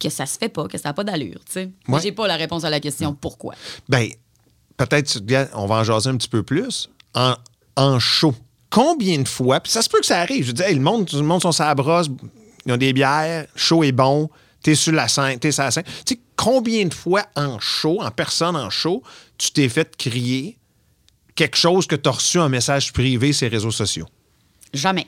que 0.00 0.08
ça 0.08 0.26
se 0.26 0.38
fait 0.38 0.48
pas, 0.48 0.68
que 0.68 0.78
ça 0.78 0.88
n'a 0.90 0.94
pas 0.94 1.04
d'allure, 1.04 1.40
tu 1.46 1.52
sais. 1.52 1.70
Ouais. 1.88 2.00
J'ai 2.00 2.12
pas 2.12 2.26
la 2.26 2.36
réponse 2.36 2.64
à 2.64 2.70
la 2.70 2.80
question 2.80 3.14
pourquoi. 3.14 3.54
Ben, 3.88 4.08
peut-être, 4.76 5.18
on 5.54 5.66
va 5.66 5.76
en 5.76 5.84
jaser 5.84 6.10
un 6.10 6.16
petit 6.16 6.28
peu 6.28 6.42
plus. 6.42 6.88
En, 7.14 7.34
en 7.76 7.98
show. 7.98 8.34
Combien 8.68 9.18
de 9.20 9.28
fois, 9.28 9.60
puis 9.60 9.70
ça 9.72 9.80
se 9.80 9.88
peut 9.88 10.00
que 10.00 10.06
ça 10.06 10.20
arrive, 10.20 10.42
je 10.42 10.48
veux 10.48 10.52
dire, 10.52 10.66
hey, 10.66 10.74
le 10.74 10.80
monde, 10.80 11.06
tout 11.06 11.16
le 11.16 11.22
monde 11.22 11.40
sont 11.40 11.50
brosse, 11.74 12.08
ils 12.66 12.72
ont 12.72 12.76
des 12.76 12.92
bières, 12.92 13.46
chaud 13.54 13.84
et 13.84 13.92
bon, 13.92 14.28
t'es 14.62 14.74
sur 14.74 14.92
la 14.92 15.08
scène, 15.08 15.38
t'es 15.38 15.52
sur 15.52 15.62
la 15.62 15.70
scène. 15.70 15.84
Tu 16.04 16.14
sais, 16.14 16.20
combien 16.36 16.84
de 16.86 16.94
fois 16.94 17.24
en 17.34 17.58
show, 17.58 18.00
en 18.02 18.10
personne 18.10 18.56
en 18.56 18.70
show, 18.70 19.02
tu 19.38 19.50
t'es 19.50 19.68
fait 19.68 19.96
crier 19.96 20.58
quelque 21.34 21.56
chose 21.56 21.86
que 21.86 21.96
tu 21.96 22.08
as 22.08 22.12
reçu 22.12 22.38
en 22.38 22.48
message 22.48 22.92
privé 22.92 23.32
sur 23.32 23.46
les 23.48 23.56
réseaux 23.56 23.70
sociaux? 23.70 24.06
Jamais. 24.72 25.06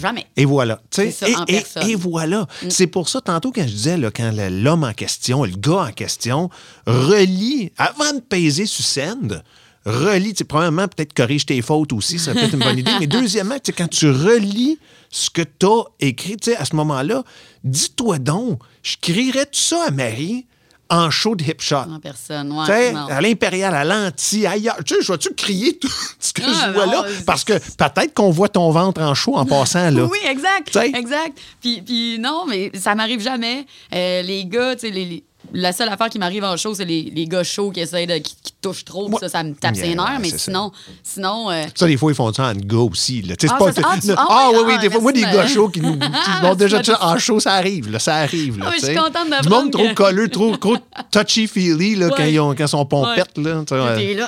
Jamais. 0.00 0.26
Et 0.36 0.44
voilà. 0.44 0.82
C'est 0.90 1.10
ça, 1.10 1.26
et, 1.28 1.34
en 1.34 1.44
et- 1.46 1.94
voilà. 1.94 2.46
C'est 2.68 2.86
pour 2.86 3.08
ça, 3.08 3.20
tantôt, 3.22 3.50
quand 3.50 3.62
je 3.62 3.72
disais, 3.72 3.96
là, 3.96 4.10
quand 4.10 4.30
l'homme 4.50 4.84
en 4.84 4.92
question, 4.92 5.44
le 5.44 5.52
gars 5.56 5.86
en 5.88 5.92
question, 5.92 6.50
relie, 6.86 7.72
avant 7.78 8.12
de 8.12 8.20
peser 8.20 8.66
sur 8.66 8.84
send, 8.84 9.42
sais, 9.86 10.44
premièrement, 10.44 10.88
peut-être 10.88 11.12
corrige 11.14 11.46
tes 11.46 11.60
fautes 11.62 11.92
aussi, 11.92 12.18
ça 12.18 12.32
peut 12.32 12.40
être 12.40 12.52
une 12.54 12.60
bonne 12.60 12.78
idée, 12.78 12.92
mais 13.00 13.06
deuxièmement, 13.06 13.56
tu 13.56 13.66
sais, 13.66 13.72
quand 13.72 13.88
tu 13.88 14.10
relis 14.10 14.78
ce 15.10 15.30
que 15.30 15.42
tu 15.42 15.66
as 15.66 15.82
écrit, 16.00 16.36
tu 16.36 16.50
sais, 16.50 16.56
à 16.56 16.64
ce 16.64 16.76
moment-là, 16.76 17.24
dis-toi 17.64 18.18
donc, 18.18 18.60
je 18.82 18.96
crierais 19.00 19.46
tout 19.46 19.58
ça 19.58 19.86
à 19.88 19.90
Marie 19.90 20.46
en 20.92 21.08
show 21.08 21.36
de 21.36 21.44
hip 21.44 21.60
shot. 21.60 21.76
En 21.88 22.00
personne, 22.00 22.48
Tu 22.66 22.72
ouais. 22.72 22.92
à 23.10 23.20
l'impérial, 23.20 23.72
à 23.74 23.84
l'anti, 23.84 24.44
ailleurs. 24.44 24.76
Tu 24.84 24.96
sais, 24.96 25.02
je 25.02 25.12
vais-tu 25.12 25.32
crier 25.34 25.78
tout 25.78 25.88
ce 26.18 26.32
que 26.32 26.42
Ah, 26.44 26.66
je 26.66 26.72
vois 26.72 26.86
non, 26.86 26.92
là? 27.02 27.04
Parce 27.24 27.44
que 27.44 27.52
peut-être 27.52 28.12
qu'on 28.12 28.30
voit 28.30 28.48
ton 28.48 28.70
ventre 28.72 29.00
en 29.00 29.14
chaud 29.14 29.36
en 29.36 29.46
passant 29.46 29.88
là. 29.90 30.04
Oui, 30.04 30.18
exact. 30.28 30.66
Tu 30.66 30.72
sais? 30.80 30.88
Exact. 30.88 31.38
Puis, 31.60 31.80
puis 31.82 32.18
non, 32.18 32.44
mais 32.48 32.72
ça 32.74 32.96
m'arrive 32.96 33.20
jamais. 33.20 33.66
Euh, 33.94 34.22
les 34.22 34.44
gars, 34.46 34.74
tu 34.74 34.88
sais, 34.88 34.90
les- 34.90 35.22
la 35.52 35.72
seule 35.72 35.88
affaire 35.88 36.08
qui 36.08 36.18
m'arrive 36.18 36.44
en 36.44 36.56
show, 36.56 36.74
c'est 36.74 36.84
les, 36.84 37.10
les 37.14 37.26
gars 37.26 37.44
chauds 37.44 37.70
qui 37.70 37.80
essayent 37.80 38.06
de. 38.06 38.14
qui, 38.14 38.34
qui 38.42 38.52
touchent 38.60 38.84
trop. 38.84 39.08
Ouais. 39.08 39.18
Ça, 39.20 39.28
ça 39.28 39.42
me 39.42 39.54
tape 39.54 39.76
ses 39.76 39.88
Yeah, 39.88 39.94
nerfs. 39.96 40.18
Mais 40.20 40.28
c'est 40.28 40.38
ça. 40.38 40.44
sinon, 40.44 40.72
sinon 41.02 41.50
euh, 41.50 41.64
Ça, 41.74 41.86
des 41.86 41.96
fois, 41.96 42.12
ils 42.12 42.14
font 42.14 42.32
ça 42.32 42.48
en 42.48 42.54
gars 42.54 42.78
aussi. 42.78 43.22
Là. 43.22 43.34
Ah, 43.48 43.56
pas- 43.58 43.72
ça- 43.72 43.80
ah, 43.84 43.96
tu- 44.00 44.10
ah, 44.16 44.26
ah, 44.28 44.50
oui, 44.52 44.60
oui, 44.66 44.78
des 44.78 44.90
fois, 44.90 45.00
moi, 45.00 45.12
des 45.12 45.22
gars 45.22 45.46
chauds 45.46 45.68
qui 45.68 45.80
nous. 45.80 45.98
bon, 46.42 46.54
déjà, 46.54 46.80
en 47.00 47.18
show, 47.18 47.40
ça 47.40 47.54
arrive. 47.54 47.90
Là, 47.90 47.98
ça 47.98 48.16
arrive. 48.16 48.58
Là, 48.58 48.72
je 48.78 48.86
suis 48.86 48.94
contente 48.94 49.24
Du 49.24 49.30
d'apprendre 49.30 49.62
monde 49.62 49.72
trop 49.72 49.94
colleux, 49.94 50.28
trop, 50.28 50.56
trop 50.56 50.76
touchy-feely 51.10 51.96
là, 51.96 52.10
quand, 52.10 52.24
ils 52.24 52.38
ont, 52.40 52.54
quand 52.54 52.64
ils 52.64 52.68
sont 52.68 52.86
pompettes. 52.86 53.38
Là, 53.38 53.62
ouais. 53.70 54.18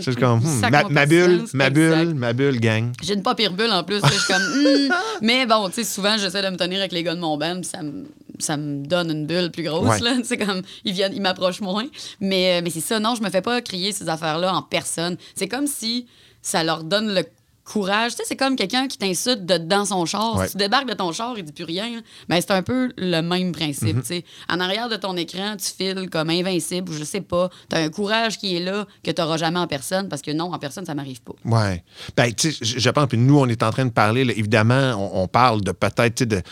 c'est 0.00 0.18
comme 0.18 0.40
hmm, 0.40 0.60
ma, 0.90 1.06
bulle, 1.06 1.44
ma 1.52 1.70
bulle, 1.70 2.14
ma 2.14 2.32
bulle, 2.32 2.60
gang. 2.60 2.92
J'ai 3.02 3.14
une 3.14 3.22
pas 3.22 3.34
pire 3.34 3.52
bulle 3.52 3.72
en 3.72 3.82
plus. 3.84 4.00
Je 4.02 4.12
suis 4.12 4.32
comme. 4.32 4.42
hum. 4.42 4.96
Mais 5.22 5.46
bon, 5.46 5.68
tu 5.68 5.76
sais, 5.76 5.84
souvent, 5.84 6.16
j'essaie 6.18 6.42
de 6.42 6.48
me 6.48 6.56
tenir 6.56 6.78
avec 6.78 6.92
les 6.92 7.02
gars 7.02 7.14
de 7.14 7.20
mon 7.20 7.36
band, 7.36 7.56
puis 7.60 7.70
ça 7.70 7.82
me, 7.82 8.04
ça 8.42 8.56
me 8.56 8.84
donne 8.84 9.10
une 9.10 9.26
bulle 9.26 9.50
plus 9.50 9.62
grosse. 9.62 10.00
Ouais. 10.00 10.24
Sais, 10.24 10.36
comme, 10.38 10.62
ils 10.84 10.92
viennent, 10.92 11.14
ils 11.14 11.22
m'approchent 11.22 11.60
moins. 11.60 11.86
Mais, 12.20 12.58
euh, 12.58 12.60
mais 12.62 12.70
c'est 12.70 12.80
ça, 12.80 13.00
non, 13.00 13.14
je 13.14 13.22
me 13.22 13.30
fais 13.30 13.42
pas 13.42 13.60
crier 13.60 13.92
ces 13.92 14.08
affaires-là 14.08 14.54
en 14.54 14.62
personne. 14.62 15.16
C'est 15.34 15.48
comme 15.48 15.66
si 15.66 16.06
ça 16.42 16.64
leur 16.64 16.84
donne 16.84 17.14
le 17.14 17.24
courage. 17.64 18.12
Tu 18.12 18.18
sais, 18.18 18.22
c'est 18.26 18.36
comme 18.36 18.56
quelqu'un 18.56 18.88
qui 18.88 18.98
t'insulte 18.98 19.44
de, 19.46 19.56
dans 19.56 19.84
son 19.84 20.04
char. 20.04 20.36
Ouais. 20.36 20.46
Si 20.46 20.52
tu 20.52 20.58
débarques 20.58 20.88
de 20.88 20.94
ton 20.94 21.12
char, 21.12 21.34
il 21.36 21.44
dit 21.44 21.52
plus 21.52 21.64
rien. 21.64 21.90
là. 21.90 22.00
Ben, 22.28 22.40
c'est 22.40 22.50
un 22.50 22.62
peu 22.62 22.92
le 22.96 23.20
même 23.20 23.52
principe. 23.52 23.98
Mm-hmm. 23.98 24.00
tu 24.00 24.06
sais. 24.06 24.24
En 24.48 24.60
arrière 24.60 24.88
de 24.88 24.96
ton 24.96 25.16
écran, 25.16 25.56
tu 25.56 25.72
files 25.72 26.10
comme 26.10 26.30
invincible 26.30 26.90
ou 26.90 26.94
je 26.94 27.04
sais 27.04 27.20
pas. 27.20 27.50
Tu 27.70 27.76
as 27.76 27.80
un 27.80 27.88
courage 27.88 28.38
qui 28.38 28.56
est 28.56 28.60
là 28.60 28.86
que 29.02 29.10
tu 29.10 29.20
n'auras 29.20 29.36
jamais 29.36 29.58
en 29.58 29.66
personne 29.66 30.08
parce 30.08 30.22
que 30.22 30.30
non, 30.30 30.52
en 30.52 30.58
personne, 30.58 30.84
ça 30.84 30.94
m'arrive 30.94 31.22
pas. 31.22 31.34
Ouais. 31.44 31.84
Ben, 32.16 32.32
tu 32.34 32.52
sais, 32.52 32.64
je 32.64 32.90
pense, 32.90 33.06
puis 33.06 33.18
nous, 33.18 33.38
on 33.38 33.46
est 33.46 33.62
en 33.62 33.70
train 33.70 33.86
de 33.86 33.90
parler, 33.90 34.24
là, 34.24 34.32
évidemment, 34.36 34.94
on, 34.96 35.22
on 35.22 35.28
parle 35.28 35.62
de 35.62 35.72
peut-être, 35.72 36.14
tu 36.16 36.22
sais, 36.22 36.26
de, 36.26 36.42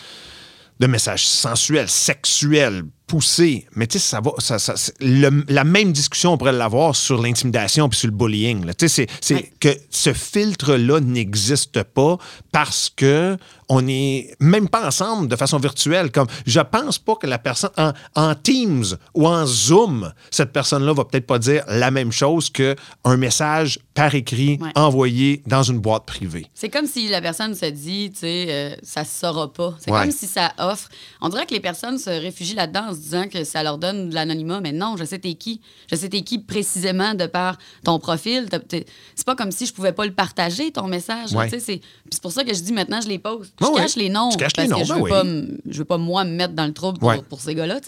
de 0.81 0.89
messages 0.89 1.29
sensuels, 1.29 1.93
sexuels, 1.93 2.83
poussé, 3.11 3.65
mais 3.75 3.87
tu 3.87 3.99
sais, 3.99 4.07
ça 4.07 4.21
va. 4.21 4.31
Ça, 4.39 4.57
ça- 4.57 4.77
c'est- 4.77 4.95
le- 5.01 5.43
la 5.49 5.65
même 5.65 5.91
discussion, 5.91 6.31
on 6.31 6.37
pourrait 6.37 6.53
l'avoir 6.53 6.95
sur 6.95 7.21
l'intimidation 7.21 7.89
puis 7.89 7.99
sur 7.99 8.07
le 8.07 8.15
bullying. 8.15 8.65
Tu 8.77 8.87
sais, 8.87 9.07
c'est- 9.19 9.33
Ouais. 9.33 9.51
que 9.59 9.75
ce 9.89 10.13
filtre-là 10.13 11.01
n'existe 11.01 11.83
pas 11.83 12.17
parce 12.53 12.89
que 12.95 13.37
on 13.73 13.87
est 13.87 14.35
même 14.41 14.67
pas 14.67 14.85
ensemble 14.87 15.27
de 15.29 15.35
façon 15.37 15.57
virtuelle. 15.57 16.11
Comme 16.11 16.27
je 16.45 16.59
pense 16.59 16.99
pas 16.99 17.15
que 17.15 17.25
la 17.27 17.37
personne 17.39 17.69
en, 17.77 17.91
en 18.15 18.35
Teams 18.35 18.85
ou 19.13 19.27
en 19.27 19.45
Zoom, 19.45 20.11
cette 20.29 20.51
personne-là 20.51 20.93
va 20.93 21.05
peut-être 21.05 21.25
pas 21.27 21.39
dire 21.39 21.63
la 21.67 21.89
même 21.91 22.11
chose 22.11 22.49
que 22.49 22.75
un 23.05 23.15
message 23.17 23.79
par 23.93 24.13
écrit 24.15 24.57
Ouais. 24.61 24.71
envoyé 24.75 25.41
dans 25.47 25.63
une 25.63 25.79
boîte 25.79 26.05
privée. 26.05 26.47
C'est 26.53 26.67
comme 26.69 26.85
si 26.85 27.07
la 27.09 27.21
personne 27.21 27.55
se 27.55 27.65
dit, 27.65 28.11
tu 28.13 28.19
sais, 28.21 28.45
euh, 28.49 28.75
ça 28.83 29.03
se 29.05 29.19
saura 29.19 29.51
pas. 29.51 29.73
C'est 29.79 29.91
Ouais. 29.91 30.01
comme 30.01 30.11
si 30.11 30.27
ça 30.27 30.51
offre. 30.57 30.89
On 31.21 31.29
dirait 31.29 31.45
que 31.45 31.53
les 31.53 31.59
personnes 31.61 31.97
se 31.97 32.09
réfugient 32.09 32.55
là-dedans 32.55 32.91
disant 33.01 33.27
que 33.27 33.43
ça 33.43 33.63
leur 33.63 33.77
donne 33.77 34.09
de 34.09 34.15
l'anonymat, 34.15 34.61
mais 34.61 34.71
non, 34.71 34.95
je 34.97 35.03
sais 35.03 35.19
t'es 35.19 35.33
qui. 35.33 35.61
Je 35.89 35.95
sais 35.95 36.09
t'es 36.09 36.21
qui 36.21 36.39
précisément 36.39 37.13
de 37.13 37.25
par 37.25 37.57
ton 37.83 37.99
profil. 37.99 38.47
C'est 38.69 39.25
pas 39.25 39.35
comme 39.35 39.51
si 39.51 39.65
je 39.65 39.73
pouvais 39.73 39.91
pas 39.91 40.05
le 40.05 40.13
partager, 40.13 40.71
ton 40.71 40.87
message. 40.87 41.33
Ouais. 41.33 41.49
C'est 41.49 41.81
pour 42.21 42.31
ça 42.31 42.43
que 42.43 42.53
je 42.53 42.61
dis 42.61 42.73
maintenant, 42.73 43.01
je 43.01 43.07
les 43.09 43.19
pose. 43.19 43.51
Ah 43.61 43.67
Je 43.75 43.77
cache 43.81 43.95
les 43.95 44.09
noms. 44.09 44.29
Tu 44.29 44.37
caches 44.37 44.51
les 44.57 44.67
parce 44.67 44.71
noms, 44.71 44.79
que 44.79 44.85
je 44.85 44.93
ben 44.93 45.03
veux, 45.03 45.47
pas, 45.47 45.53
je 45.69 45.77
veux 45.79 45.85
pas, 45.85 45.97
moi, 45.97 46.23
me 46.23 46.31
mettre 46.31 46.53
dans 46.53 46.65
le 46.67 46.73
trouble 46.73 46.99
pour, 46.99 47.09
Ouais. 47.09 47.21
pour 47.29 47.41
ces 47.41 47.55
gars-là. 47.55 47.79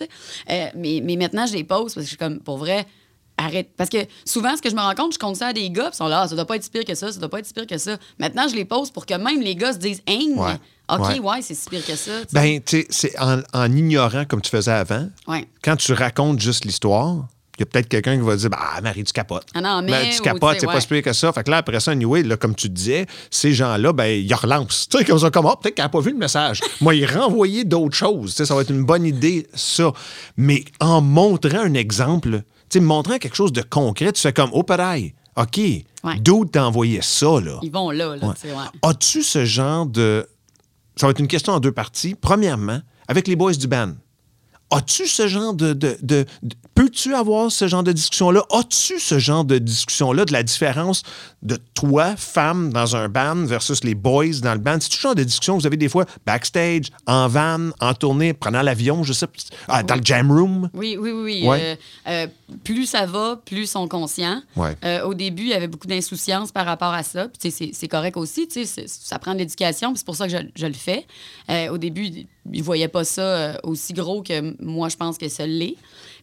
Euh, 0.50 0.66
mais, 0.76 1.02
mais 1.04 1.16
maintenant, 1.16 1.46
je 1.46 1.54
les 1.54 1.64
pose 1.64 1.94
parce 1.94 1.96
que 1.96 2.02
je 2.02 2.08
suis 2.08 2.18
comme, 2.18 2.40
pour 2.40 2.58
vrai, 2.58 2.86
arrête. 3.38 3.70
Parce 3.78 3.90
que 3.90 3.98
souvent, 4.26 4.56
ce 4.56 4.62
que 4.62 4.70
je 4.70 4.76
me 4.76 4.82
rends 4.82 4.94
compte, 4.96 5.14
je 5.14 5.20
compte 5.20 5.36
ça 5.38 5.48
à 5.48 5.54
des 5.54 5.70
gars, 5.70 5.90
ils 5.92 5.96
sont 5.96 6.08
là, 6.08 6.22
Ah, 6.24 6.28
ça 6.28 6.36
doit 6.36 6.46
pas 6.46 6.56
être 6.56 6.64
si 6.64 6.70
pire 6.70 6.86
que 6.86 6.96
ça, 6.96 7.12
ça 7.12 7.20
doit 7.20 7.30
pas 7.30 7.40
être 7.40 7.46
si 7.46 7.54
pire 7.54 7.68
que 7.68 7.78
ça. 7.78 7.98
Maintenant, 8.20 8.48
je 8.48 8.56
les 8.56 8.66
pose 8.66 8.92
pour 8.92 9.06
que 9.06 9.14
même 9.16 9.42
les 9.42 9.56
gars 9.56 9.74
se 9.74 9.78
disent, 9.80 10.02
hein, 10.08 10.20
Ouais. 10.36 10.54
OK, 10.90 11.00
Ouais. 11.08 11.20
ouais, 11.20 11.42
c'est 11.42 11.56
si 11.56 11.70
pire 11.70 11.86
que 11.86 11.96
ça. 11.96 12.12
Ben, 12.34 12.60
tu 12.62 12.82
sais, 12.82 12.88
c'est 12.90 13.20
en, 13.20 13.40
en 13.54 13.72
ignorant 13.76 14.26
comme 14.26 14.42
tu 14.42 14.50
faisais 14.50 14.72
avant, 14.72 15.08
Ouais. 15.28 15.48
quand 15.64 15.76
tu 15.78 15.94
racontes 15.94 16.40
juste 16.42 16.66
l'histoire, 16.66 17.26
il 17.58 17.62
y 17.62 17.64
a 17.64 17.66
peut-être 17.68 17.88
quelqu'un 17.88 18.16
qui 18.18 18.26
va 18.26 18.36
dire 18.36 18.50
Ah, 18.54 18.82
Marie, 18.82 19.04
tu 19.04 19.14
capotes. 19.14 19.46
Ah 19.54 19.62
non, 19.62 19.82
mais, 19.82 19.92
Ben, 19.92 20.10
tu 20.14 20.22
capotes, 20.22 20.42
tu 20.42 20.56
sais, 20.56 20.60
c'est 20.62 20.66
pas 20.68 20.74
ouais. 20.74 20.82
si 20.82 20.88
pire 20.88 21.02
que 21.04 21.14
ça. 21.14 21.32
Fait 21.32 21.44
que 21.44 21.52
là, 21.52 21.58
après 21.58 21.80
ça, 21.80 21.92
anyway, 21.92 22.24
là, 22.24 22.36
comme 22.36 22.56
tu 22.56 22.68
disais, 22.68 23.06
ces 23.32 23.54
gens-là, 23.54 23.94
ben, 23.94 24.06
ils 24.08 24.34
relancent. 24.34 24.90
Tu 24.90 24.98
sais, 24.98 25.06
comme 25.06 25.20
ça, 25.20 25.30
comme, 25.32 25.46
Ah, 25.46 25.56
peut-être 25.62 25.76
qu'elle 25.76 25.86
n'a 25.86 25.90
pas 25.90 26.00
vu 26.02 26.12
le 26.12 26.18
message. 26.18 26.60
Moi, 26.82 26.96
ils 26.96 27.06
renvoyer 27.06 27.64
d'autres 27.64 27.96
choses. 27.96 28.32
Tu 28.32 28.38
sais, 28.38 28.46
ça 28.46 28.56
va 28.56 28.62
être 28.62 28.72
une 28.72 28.84
bonne 28.84 29.06
idée, 29.06 29.48
ça. 29.54 29.92
Mais 30.36 30.66
en 30.80 31.00
montrant 31.02 31.60
un 31.60 31.76
exemple, 31.76 32.42
tu 32.70 32.80
sais, 32.80 32.80
montrant 32.82 33.18
quelque 33.20 33.36
chose 33.36 33.54
de 33.54 33.62
concret, 33.62 34.12
tu 34.12 34.22
fais 34.22 34.34
comme, 34.34 34.50
oh, 34.52 34.64
pareil, 34.64 35.14
OK, 35.36 35.60
d'où 36.20 36.46
t'as 36.46 36.64
envoyé 36.66 37.00
ça, 37.02 37.40
là? 37.40 37.60
Ils 37.64 37.72
vont 37.72 37.90
là, 37.92 38.16
là, 38.16 38.28
Ouais. 38.28 38.34
tu 38.40 38.48
sais, 38.48 38.54
ouais. 38.54 38.64
As-tu 38.82 39.24
ce 39.24 39.46
genre 39.46 39.86
de. 39.86 40.28
Ça 40.96 41.08
va 41.08 41.12
être 41.12 41.20
une 41.20 41.28
question 41.28 41.54
en 41.54 41.60
deux 41.60 41.72
parties. 41.72 42.16
Premièrement, 42.20 42.80
avec 43.08 43.28
les 43.28 43.36
boys 43.36 43.54
du 43.54 43.68
band, 43.68 43.94
as-tu 44.72 45.08
ce 45.08 45.28
genre 45.28 45.54
de. 45.54 45.74
de- 45.74 45.98
de- 46.02 46.26
de- 46.44 46.56
Peux-tu 46.76 47.14
avoir 47.14 47.52
ce 47.52 47.68
genre 47.68 47.84
de 47.84 47.92
discussion-là? 47.92 48.42
As-tu 48.52 49.00
ce 49.00 49.20
genre 49.20 49.46
de 49.46 49.60
discussion-là 49.60 50.26
de 50.26 50.34
la 50.34 50.42
différence 50.42 51.04
de 51.44 51.60
toi, 51.76 52.16
femme, 52.18 52.74
dans 52.74 52.96
un 52.96 53.10
band 53.10 53.46
versus 53.46 53.84
les 53.84 53.94
boys 53.94 54.40
dans 54.42 54.54
le 54.54 54.60
band? 54.60 54.80
C'est-tu 54.82 54.98
ce 54.98 55.02
genre 55.02 55.14
de 55.14 55.24
discussion 55.24 55.56
que 55.56 55.62
vous 55.62 55.68
avez 55.68 55.78
des 55.78 55.88
fois 55.88 56.06
backstage, 56.26 56.86
en 57.06 57.28
van, 57.28 57.70
en 57.80 57.94
tournée, 57.94 58.34
prenant 58.34 58.64
l'avion, 58.64 59.04
je 59.04 59.14
sais 59.14 59.28
pas, 59.28 59.34
ah, 59.68 59.84
dans 59.84 59.94
le 59.96 60.02
jam 60.04 60.32
room? 60.32 60.68
Oui, 60.74 60.98
oui, 61.00 61.12
oui. 61.12 61.22
oui. 61.44 61.48
Ouais. 61.48 61.78
Euh, 62.08 62.26
euh, 62.26 62.28
plus 62.64 62.86
ça 62.86 63.06
va, 63.06 63.40
plus 63.46 63.62
ils 63.62 63.68
sont 63.68 63.88
conscients. 63.88 64.42
Ouais. 64.56 64.76
Euh, 64.84 65.04
au 65.06 65.14
début, 65.14 65.44
il 65.44 65.50
y 65.50 65.54
avait 65.54 65.68
beaucoup 65.68 65.88
d'insouciance 65.88 66.52
par 66.52 66.66
rapport 66.66 66.94
à 66.94 67.04
ça. 67.04 67.28
C'est 67.40 67.88
correct 67.88 68.18
aussi. 68.18 68.48
Ça 68.88 69.20
prend 69.20 69.34
de 69.34 69.40
l'éducation. 69.40 69.92
puis 69.92 70.00
C'est 70.00 70.06
pour 70.06 70.16
ça 70.16 70.28
que 70.28 70.32
je, 70.32 70.38
je 70.56 70.68
le 70.68 70.74
fais. 70.74 71.06
Euh, 71.50 71.70
au 71.70 71.78
début, 71.78 72.06
ils 72.06 72.28
ne 72.46 72.64
voyaient 72.64 72.88
pas 72.88 73.04
ça 73.04 73.22
euh, 73.22 73.54
aussi 73.64 73.94
gros 73.94 74.22
que 74.22 74.56
moi, 74.62 74.90
je 74.90 74.98
pense 74.98 75.18
que 75.18 75.30
ça 75.30 75.46
l'est. 75.46 75.76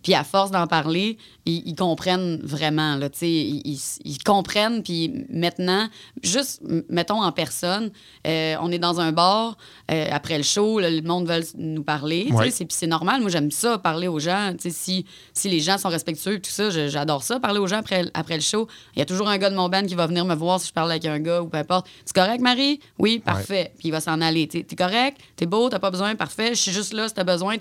Puis 0.03 0.15
à 0.15 0.25
force 0.25 0.51
d'en 0.51 0.67
parler, 0.67 1.19
ils, 1.45 1.63
ils 1.67 1.75
comprennent 1.75 2.41
vraiment. 2.43 2.97
Là, 2.97 3.09
ils, 3.23 3.61
ils- 3.67 3.81
ils 4.05 4.19
comprennent. 4.23 4.83
Puis 4.83 5.13
maintenant, 5.31 5.89
juste, 6.23 6.63
mettons 6.89 7.23
en 7.23 7.33
personne, 7.33 7.91
euh, 8.27 8.57
on 8.63 8.73
est 8.73 8.79
dans 8.79 8.99
un 9.01 9.13
bar, 9.13 9.57
euh, 9.91 10.07
après 10.11 10.39
le 10.39 10.43
show, 10.45 10.81
là, 10.81 10.89
le 10.91 11.03
monde 11.03 11.29
veut 11.29 11.43
nous 11.59 11.83
parler. 11.83 12.29
Ouais. 12.33 12.51
Puis 12.51 12.67
c'est 12.71 12.87
normal. 12.87 13.21
Moi, 13.21 13.31
j'aime 13.31 13.51
ça, 13.51 13.79
parler 13.79 14.09
aux 14.09 14.21
gens. 14.21 14.55
Si, 14.59 15.05
si 15.35 15.49
les 15.51 15.61
gens 15.61 15.77
sont 15.77 15.89
respectueux 15.91 16.39
tout 16.41 16.51
ça, 16.51 16.71
j'adore 16.71 17.23
ça, 17.23 17.39
parler 17.41 17.59
aux 17.59 17.67
gens 17.67 17.79
après, 17.79 18.05
après 18.15 18.37
le 18.37 18.43
show. 18.43 18.69
Il 18.97 19.01
y 19.01 19.03
a 19.03 19.07
toujours 19.07 19.29
un 19.29 19.37
gars 19.39 19.51
de 19.51 19.57
mon 19.57 19.69
band 19.69 19.85
qui 19.85 19.95
va 19.95 20.07
venir 20.07 20.25
me 20.25 20.35
voir 20.35 20.61
si 20.61 20.69
je 20.69 20.73
parle 20.73 20.91
avec 20.91 21.05
un 21.05 21.19
gars 21.21 21.43
ou 21.43 21.49
peu 21.49 21.59
importe. 21.59 21.87
C'est 22.05 22.15
correct, 22.15 22.41
Marie? 22.41 22.81
Oui, 22.99 23.19
parfait. 23.19 23.73
Puis 23.79 23.89
il 23.89 23.91
va 23.91 24.01
s'en 24.01 24.21
aller. 24.21 24.49
T'es 24.49 24.65
correct? 24.77 25.19
T'es 25.37 25.47
beau? 25.47 25.69
T'as 25.69 25.79
pas 25.79 25.91
besoin? 25.91 26.15
Parfait. 26.15 26.51
Je 26.55 26.61
suis 26.61 26.73
juste 26.73 26.95
là 26.95 27.09
si 27.09 27.15
t'as 27.15 27.25
besoin. 27.25 27.57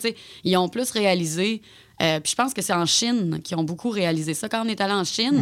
Ils 0.46 0.56
ont 0.58 0.70
plus 0.70 0.90
réalisé. 0.92 1.62
Euh, 2.02 2.20
puis 2.20 2.32
je 2.32 2.36
pense 2.36 2.54
que 2.54 2.62
c'est 2.62 2.74
en 2.74 2.86
Chine 2.86 3.40
qu'ils 3.44 3.58
ont 3.58 3.64
beaucoup 3.64 3.90
réalisé 3.90 4.34
ça. 4.34 4.50
Quand 4.50 4.66
on 4.66 4.70
est 4.70 4.82
allé 4.82 4.94
en 4.94 5.04
Chine. 5.04 5.40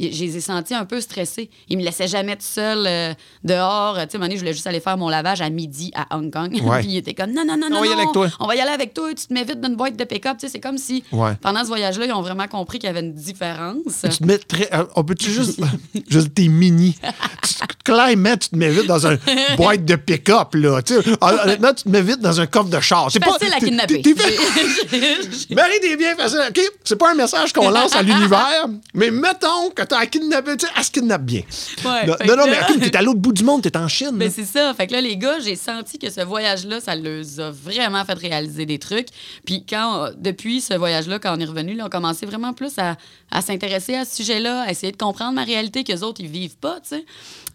Je 0.00 0.06
les 0.24 0.36
ai 0.36 0.40
sentis 0.40 0.74
un 0.74 0.84
peu 0.84 1.00
stressés. 1.00 1.50
Ils 1.68 1.76
me 1.78 1.82
laissaient 1.82 2.08
jamais 2.08 2.36
tout 2.36 2.42
seul 2.42 2.84
euh, 2.86 3.14
dehors. 3.44 3.94
Tu 3.94 4.00
sais, 4.00 4.02
à 4.02 4.04
un 4.04 4.18
moment 4.18 4.24
donné, 4.26 4.34
je 4.36 4.40
voulais 4.40 4.52
juste 4.52 4.66
aller 4.66 4.80
faire 4.80 4.96
mon 4.96 5.08
lavage 5.08 5.40
à 5.40 5.50
midi 5.50 5.90
à 5.94 6.16
Hong 6.16 6.32
Kong. 6.32 6.52
Ouais. 6.62 6.78
Puis 6.82 6.88
ils 6.90 6.96
étaient 6.98 7.14
comme, 7.14 7.32
non, 7.32 7.44
non, 7.46 7.56
non, 7.56 7.66
On 7.66 7.70
non, 7.70 7.80
va 7.80 7.86
y 7.86 7.92
aller 7.92 8.00
avec 8.02 8.12
toi. 8.12 8.28
on 8.40 8.46
va 8.46 8.56
y 8.56 8.60
aller 8.60 8.70
avec 8.70 8.94
toi. 8.94 9.08
Tu 9.14 9.26
te 9.26 9.32
mets 9.34 9.44
vite 9.44 9.60
d'une 9.60 9.76
boîte 9.76 9.96
de 9.96 10.04
pick-up. 10.04 10.36
Tu 10.38 10.46
sais, 10.46 10.52
c'est 10.52 10.60
comme 10.60 10.78
si, 10.78 11.02
Ouais. 11.12 11.32
pendant 11.40 11.62
ce 11.62 11.68
voyage-là, 11.68 12.06
ils 12.06 12.12
ont 12.12 12.22
vraiment 12.22 12.46
compris 12.48 12.78
qu'il 12.78 12.86
y 12.86 12.90
avait 12.90 13.00
une 13.00 13.14
différence. 13.14 14.02
Tu 14.02 14.08
te 14.18 14.24
mets 14.24 14.38
très- 14.38 14.72
euh, 14.74 14.84
On 14.96 15.04
peut-tu 15.04 15.30
juste. 15.30 15.60
juste 16.08 16.34
tes 16.34 16.48
mini? 16.48 16.96
Tu- 17.42 17.54
Clairement, 17.84 18.36
tu 18.36 18.50
te 18.50 18.56
mets 18.56 18.68
vite 18.68 18.86
dans 18.86 19.06
une 19.06 19.18
boîte 19.56 19.84
de 19.86 19.96
pick-up, 19.96 20.54
là. 20.54 20.82
Tu 20.82 20.94
sais, 20.94 21.00
hon- 21.22 21.38
honnêtement, 21.42 21.72
tu 21.72 21.84
te 21.84 21.88
mets 21.88 22.02
vite 22.02 22.20
dans 22.20 22.38
un 22.38 22.46
coffre 22.46 22.68
de 22.68 22.78
char. 22.80 23.10
C'est 23.10 23.24
Facile 23.24 23.52
à 23.52 23.58
t'es- 23.58 23.66
kidnapper. 23.66 24.02
t'es- 24.02 24.14
t'es- 24.14 25.54
Marie, 25.54 25.80
t'es 25.80 25.96
bien 25.96 26.14
facile. 26.14 26.40
OK? 26.48 26.60
C'est 26.84 26.96
pas 26.96 27.12
un 27.12 27.14
message 27.14 27.52
qu'on 27.52 27.70
lance 27.70 27.94
à 27.94 28.02
l'univers, 28.02 28.66
mais 28.94 29.10
mettons 29.10 29.70
que 29.74 29.82
t'as 29.88 30.06
kidnappé. 30.06 30.56
Tu 30.56 30.66
sais, 30.66 30.72
elle 30.76 30.84
se 30.84 30.90
kidnappe 30.90 31.22
bien. 31.22 31.42
Ouais, 31.84 32.06
non, 32.06 32.14
non, 32.26 32.36
non, 32.36 32.44
mais 32.46 32.60
OK, 32.60 32.80
t'es 32.80 32.96
à 32.96 33.02
l'autre 33.02 33.20
bout 33.20 33.32
du 33.32 33.44
monde, 33.44 33.62
t'es 33.62 33.76
en 33.76 33.88
Chine. 33.88 34.12
Ben, 34.12 34.26
là. 34.26 34.30
c'est 34.34 34.44
ça. 34.44 34.72
Fait 34.74 34.86
que 34.86 34.92
là, 34.92 35.00
les 35.00 35.16
gars, 35.16 35.38
j'ai 35.40 35.56
senti 35.56 35.98
que 35.98 36.10
ce 36.10 36.20
voyage-là, 36.20 36.80
ça 36.80 36.94
les 36.94 37.40
a 37.40 37.50
vraiment 37.50 38.04
fait 38.04 38.14
réaliser 38.14 38.66
des 38.66 38.78
trucs. 38.78 39.08
Puis 39.44 39.64
quand, 39.68 40.04
euh, 40.04 40.10
depuis 40.16 40.60
ce 40.60 40.74
voyage-là, 40.74 41.18
quand 41.18 41.36
on 41.36 41.40
est 41.40 41.44
revenu, 41.44 41.74
là, 41.74 41.84
on 41.84 41.86
a 41.86 41.90
commencé 41.90 42.26
vraiment 42.26 42.52
plus 42.52 42.78
à, 42.78 42.96
à 43.30 43.42
s'intéresser 43.42 43.94
à 43.94 44.04
ce 44.04 44.16
sujet-là, 44.16 44.62
à 44.62 44.70
essayer 44.70 44.92
de 44.92 44.96
comprendre 44.96 45.32
ma 45.34 45.44
réalité 45.44 45.84
qu'eux 45.84 46.00
autres, 46.00 46.20
ils 46.20 46.28
vivent 46.28 46.56
pas, 46.58 46.80
tu 46.80 46.96
sais. 46.96 47.04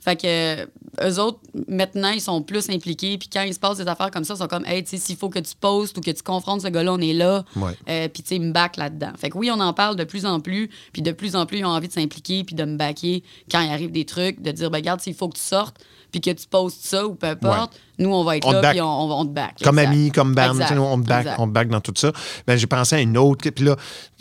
Fait 0.04 0.16
que 0.20 0.64
eux 1.02 1.20
autres, 1.20 1.40
maintenant, 1.68 2.10
ils 2.10 2.20
sont 2.22 2.42
plus 2.42 2.70
impliqués. 2.70 3.18
Puis 3.18 3.30
quand 3.32 3.42
il 3.44 3.54
se 3.54 3.60
passe 3.60 3.78
des 3.78 3.88
affaires 3.88 4.12
comme 4.12 4.24
ça, 4.26 4.34
ils 4.34 4.38
sont 4.38 4.48
comme, 4.48 4.66
hey, 4.66 4.84
tu 4.84 4.92
sais, 4.92 4.98
s'il 4.98 5.16
faut 5.16 5.30
que 5.30 5.40
tu 5.40 5.54
postes 5.60 5.98
ou 5.98 6.02
que 6.02 6.12
tu 6.12 6.22
confrontes 6.22 6.62
ce 6.62 6.68
gars-là, 6.68 6.94
on 6.94 7.00
est 7.00 7.14
là. 7.14 7.46
Ouais. 7.56 7.72
Euh, 7.90 8.08
puis, 8.10 8.22
tu 8.22 8.30
sais, 8.30 8.36
ils 8.36 8.42
me 8.42 8.52
back 8.52 8.78
là-dedans. 8.78 9.12
Fait 9.18 9.30
que 9.30 9.38
oui, 9.38 9.50
on 9.50 9.60
en 9.60 9.74
parle 9.74 9.96
de 9.96 10.04
plus 10.04 10.26
en 10.26 10.40
plus. 10.40 10.70
Puis 10.92 11.02
de 11.02 11.12
plus 11.12 11.36
en 11.36 11.46
plus, 11.46 11.60
ils 11.60 11.66
ont 11.66 11.70
envie 11.70 11.88
de 11.88 11.94
s'impliquer 11.94 12.44
puis 12.44 12.56
de 12.56 12.66
me 12.66 12.76
backer 12.78 13.24
quand 13.50 13.62
il 13.62 13.72
arrive 13.72 13.92
des 13.92 14.06
trucs, 14.06 14.42
de 14.42 14.52
dire, 14.52 14.70
ben, 14.70 14.80
regarde, 14.80 15.00
s'il 15.02 15.14
faut 15.16 15.30
que 15.30 15.38
tu 15.38 15.44
sortes 15.44 15.78
puis 16.12 16.22
que 16.22 16.30
tu 16.30 16.46
postes 16.48 16.86
ça 16.86 17.08
ou 17.08 17.16
peu 17.16 17.26
importe, 17.28 17.74
nous, 17.98 18.10
on 18.14 18.24
va 18.24 18.38
être 18.38 18.46
On 18.46 18.52
là 18.52 18.70
puis 18.72 18.82
on, 18.82 18.86
on- 18.86 19.12
on 19.22 19.26
te 19.26 19.32
back. 19.32 19.56
Comme 19.64 19.80
Exact. 19.80 19.92
ami, 19.96 20.12
comme 20.12 20.36
sais, 20.36 20.78
on 20.78 21.02
te 21.02 21.08
back, 21.08 21.22
Exact. 21.22 21.36
on 21.40 21.48
te 21.48 21.52
back 21.54 21.70
dans 21.70 21.82
tout 21.82 21.94
ça. 21.96 22.12
Ben, 22.46 22.56
j'ai 22.56 22.68
pensé 22.68 22.96
à 22.98 23.00
une 23.02 23.18
autre. 23.18 23.50
Puis 23.50 23.66
là, 23.66 23.76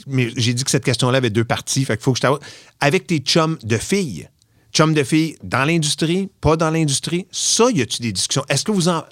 mais 0.07 0.31
j'ai 0.37 0.55
dit 0.55 0.65
que 0.65 0.71
cette 0.71 0.85
question-là 0.85 1.19
avait 1.19 1.29
deux 1.31 1.45
parties. 1.45 1.85
Fait 1.85 1.97
qu'il 1.97 2.03
faut 2.05 2.13
que 2.13 2.19
je 2.19 2.23
t'avoue. 2.23 2.39
Avec 2.81 3.07
tes 3.07 3.19
chums 3.19 3.59
de 3.63 3.77
filles, 3.77 4.29
chums 4.73 4.95
de 4.95 5.05
filles 5.05 5.37
dans 5.43 5.65
l'industrie, 5.65 6.29
pas 6.41 6.57
dans 6.57 6.71
l'industrie, 6.71 7.27
ça, 7.31 7.65
y 7.73 7.81
a-tu 7.83 8.03
des 8.03 8.13
discussions? 8.13 8.45
Est-ce 8.49 8.65
que 8.65 8.73
vous 8.73 8.89
en. 8.89 9.03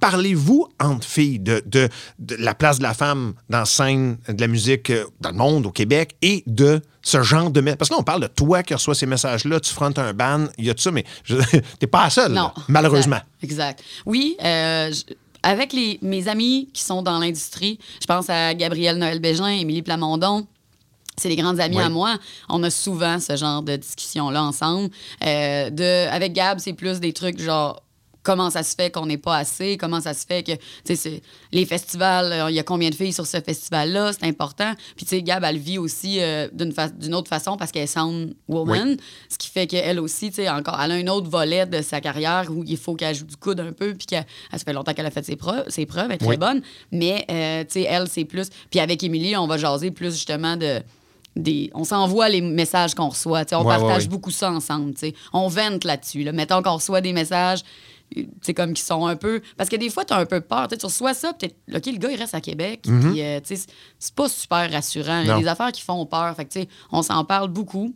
parlez-vous 0.00 0.68
entre 0.80 1.06
filles 1.06 1.38
de, 1.38 1.62
de- 1.66 1.88
de 2.18 2.36
la 2.36 2.54
place 2.54 2.78
de 2.78 2.82
la 2.82 2.94
femme 2.94 3.34
dans 3.50 3.58
la 3.60 3.64
scène 3.64 4.16
de 4.28 4.40
la 4.40 4.46
musique 4.48 4.90
euh, 4.90 5.04
dans 5.20 5.30
le 5.30 5.36
monde, 5.36 5.66
au 5.66 5.70
Québec, 5.70 6.16
et 6.22 6.42
de 6.46 6.80
ce 7.02 7.22
genre 7.22 7.50
de... 7.50 7.60
Parce 7.60 7.88
que 7.90 7.94
là, 7.94 8.00
on 8.00 8.04
parle 8.04 8.22
de 8.22 8.26
toi 8.28 8.62
qui 8.62 8.74
reçois 8.74 8.94
ces 8.94 9.06
messages-là, 9.06 9.60
tu 9.60 9.72
frontes 9.72 9.98
un 9.98 10.12
ban, 10.14 10.46
il 10.58 10.64
y 10.64 10.70
a 10.70 10.74
de 10.74 10.80
ça, 10.80 10.90
mais 10.90 11.04
t'es 11.78 11.86
pas 11.86 12.04
la 12.04 12.10
seule, 12.10 12.32
Non. 12.32 12.44
là, 12.44 12.54
malheureusement. 12.68 13.20
Exact. 13.42 13.80
exact. 13.80 13.84
Oui, 14.06 14.36
euh, 14.44 14.90
je- 14.92 15.14
avec 15.42 15.72
les, 15.72 15.98
mes 16.02 16.26
amis 16.28 16.68
qui 16.74 16.82
sont 16.82 17.00
dans 17.02 17.18
l'industrie, 17.18 17.78
je 18.00 18.06
pense 18.06 18.28
à 18.28 18.54
Gabrielle 18.54 18.98
Noël-Bégin, 18.98 19.46
Émilie 19.48 19.82
Plamondon. 19.82 20.46
C'est 21.18 21.28
des 21.28 21.36
grandes 21.36 21.60
amies 21.60 21.76
Oui. 21.76 21.82
à 21.82 21.88
moi. 21.88 22.16
On 22.48 22.62
a 22.62 22.70
souvent 22.70 23.18
ce 23.20 23.36
genre 23.36 23.62
de 23.62 23.76
discussion-là 23.76 24.42
ensemble. 24.42 24.90
Euh, 25.24 25.70
de, 25.70 26.08
avec 26.08 26.32
Gab, 26.32 26.58
c'est 26.58 26.72
plus 26.72 27.00
des 27.00 27.12
trucs 27.12 27.40
genre 27.40 27.82
comment 28.24 28.50
ça 28.50 28.62
se 28.62 28.74
fait 28.74 28.90
qu'on 28.90 29.06
n'est 29.06 29.16
pas 29.16 29.38
assez, 29.38 29.78
comment 29.78 30.02
ça 30.02 30.12
se 30.12 30.26
fait 30.26 30.42
que, 30.42 30.52
tu 30.84 30.96
sais, 30.96 31.22
les 31.50 31.64
festivals, 31.64 32.30
euh, 32.30 32.50
il 32.50 32.56
y 32.56 32.58
a 32.58 32.62
combien 32.62 32.90
de 32.90 32.94
filles 32.94 33.14
sur 33.14 33.26
ce 33.26 33.40
festival-là, 33.40 34.12
c'est 34.12 34.26
important. 34.26 34.74
Puis, 34.96 35.06
tu 35.06 35.16
sais, 35.16 35.22
Gab, 35.22 35.44
elle 35.44 35.56
vit 35.56 35.78
aussi 35.78 36.20
euh, 36.20 36.46
d'une 36.52 36.72
fa- 36.72 36.90
d'une 36.90 37.14
autre 37.14 37.28
façon 37.28 37.56
parce 37.56 37.72
qu'elle 37.72 37.84
est 37.84 37.86
sound 37.86 38.34
woman, 38.46 38.98
ce 39.30 39.38
qui 39.38 39.48
fait 39.48 39.66
qu'elle 39.66 39.98
aussi, 39.98 40.28
tu 40.28 40.36
sais, 40.42 40.50
encore, 40.50 40.78
elle 40.78 40.92
a 40.92 40.94
un 40.96 41.06
autre 41.06 41.30
volet 41.30 41.64
de 41.64 41.80
sa 41.80 42.02
carrière 42.02 42.50
où 42.50 42.64
il 42.66 42.76
faut 42.76 42.96
qu'elle 42.96 43.14
joue 43.14 43.24
du 43.24 43.36
coude 43.36 43.60
un 43.60 43.72
peu, 43.72 43.94
puis 43.94 44.04
qu'elle, 44.06 44.26
elle- 44.52 44.58
ça 44.58 44.64
fait 44.66 44.74
longtemps 44.74 44.92
qu'elle 44.92 45.06
a 45.06 45.10
fait 45.10 45.24
ses 45.24 45.36
preuves, 45.36 45.64
ses 45.68 45.86
preuves, 45.86 46.08
elle 46.10 46.16
est 46.16 46.18
très 46.18 46.36
bonne, 46.36 46.60
mais, 46.92 47.24
euh, 47.30 47.62
tu 47.64 47.80
sais, 47.80 47.86
elle, 47.88 48.08
c'est 48.08 48.26
plus... 48.26 48.48
Puis 48.70 48.80
avec 48.80 49.02
Émilie, 49.02 49.36
on 49.38 49.46
va 49.46 49.56
jaser 49.56 49.90
plus, 49.90 50.12
justement, 50.12 50.56
de... 50.58 50.82
Des, 51.38 51.70
on 51.72 51.84
s'envoie 51.84 52.28
les 52.28 52.40
messages 52.42 52.94
qu'on 52.94 53.08
reçoit. 53.08 53.44
On 53.52 53.58
Ouais, 53.64 53.78
partage 53.78 54.02
ouais. 54.02 54.08
beaucoup 54.08 54.30
ça 54.30 54.50
ensemble. 54.50 54.92
On 55.32 55.48
vente 55.48 55.84
là-dessus. 55.84 56.22
Là. 56.24 56.32
Mettons 56.32 56.62
qu'on 56.62 56.74
reçoit 56.74 57.00
des 57.00 57.12
messages 57.12 57.62
c'est 58.40 58.54
comme 58.54 58.72
qui 58.72 58.82
sont 58.82 59.06
un 59.06 59.16
peu. 59.16 59.42
Parce 59.58 59.68
que 59.68 59.76
des 59.76 59.90
fois, 59.90 60.02
tu 60.04 60.14
as 60.14 60.16
un 60.16 60.24
peu 60.24 60.40
peur. 60.40 60.66
Tu 60.68 60.84
reçois 60.84 61.12
ça, 61.12 61.34
peut-être, 61.34 61.56
OK, 61.74 61.86
le 61.86 61.98
gars, 61.98 62.10
il 62.10 62.16
reste 62.18 62.32
à 62.34 62.40
Québec. 62.40 62.80
Puis, 62.84 63.22
euh, 63.22 63.38
tu 63.40 63.54
sais, 63.54 63.66
c'est- 63.98 64.14
pas 64.14 64.28
super 64.30 64.70
rassurant. 64.72 65.20
Il 65.20 65.26
y 65.26 65.30
a 65.30 65.38
des 65.38 65.46
affaires 65.46 65.72
qui 65.72 65.82
font 65.82 66.06
peur. 66.06 66.34
Fait 66.34 66.46
que, 66.46 66.52
tu 66.52 66.60
sais, 66.60 66.68
on 66.90 67.02
s'en 67.02 67.22
parle 67.26 67.48
beaucoup. 67.48 67.94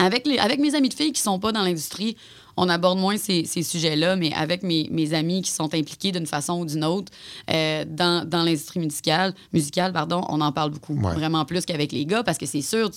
Avec, 0.00 0.26
les, 0.26 0.38
avec 0.38 0.58
mes 0.60 0.74
amis 0.74 0.88
de 0.88 0.94
filles 0.94 1.12
qui 1.12 1.20
sont 1.20 1.38
pas 1.38 1.52
dans 1.52 1.62
l'industrie, 1.62 2.16
on 2.56 2.68
aborde 2.68 2.98
moins 2.98 3.16
ces, 3.16 3.44
ces 3.44 3.62
sujets-là, 3.62 4.16
mais 4.16 4.32
avec 4.34 4.62
mes, 4.62 4.88
mes 4.90 5.14
amis 5.14 5.42
qui 5.42 5.50
sont 5.50 5.72
impliqués 5.74 6.12
d'une 6.12 6.26
façon 6.26 6.60
ou 6.60 6.64
d'une 6.66 6.84
autre 6.84 7.12
euh, 7.50 7.84
dans, 7.88 8.26
dans 8.28 8.42
l'industrie 8.42 8.80
musicale, 8.80 9.34
musicale 9.52 9.92
pardon, 9.92 10.22
on 10.28 10.40
en 10.40 10.52
parle 10.52 10.70
beaucoup. 10.70 10.94
Ouais. 10.94 11.14
Vraiment 11.14 11.44
plus 11.44 11.64
qu'avec 11.64 11.92
les 11.92 12.04
gars, 12.06 12.22
parce 12.22 12.38
que 12.38 12.46
c'est 12.46 12.62
sûr, 12.62 12.90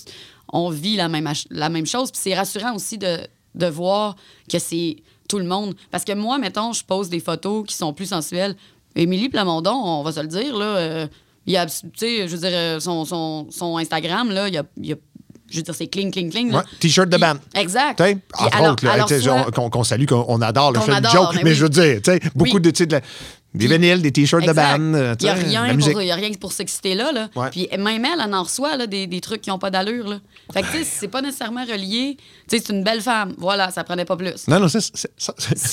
on 0.52 0.70
vit 0.70 0.96
la 0.96 1.08
même, 1.08 1.30
la 1.50 1.68
même 1.68 1.86
chose. 1.86 2.10
Puis 2.10 2.20
c'est 2.22 2.34
rassurant 2.34 2.74
aussi 2.74 2.98
de, 2.98 3.18
de 3.54 3.66
voir 3.66 4.16
que 4.50 4.58
c'est 4.58 4.96
tout 5.28 5.38
le 5.38 5.44
monde. 5.46 5.74
Parce 5.90 6.04
que 6.04 6.12
moi, 6.12 6.38
mettons, 6.38 6.72
je 6.72 6.84
pose 6.84 7.08
des 7.08 7.20
photos 7.20 7.66
qui 7.66 7.74
sont 7.74 7.92
plus 7.94 8.06
sensuelles. 8.06 8.56
Émilie 8.96 9.28
Plamondon, 9.28 9.72
on 9.74 10.02
va 10.02 10.12
se 10.12 10.20
le 10.20 10.28
dire, 10.28 10.56
là, 10.56 10.64
euh, 10.76 11.06
il 11.46 11.52
y 11.52 11.56
a, 11.56 11.66
tu 11.66 11.72
sais, 11.96 12.28
je 12.28 12.36
veux 12.36 12.48
dire, 12.48 12.56
euh, 12.56 12.80
son, 12.80 13.04
son, 13.04 13.46
son 13.50 13.76
Instagram, 13.76 14.30
là, 14.30 14.48
il 14.48 14.54
y 14.54 14.58
a, 14.58 14.64
il 14.78 14.86
y 14.86 14.92
a- 14.92 14.96
je 15.54 15.58
veux 15.58 15.62
dire, 15.62 15.74
c'est 15.74 15.86
cling, 15.86 16.10
cling, 16.10 16.30
cling. 16.30 16.52
Ouais, 16.54 16.62
t-shirt 16.80 17.08
de 17.08 17.16
band. 17.16 17.34
Exact. 17.54 17.96
Tu 17.98 18.04
sais, 18.04 18.14
Puis 18.14 18.46
entre 18.66 18.86
alors- 18.88 19.08
soit- 19.08 19.70
qu'on 19.70 19.84
salue, 19.84 20.06
qu'on 20.06 20.24
on 20.28 20.42
adore, 20.42 20.72
une 20.86 20.92
adore, 20.92 21.10
joke, 21.12 21.34
mais 21.36 21.42
mais, 21.44 21.50
oui. 21.50 21.56
je 21.56 21.62
veux 21.62 21.68
dire, 21.70 22.00
tu 22.02 22.10
sais, 22.12 22.20
beaucoup 22.34 22.56
Oui. 22.56 22.60
de, 22.60 22.84
de 22.84 22.92
la- 22.92 23.00
des 23.54 23.68
vinyles, 23.68 24.02
des 24.02 24.10
t-shirts 24.10 24.44
de 24.44 24.52
band, 24.52 24.94
euh, 24.94 25.14
Il 25.20 25.24
n'y 25.48 25.56
a 25.56 25.62
rien 25.62 25.76
pour, 25.78 26.02
il 26.02 26.08
y 26.08 26.10
a 26.10 26.14
rien 26.16 26.30
pour 26.40 26.52
s'exciter 26.52 26.96
là. 26.96 27.12
là. 27.12 27.28
Ouais. 27.36 27.50
Puis 27.50 27.68
même 27.78 28.04
elle, 28.04 28.20
elle 28.24 28.34
en 28.34 28.42
reçoit 28.42 28.76
là, 28.76 28.88
des, 28.88 29.06
des 29.06 29.20
trucs 29.20 29.42
qui 29.42 29.50
n'ont 29.50 29.60
pas 29.60 29.70
d'allure. 29.70 30.18
Fait 30.52 30.62
que, 30.62 30.66
tu 30.72 30.78
sais, 30.78 30.84
c'est 30.84 31.06
pas 31.08 31.22
nécessairement 31.22 31.64
relié. 31.64 32.16
Tu 32.48 32.58
sais, 32.58 32.64
c'est 32.66 32.72
une 32.72 32.84
belle 32.84 33.00
femme. 33.00 33.34
Voilà, 33.38 33.70
ça 33.70 33.84
prenait 33.84 34.04
pas 34.04 34.16
plus. 34.16 34.46
Non, 34.48 34.60
non, 34.60 34.68
c'est, 34.68 34.80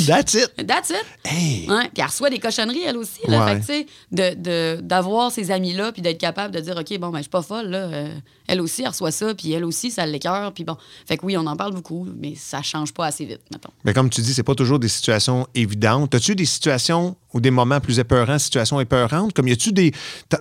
that's 0.08 0.34
it. 0.34 0.68
That's 0.68 0.90
it. 0.90 1.06
Hey. 1.26 1.68
Ouais, 1.70 1.84
Puis 1.94 1.98
elle 1.98 2.06
reçoit 2.06 2.30
des 2.30 2.40
cochonneries, 2.40 2.84
elle 2.86 2.98
aussi. 2.98 3.20
Là. 3.28 3.46
Ouais. 3.46 3.54
Fait 3.56 3.60
que, 3.60 3.66
tu 3.66 3.74
sais, 3.74 4.36
de, 4.36 4.42
de- 4.78 4.82
d'avoir 4.82 5.32
ces 5.32 5.52
amis-là, 5.52 5.92
puis 5.92 6.02
d'être 6.02 6.18
capable 6.20 6.54
de 6.54 6.60
dire, 6.60 6.76
OK, 6.78 6.98
bon, 7.00 7.10
ben, 7.10 7.18
je 7.18 7.24
suis 7.24 7.30
pas 7.30 7.42
folle, 7.42 7.68
là. 7.68 7.78
Euh, 7.78 8.14
elle 8.48 8.60
aussi, 8.60 8.82
elle 8.82 8.90
reçoit 8.90 9.12
ça, 9.12 9.34
puis 9.34 9.52
elle 9.54 9.64
aussi, 9.64 9.92
ça 9.92 10.06
l'écœure. 10.06 10.52
Puis 10.54 10.64
bon. 10.66 10.76
Fait 11.08 11.16
que 11.18 11.26
oui, 11.26 11.38
on 11.38 11.46
en 11.46 11.56
parle 11.56 11.74
beaucoup, 11.74 12.08
mais 12.18 12.34
ça 12.36 12.62
change 12.62 12.94
pas 12.94 13.06
assez 13.06 13.24
vite, 13.26 13.42
mettons. 13.52 13.70
Mais 13.86 13.94
comme 13.94 14.10
tu 14.10 14.22
dis, 14.22 14.34
c'est 14.34 14.44
pas 14.44 14.56
toujours 14.56 14.80
des 14.80 14.90
situations 14.90 15.48
évidentes. 15.56 16.14
As-tu 16.16 16.36
des 16.36 16.46
situations 16.46 17.16
ou 17.34 17.40
des 17.40 17.52
moments 17.52 17.80
plus 17.80 17.98
épeurants, 18.00 18.40
situations 18.40 18.82
épeurantes? 18.82 19.32
Comme 19.34 19.48
y 19.48 19.54
a-tu 19.54 19.72
des. 19.72 19.94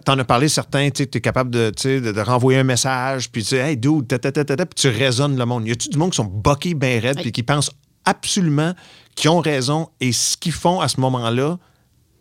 t'en- 0.04 0.18
as 0.18 0.24
parlé 0.24 0.48
certains, 0.48 0.90
tu 0.90 1.02
es 1.04 1.20
capable 1.20 1.50
de, 1.50 1.72
de, 1.84 2.12
de 2.12 2.20
renvoyer 2.20 2.58
un 2.58 2.64
message, 2.64 3.30
puis 3.30 3.42
tu 3.42 3.50
sais, 3.50 3.58
hey, 3.58 3.76
dude, 3.76 4.08
ta, 4.08 4.18
ta, 4.18 4.32
ta, 4.32 4.44
ta, 4.44 4.56
ta, 4.56 4.66
puis 4.66 4.74
tu 4.74 4.88
raisonnes 4.88 5.36
le 5.36 5.44
monde. 5.46 5.68
Y 5.68 5.72
a-tu 5.72 5.88
du 5.88 5.96
monde 5.98 6.10
qui 6.10 6.16
sont 6.22 6.28
boqués 6.28 6.74
bien 6.74 7.00
raides, 7.00 7.16
Oui. 7.16 7.22
puis 7.22 7.32
qui 7.32 7.42
pensent 7.42 7.70
absolument 8.04 8.74
qu'ils 9.14 9.30
ont 9.30 9.40
raison 9.40 9.88
et 10.00 10.12
ce 10.12 10.36
qu'ils 10.36 10.52
font 10.52 10.80
à 10.80 10.88
ce 10.88 11.00
moment-là 11.00 11.58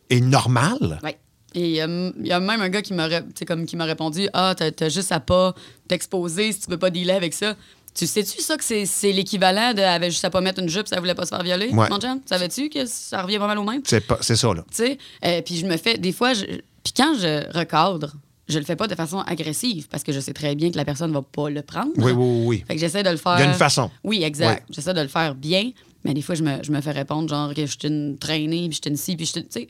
est 0.10 0.22
normal? 0.22 1.00
Oui. 1.04 1.12
Et 1.56 1.82
euh, 1.82 2.12
il 2.20 2.28
y 2.28 2.32
a 2.32 2.40
même 2.40 2.62
un 2.62 2.70
gars 2.70 2.82
qui 2.84 2.94
m'a 2.94 3.10
comme 3.48 3.66
qui 3.66 3.76
m'a 3.76 3.86
répondu 3.86 4.28
Ah, 4.34 4.54
t'as, 4.56 4.72
t'as 4.72 4.90
juste 4.90 5.12
à 5.12 5.20
pas 5.20 5.56
t'exposer 5.88 6.52
si 6.52 6.60
tu 6.62 6.70
veux 6.70 6.78
pas 6.78 6.92
dealer 6.92 7.16
avec 7.16 7.34
ça. 7.34 7.56
Tu 7.96 8.06
sais-tu 8.06 8.40
ça 8.42 8.56
que 8.56 8.64
c'est, 8.64 8.86
c'est 8.86 9.12
l'équivalent 9.12 9.74
de 9.74 9.82
avait 9.82 10.12
juste 10.12 10.24
à 10.24 10.30
pas 10.30 10.42
mettre 10.42 10.62
une 10.62 10.70
jupe, 10.70 10.88
ça 10.88 11.00
voulait 11.00 11.16
pas 11.16 11.26
se 11.26 11.30
faire 11.30 11.42
violer, 11.42 11.70
Ouais. 11.70 11.90
mon 11.90 12.00
John? 12.00 12.20
Savais-tu 12.24 12.70
que 12.70 12.86
ça 12.86 13.24
revient 13.24 13.40
pas 13.40 13.48
mal 13.48 13.58
au 13.58 13.64
même? 13.64 13.82
C'est, 13.84 14.06
pas, 14.06 14.20
c'est 14.22 14.36
ça, 14.36 14.54
là. 14.54 14.64
Tu 14.70 14.76
sais, 14.76 14.98
euh, 15.26 15.42
puis 15.42 15.58
je 15.58 15.66
me 15.66 15.76
fais 15.76 15.98
des 15.98 16.12
fois, 16.12 16.34
puis 16.34 16.94
quand 16.96 17.16
je 17.20 17.52
recadre, 17.58 18.14
je 18.50 18.60
le 18.60 18.66
fais 18.66 18.76
pas 18.76 18.88
de 18.88 18.96
façon 18.96 19.20
agressive 19.20 19.88
parce 19.90 20.04
que 20.04 20.12
je 20.12 20.20
sais 20.20 20.34
très 20.34 20.56
bien 20.56 20.72
que 20.72 20.78
la 20.78 20.86
personne 20.86 21.12
va 21.12 21.22
pas 21.22 21.50
le 21.50 21.62
prendre. 21.62 21.92
Oui, 21.98 22.12
oui, 22.12 22.44
oui. 22.46 22.64
Fait 22.68 22.76
que 22.76 22.80
j'essaie 22.80 23.04
de 23.04 23.10
le 23.10 23.18
faire. 23.18 23.36
Il 23.38 23.42
y 23.42 23.44
a 23.44 23.52
une 23.52 23.54
façon. 23.54 23.90
Oui, 24.04 24.24
exact. 24.24 24.66
J'essaie 24.70 24.94
de 24.94 25.02
le 25.02 25.08
faire 25.08 25.36
bien, 25.36 25.72
mais 26.04 26.14
des 26.14 26.22
fois, 26.22 26.36
je 26.36 26.44
me, 26.44 26.62
je 26.64 26.72
me 26.72 26.82
fais 26.82 26.92
répondre 26.92 27.30
genre 27.30 27.54
que 27.54 27.62
je 27.66 27.72
suis 27.80 27.88
une 27.88 28.18
traînée, 28.18 28.68
puis 28.70 28.78
je 28.78 28.82
suis 28.82 28.90
une 28.92 28.98
ci, 28.98 29.16
puis 29.16 29.26
je 29.26 29.32
suis. 29.32 29.44
Tu 29.44 29.48
sais. 29.52 29.68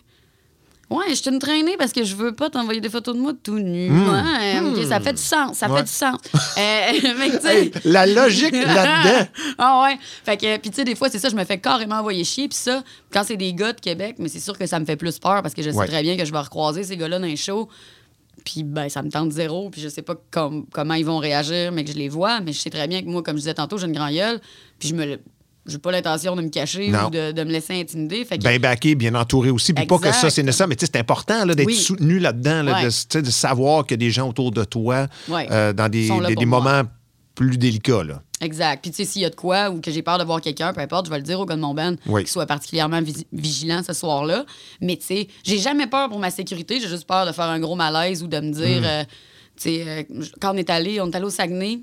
Ouais, 0.89 1.05
je 1.09 1.13
suis 1.13 1.29
une 1.29 1.37
traînée 1.37 1.75
parce 1.77 1.91
que 1.93 2.03
je 2.03 2.15
veux 2.15 2.31
pas 2.33 2.49
t'envoyer 2.49 2.81
des 2.81 2.89
photos 2.89 3.15
de 3.15 3.21
moi 3.21 3.33
tout 3.43 3.59
nu. 3.59 3.91
Ouais, 3.91 4.59
ok, 4.59 4.83
ça 4.87 4.99
fait 4.99 5.13
du 5.13 5.21
sens. 5.21 5.57
Ça 5.57 5.67
Hmm. 5.67 5.71
Ouais. 5.73 5.77
fait 5.79 5.83
du 5.83 5.91
sens. 5.91 6.17
Euh, 6.57 6.91
Hey, 7.45 7.71
la 7.85 8.07
logique 8.07 8.51
là-dedans. 8.53 9.27
ah 9.59 9.83
ouais. 9.83 9.99
Fait 10.25 10.35
que, 10.35 10.57
puis 10.57 10.71
tu 10.71 10.77
sais, 10.77 10.83
des 10.83 10.95
fois, 10.95 11.07
c'est 11.11 11.19
ça, 11.19 11.29
je 11.29 11.35
me 11.35 11.43
fais 11.45 11.59
carrément 11.59 11.97
envoyer 11.99 12.23
chier. 12.23 12.47
Puis 12.47 12.57
ça, 12.57 12.83
quand 13.13 13.23
c'est 13.23 13.37
des 13.37 13.53
gars 13.53 13.71
de 13.73 13.79
Québec, 13.79 14.15
mais 14.17 14.29
c'est 14.29 14.39
sûr 14.39 14.57
que 14.57 14.65
ça 14.65 14.79
me 14.79 14.85
fait 14.85 14.95
plus 14.95 15.19
peur 15.19 15.43
parce 15.43 15.53
que 15.53 15.61
je 15.61 15.69
sais 15.69 15.77
Ouais. 15.77 15.85
très 15.87 16.01
bien 16.01 16.17
que 16.17 16.25
je 16.25 16.31
vais 16.31 16.39
recroiser 16.39 16.83
ces 16.83 16.97
gars-là 16.97 17.19
dans 17.19 17.27
les 17.27 17.35
shows. 17.37 17.69
Puis 18.43 18.63
ben, 18.63 18.89
ça 18.89 19.01
me 19.03 19.09
tente 19.09 19.31
zéro. 19.31 19.69
Puis 19.69 19.81
je 19.81 19.89
sais 19.89 20.01
pas 20.01 20.15
com- 20.31 20.65
comment 20.71 20.93
ils 20.95 21.05
vont 21.05 21.17
réagir, 21.19 21.71
mais 21.71 21.83
que 21.83 21.91
je 21.91 21.97
les 21.97 22.09
vois. 22.09 22.39
Mais 22.41 22.53
je 22.53 22.59
sais 22.59 22.69
très 22.69 22.87
bien 22.87 23.01
que 23.01 23.07
moi, 23.07 23.21
comme 23.23 23.35
je 23.35 23.41
disais 23.41 23.53
tantôt, 23.53 23.77
j'ai 23.77 23.87
une 23.87 23.93
grand 23.93 24.11
gueule. 24.11 24.39
Puis 24.79 24.89
je 24.89 24.95
me. 24.95 25.19
J'ai 25.65 25.77
pas 25.77 25.91
l'intention 25.91 26.35
de 26.35 26.41
me 26.41 26.49
cacher 26.49 26.87
Non. 26.89 27.07
ou 27.07 27.09
de, 27.11 27.31
de 27.31 27.43
me 27.43 27.51
laisser 27.51 27.79
intimider. 27.79 28.25
Fait 28.25 28.39
que, 28.39 28.43
Bien 28.43 28.57
backé, 28.57 28.95
bien 28.95 29.13
entouré 29.13 29.51
aussi. 29.51 29.73
Puis 29.73 29.85
pas 29.85 29.99
que 29.99 30.11
ça, 30.11 30.29
c'est 30.31 30.41
nécessaire, 30.41 30.67
mais 30.67 30.75
c'est 30.79 30.95
important 30.95 31.45
d'être 31.45 31.63
Oui. 31.67 31.75
soutenu 31.75 32.17
là-dedans, 32.17 32.63
là, 32.63 32.73
Ouais. 32.81 32.89
de, 32.89 33.21
de 33.21 33.29
savoir 33.29 33.85
qu'il 33.85 33.91
y 34.01 34.03
a 34.03 34.07
des 34.07 34.09
gens 34.09 34.27
autour 34.29 34.49
de 34.51 34.63
toi 34.63 35.05
Ouais. 35.27 35.47
euh, 35.51 35.71
dans 35.73 35.87
des, 35.89 36.07
là 36.07 36.45
moments 36.45 36.83
plus 37.35 37.57
délicats. 37.59 38.03
Là. 38.03 38.21
Exact. 38.41 38.81
Puis, 38.81 38.91
tu 38.91 38.97
sais, 38.97 39.05
s'il 39.05 39.21
y 39.21 39.25
a 39.25 39.29
de 39.29 39.35
quoi 39.35 39.69
ou 39.69 39.81
que 39.81 39.91
j'ai 39.91 40.01
peur 40.01 40.17
de 40.17 40.23
voir 40.23 40.39
quelqu'un, 40.39 40.71
peu 40.73 40.81
importe, 40.81 41.05
je 41.07 41.11
vais 41.11 41.17
le 41.17 41.23
dire 41.23 41.39
au 41.39 41.45
gars 41.45 41.55
de 41.55 41.61
mon 41.61 41.73
band, 41.73 41.95
Oui. 42.07 42.21
qu'il 42.21 42.29
soit 42.31 42.45
particulièrement 42.45 43.01
vigilant 43.33 43.81
ce 43.85 43.93
soir-là. 43.93 44.45
Mais, 44.81 44.95
tu 44.97 45.05
sais, 45.05 45.27
j'ai 45.43 45.57
jamais 45.57 45.87
peur 45.87 46.07
pour 46.09 46.19
ma 46.19 46.31
sécurité. 46.31 46.79
J'ai 46.79 46.87
juste 46.87 47.05
peur 47.05 47.25
de 47.25 47.31
faire 47.33 47.45
un 47.45 47.59
gros 47.59 47.75
malaise 47.75 48.23
ou 48.23 48.27
de 48.27 48.39
me 48.39 48.49
Mm. 48.49 48.51
dire, 48.51 48.81
euh, 48.85 49.03
tu 49.57 49.63
sais, 49.63 49.83
euh, 49.87 50.03
quand 50.39 50.53
on 50.53 50.57
est 50.57 50.69
allé, 50.69 51.01
on 51.01 51.07
est 51.11 51.15
allé 51.15 51.25
au 51.25 51.29
Saguenay. 51.29 51.79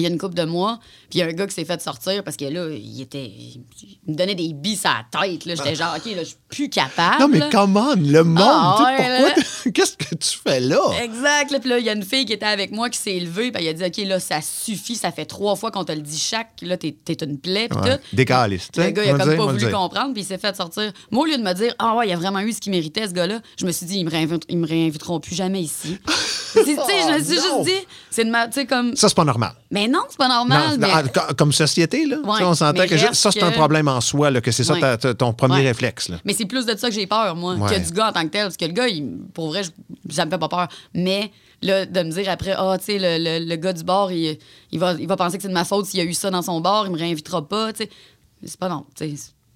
Il 0.00 0.04
y 0.04 0.06
a 0.06 0.08
une 0.08 0.18
couple 0.18 0.34
de 0.34 0.44
mois, 0.44 0.78
puis 1.10 1.18
il 1.18 1.20
y 1.20 1.22
a 1.22 1.26
un 1.26 1.32
gars 1.32 1.46
qui 1.46 1.54
s'est 1.54 1.64
fait 1.64 1.80
sortir 1.82 2.24
parce 2.24 2.36
que 2.36 2.46
là, 2.46 2.68
il 2.70 3.00
était. 3.02 3.26
Il 3.26 3.62
me 4.08 4.14
donnait 4.14 4.34
des 4.34 4.52
bis 4.54 4.80
à 4.86 5.04
la 5.12 5.20
tête. 5.26 5.44
là. 5.44 5.54
J'étais 5.54 5.74
genre, 5.74 5.94
OK, 5.96 6.04
là, 6.14 6.22
je 6.22 6.28
suis 6.28 6.36
plus 6.48 6.68
capable. 6.70 7.20
Non, 7.20 7.28
mais 7.28 7.40
come 7.50 7.76
on, 7.76 7.94
le 7.96 8.24
monde, 8.24 8.38
Ah, 8.42 8.84
ouais, 8.84 8.96
pourquoi? 8.96 9.28
là. 9.28 9.70
Qu'est-ce 9.74 9.96
que 9.96 10.14
tu 10.14 10.38
fais 10.42 10.60
là? 10.60 10.80
Exact. 11.02 11.50
Là, 11.50 11.60
Puis 11.60 11.68
là, 11.68 11.78
il 11.78 11.84
y 11.84 11.90
a 11.90 11.92
une 11.92 12.02
fille 12.02 12.24
qui 12.24 12.32
était 12.32 12.46
avec 12.46 12.72
moi 12.72 12.88
qui 12.88 12.98
s'est 12.98 13.14
élevée. 13.14 13.52
Puis 13.52 13.62
elle 13.66 13.82
a 13.82 13.88
dit 13.88 14.00
OK, 14.02 14.08
là, 14.08 14.18
ça 14.20 14.40
suffit. 14.40 14.96
Ça 14.96 15.12
fait 15.12 15.26
trois 15.26 15.54
fois 15.56 15.70
qu'on 15.70 15.84
te 15.84 15.92
le 15.92 16.00
dit 16.00 16.18
chaque. 16.18 16.50
Là, 16.62 16.76
t'es 16.76 16.92
t'es 17.04 17.14
une 17.24 17.38
plaie. 17.38 17.68
Puis 17.68 17.78
Ouais. 17.78 17.96
tout. 17.98 18.02
Décaliste, 18.16 18.72
tu 18.72 18.80
sais, 18.80 18.86
Le 18.86 18.92
gars, 18.92 19.04
il 19.04 19.10
a 19.10 19.18
comme 19.18 19.28
dire, 19.28 19.36
pas 19.36 19.46
voulu 19.52 19.70
comprendre. 19.70 20.12
Puis 20.14 20.22
il 20.22 20.26
s'est 20.26 20.38
fait 20.38 20.56
sortir. 20.56 20.92
Moi, 21.10 21.22
au 21.24 21.26
lieu 21.26 21.36
de 21.36 21.42
me 21.42 21.52
dire 21.52 21.74
Ah 21.78 21.94
ouais, 21.96 22.08
il 22.08 22.12
a 22.12 22.16
vraiment 22.16 22.40
eu 22.40 22.52
ce 22.52 22.60
qu'il 22.60 22.72
méritait, 22.72 23.06
ce 23.06 23.12
gars-là, 23.12 23.40
je 23.58 23.66
me 23.66 23.72
suis 23.72 23.84
dit 23.86 23.98
Ils 23.98 24.04
me, 24.06 24.38
ils 24.48 24.58
me 24.58 24.66
réinviteront 24.66 25.20
plus 25.20 25.34
jamais 25.34 25.60
ici. 25.60 25.98
Tu 26.52 26.64
sais, 26.64 26.74
je 26.74 27.12
me 27.16 27.22
suis 27.22 27.38
Oh, 27.38 27.58
non. 27.58 27.64
juste 27.64 27.76
dit 27.80 27.86
C'est 28.10 28.24
de 28.24 28.30
ma. 28.30 28.48
Tu 28.48 28.54
sais, 28.54 28.66
comme. 28.66 28.96
Ça, 28.96 29.08
c'est 29.08 29.14
pas 29.14 29.24
normal. 29.24 29.52
Mais 29.70 29.86
non, 29.90 30.00
c'est 30.08 30.16
pas 30.18 30.28
normal. 30.28 30.78
Non, 30.78 30.86
mais... 30.88 31.02
non, 31.02 31.08
co- 31.12 31.34
Comme 31.36 31.52
société, 31.52 32.06
là, 32.06 32.18
Ouais, 32.24 32.42
on 32.42 32.54
s'entend 32.54 32.86
que 32.86 32.96
ça, 32.96 33.30
c'est 33.30 33.42
un 33.42 33.50
problème 33.50 33.88
en 33.88 34.00
soi, 34.00 34.30
là, 34.30 34.40
que 34.40 34.50
c'est 34.50 34.64
ça 34.64 34.74
Ouais. 34.74 34.80
ta- 34.80 34.96
ta- 34.96 35.14
ton 35.14 35.32
premier 35.32 35.56
Ouais. 35.56 35.66
réflexe. 35.68 36.08
Là. 36.08 36.16
Mais 36.24 36.32
c'est 36.32 36.46
plus 36.46 36.64
de 36.66 36.76
ça 36.76 36.88
que 36.88 36.94
j'ai 36.94 37.06
peur, 37.06 37.34
moi, 37.36 37.56
que 37.68 37.78
du 37.78 37.92
gars 37.92 38.08
en 38.08 38.12
tant 38.12 38.22
que 38.22 38.28
tel. 38.28 38.42
Parce 38.44 38.56
que 38.56 38.64
le 38.64 38.72
gars, 38.72 38.88
il- 38.88 39.18
pour 39.34 39.48
vrai, 39.48 39.62
je- 39.64 40.14
ça 40.14 40.24
me 40.24 40.30
fait 40.30 40.38
pas 40.38 40.48
peur. 40.48 40.68
Mais 40.94 41.30
là, 41.62 41.84
de 41.86 42.02
me 42.02 42.10
dire 42.10 42.28
après, 42.30 42.54
ah, 42.56 42.76
tu 42.78 42.84
sais, 42.86 42.98
le, 42.98 43.22
le- 43.22 43.44
le 43.46 43.56
gars 43.56 43.72
du 43.72 43.84
bar, 43.84 44.10
il, 44.12 44.38
il 44.72 44.78
va, 44.78 44.92
il 44.94 45.06
va 45.08 45.16
penser 45.16 45.36
que 45.36 45.42
c'est 45.42 45.48
de 45.48 45.54
ma 45.54 45.64
faute 45.64 45.86
s'il 45.86 46.00
a 46.00 46.04
eu 46.04 46.14
ça 46.14 46.30
dans 46.30 46.42
son 46.42 46.60
bar, 46.60 46.86
il 46.86 46.92
me 46.92 46.98
réinvitera 46.98 47.46
pas, 47.46 47.72
tu 47.72 47.84
sais. 47.84 47.90
C'est 48.44 48.58
pas 48.58 48.68
non, 48.68 48.86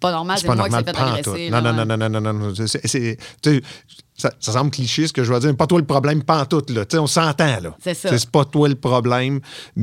pas 0.05 0.13
normal, 0.13 0.39
C'est 0.41 0.47
pas 0.47 0.55
moi 0.55 0.65
qui 0.67 0.71
normal 0.73 0.95
s'est 0.95 1.01
fait 1.01 1.07
agresser. 1.31 1.51
Non, 1.51 1.61
là, 1.61 1.73
non, 1.73 1.85
non, 1.85 1.97
non, 1.97 2.09
non, 2.09 2.21
non, 2.21 2.33
non. 2.33 2.55
C'est- 2.55 3.19
ça, 4.17 4.31
ça 4.39 4.53
semble 4.53 4.71
cliché 4.71 5.07
ce 5.09 5.13
que 5.13 5.25
je 5.25 5.33
veux 5.33 5.41
dire, 5.41 5.51
mais 5.51 5.57
pas 5.57 5.67
toi 5.67 5.79
le 5.81 5.87
problème, 5.87 6.23
pantoute, 6.23 6.71
là. 6.71 6.85
On 6.95 7.07
s'entend, 7.07 7.61
là. 7.61 7.77
C'est 7.83 7.95
ça. 7.95 8.17
C'est 8.17 8.31
pas 8.31 8.45
toi 8.45 8.69
le 8.69 8.77
problème. 8.77 9.41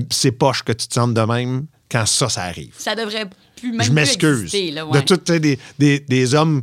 C'est 0.09 0.31
poche 0.31 0.63
que 0.63 0.71
tu 0.71 0.87
te 0.87 0.93
sentes 0.93 1.13
de 1.13 1.21
même 1.21 1.65
quand 1.91 2.05
ça, 2.05 2.29
ça 2.29 2.43
arrive. 2.43 2.73
Ça 2.77 2.95
devrait 2.95 3.29
plus 3.57 3.71
même 3.73 3.85
je 3.85 3.91
m'excuse. 3.91 4.43
De 4.51 5.17
sais, 5.25 5.39
des, 5.39 5.59
des, 5.77 5.99
des 5.99 6.35
hommes 6.35 6.61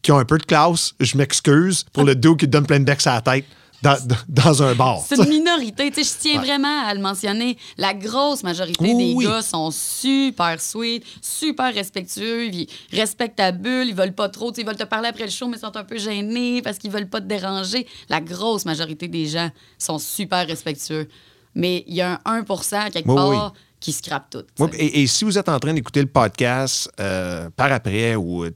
qui 0.00 0.12
ont 0.12 0.18
un 0.18 0.24
peu 0.24 0.38
de 0.38 0.44
classe, 0.44 0.94
je 1.00 1.16
m'excuse 1.18 1.84
pour 1.92 2.04
le 2.04 2.14
dos 2.14 2.36
qui 2.36 2.46
te 2.46 2.50
donne 2.50 2.66
plein 2.66 2.78
de 2.80 2.84
becs 2.84 3.06
à 3.06 3.14
la 3.14 3.20
tête 3.20 3.44
dans, 3.82 3.96
dans 4.28 4.62
un 4.62 4.74
bar. 4.74 5.00
C'est 5.06 5.16
une 5.16 5.28
minorité. 5.28 5.90
Tu 5.90 6.02
sais, 6.02 6.12
je 6.14 6.18
tiens 6.20 6.40
vraiment 6.40 6.86
à 6.86 6.94
le 6.94 7.00
mentionner. 7.00 7.56
La 7.76 7.92
grosse 7.94 8.42
majorité 8.42 8.78
Oui, 8.82 8.96
des 8.96 9.14
oui. 9.14 9.24
gars 9.26 9.42
sont 9.42 9.70
super 9.70 10.60
sweet, 10.60 11.04
super 11.20 11.72
respectueux. 11.74 12.46
Ils 12.46 12.66
respectent 12.92 13.36
ta 13.36 13.52
bulle. 13.52 13.88
Ils 13.88 13.94
veulent 13.94 14.14
pas 14.14 14.28
trop. 14.28 14.52
Ils 14.56 14.64
veulent 14.66 14.76
te 14.76 14.84
parler 14.84 15.08
après 15.08 15.24
le 15.24 15.30
show, 15.30 15.46
mais 15.48 15.56
ils 15.56 15.60
sont 15.60 15.76
un 15.76 15.84
peu 15.84 15.98
gênés 15.98 16.62
parce 16.62 16.78
qu'ils 16.78 16.90
veulent 16.90 17.08
pas 17.08 17.20
te 17.20 17.26
déranger. 17.26 17.86
La 18.08 18.20
grosse 18.20 18.64
majorité 18.64 19.08
des 19.08 19.26
gens 19.26 19.50
sont 19.78 19.98
super 19.98 20.46
respectueux. 20.46 21.08
Mais 21.54 21.84
il 21.86 21.94
y 21.94 22.00
a 22.00 22.20
un 22.24 22.40
1 22.40 22.90
quelque 22.90 23.08
Oui, 23.08 23.14
part. 23.14 23.52
Qui 23.84 23.92
scrape 23.92 24.30
tout. 24.30 24.44
Oui, 24.60 24.68
et, 24.78 25.02
et 25.02 25.06
si 25.06 25.24
vous 25.26 25.36
êtes 25.36 25.48
en 25.50 25.58
train 25.60 25.74
d'écouter 25.74 26.00
le 26.00 26.06
podcast 26.06 26.88
euh, 27.00 27.50
par 27.54 27.70
après 27.70 28.14
ou 28.14 28.44
euh, 28.44 28.50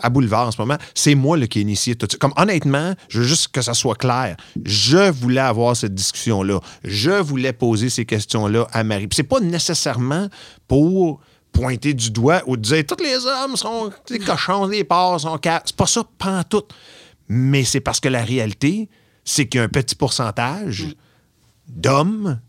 à 0.00 0.08
Boulevard 0.08 0.48
en 0.48 0.50
ce 0.52 0.58
moment, 0.58 0.78
c'est 0.94 1.14
moi 1.14 1.36
là, 1.36 1.46
qui 1.46 1.58
ai 1.58 1.62
initié 1.62 1.94
tout 1.96 2.08
ça. 2.10 2.16
Comme 2.16 2.32
honnêtement, 2.38 2.94
je 3.10 3.20
veux 3.20 3.26
juste 3.26 3.48
que 3.48 3.60
ça 3.60 3.74
soit 3.74 3.94
clair. 3.96 4.38
Je 4.64 5.10
voulais 5.10 5.42
avoir 5.42 5.76
cette 5.76 5.94
discussion-là. 5.94 6.60
Je 6.82 7.10
voulais 7.10 7.52
poser 7.52 7.90
ces 7.90 8.06
questions-là 8.06 8.66
à 8.72 8.82
Marie. 8.82 9.06
Puis 9.06 9.16
c'est 9.16 9.22
pas 9.22 9.40
nécessairement 9.40 10.28
pour 10.66 11.20
pointer 11.52 11.92
du 11.92 12.10
doigt 12.10 12.42
ou 12.46 12.56
dire 12.56 12.82
tous 12.86 13.02
les 13.04 13.26
hommes 13.26 13.56
sont 13.56 13.90
des 14.08 14.18
cochons, 14.18 14.66
des 14.66 14.84
porcs, 14.84 15.20
sont 15.20 15.38
ca- 15.44 15.62
C'est 15.66 15.76
pas 15.76 15.86
ça, 15.86 16.04
pantoute. 16.16 16.70
Mais 17.28 17.64
c'est 17.64 17.80
parce 17.80 18.00
que 18.00 18.08
la 18.08 18.24
réalité, 18.24 18.88
c'est 19.24 19.46
qu'il 19.46 19.58
y 19.58 19.60
a 19.60 19.64
un 19.64 19.68
petit 19.68 19.94
pourcentage 19.94 20.86
d'hommes 21.68 22.40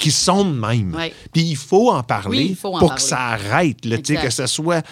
qui 0.00 0.10
sont 0.10 0.44
de 0.44 0.58
même. 0.58 0.94
Ouais. 0.94 1.12
Puis 1.32 1.42
il 1.42 1.56
faut 1.56 1.90
en 1.92 2.02
parler 2.02 2.48
Oui, 2.48 2.54
faut 2.60 2.74
en 2.74 2.78
pour 2.80 2.88
parler. 2.88 3.02
que 3.02 3.08
ça 3.08 3.18
arrête, 3.20 3.84
là, 3.84 3.98
que 3.98 4.30
ce 4.30 4.46
soit 4.46 4.82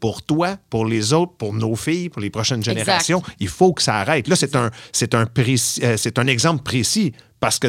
pour 0.00 0.22
toi, 0.22 0.56
pour 0.68 0.84
les 0.84 1.12
autres, 1.14 1.32
pour 1.38 1.54
nos 1.54 1.74
filles, 1.76 2.10
pour 2.10 2.20
les 2.20 2.28
prochaines 2.30 2.58
Exact. 2.58 2.78
générations. 2.78 3.22
Il 3.40 3.48
faut 3.48 3.72
que 3.72 3.82
ça 3.82 3.96
arrête. 3.96 4.28
Là, 4.28 4.36
c'est 4.36 4.54
un, 4.56 4.70
c'est 4.92 5.14
un, 5.14 5.24
précis- 5.24 5.80
euh, 5.82 5.96
c'est 5.96 6.18
un 6.18 6.26
exemple 6.26 6.62
précis 6.62 7.12
parce 7.40 7.58
que 7.58 7.68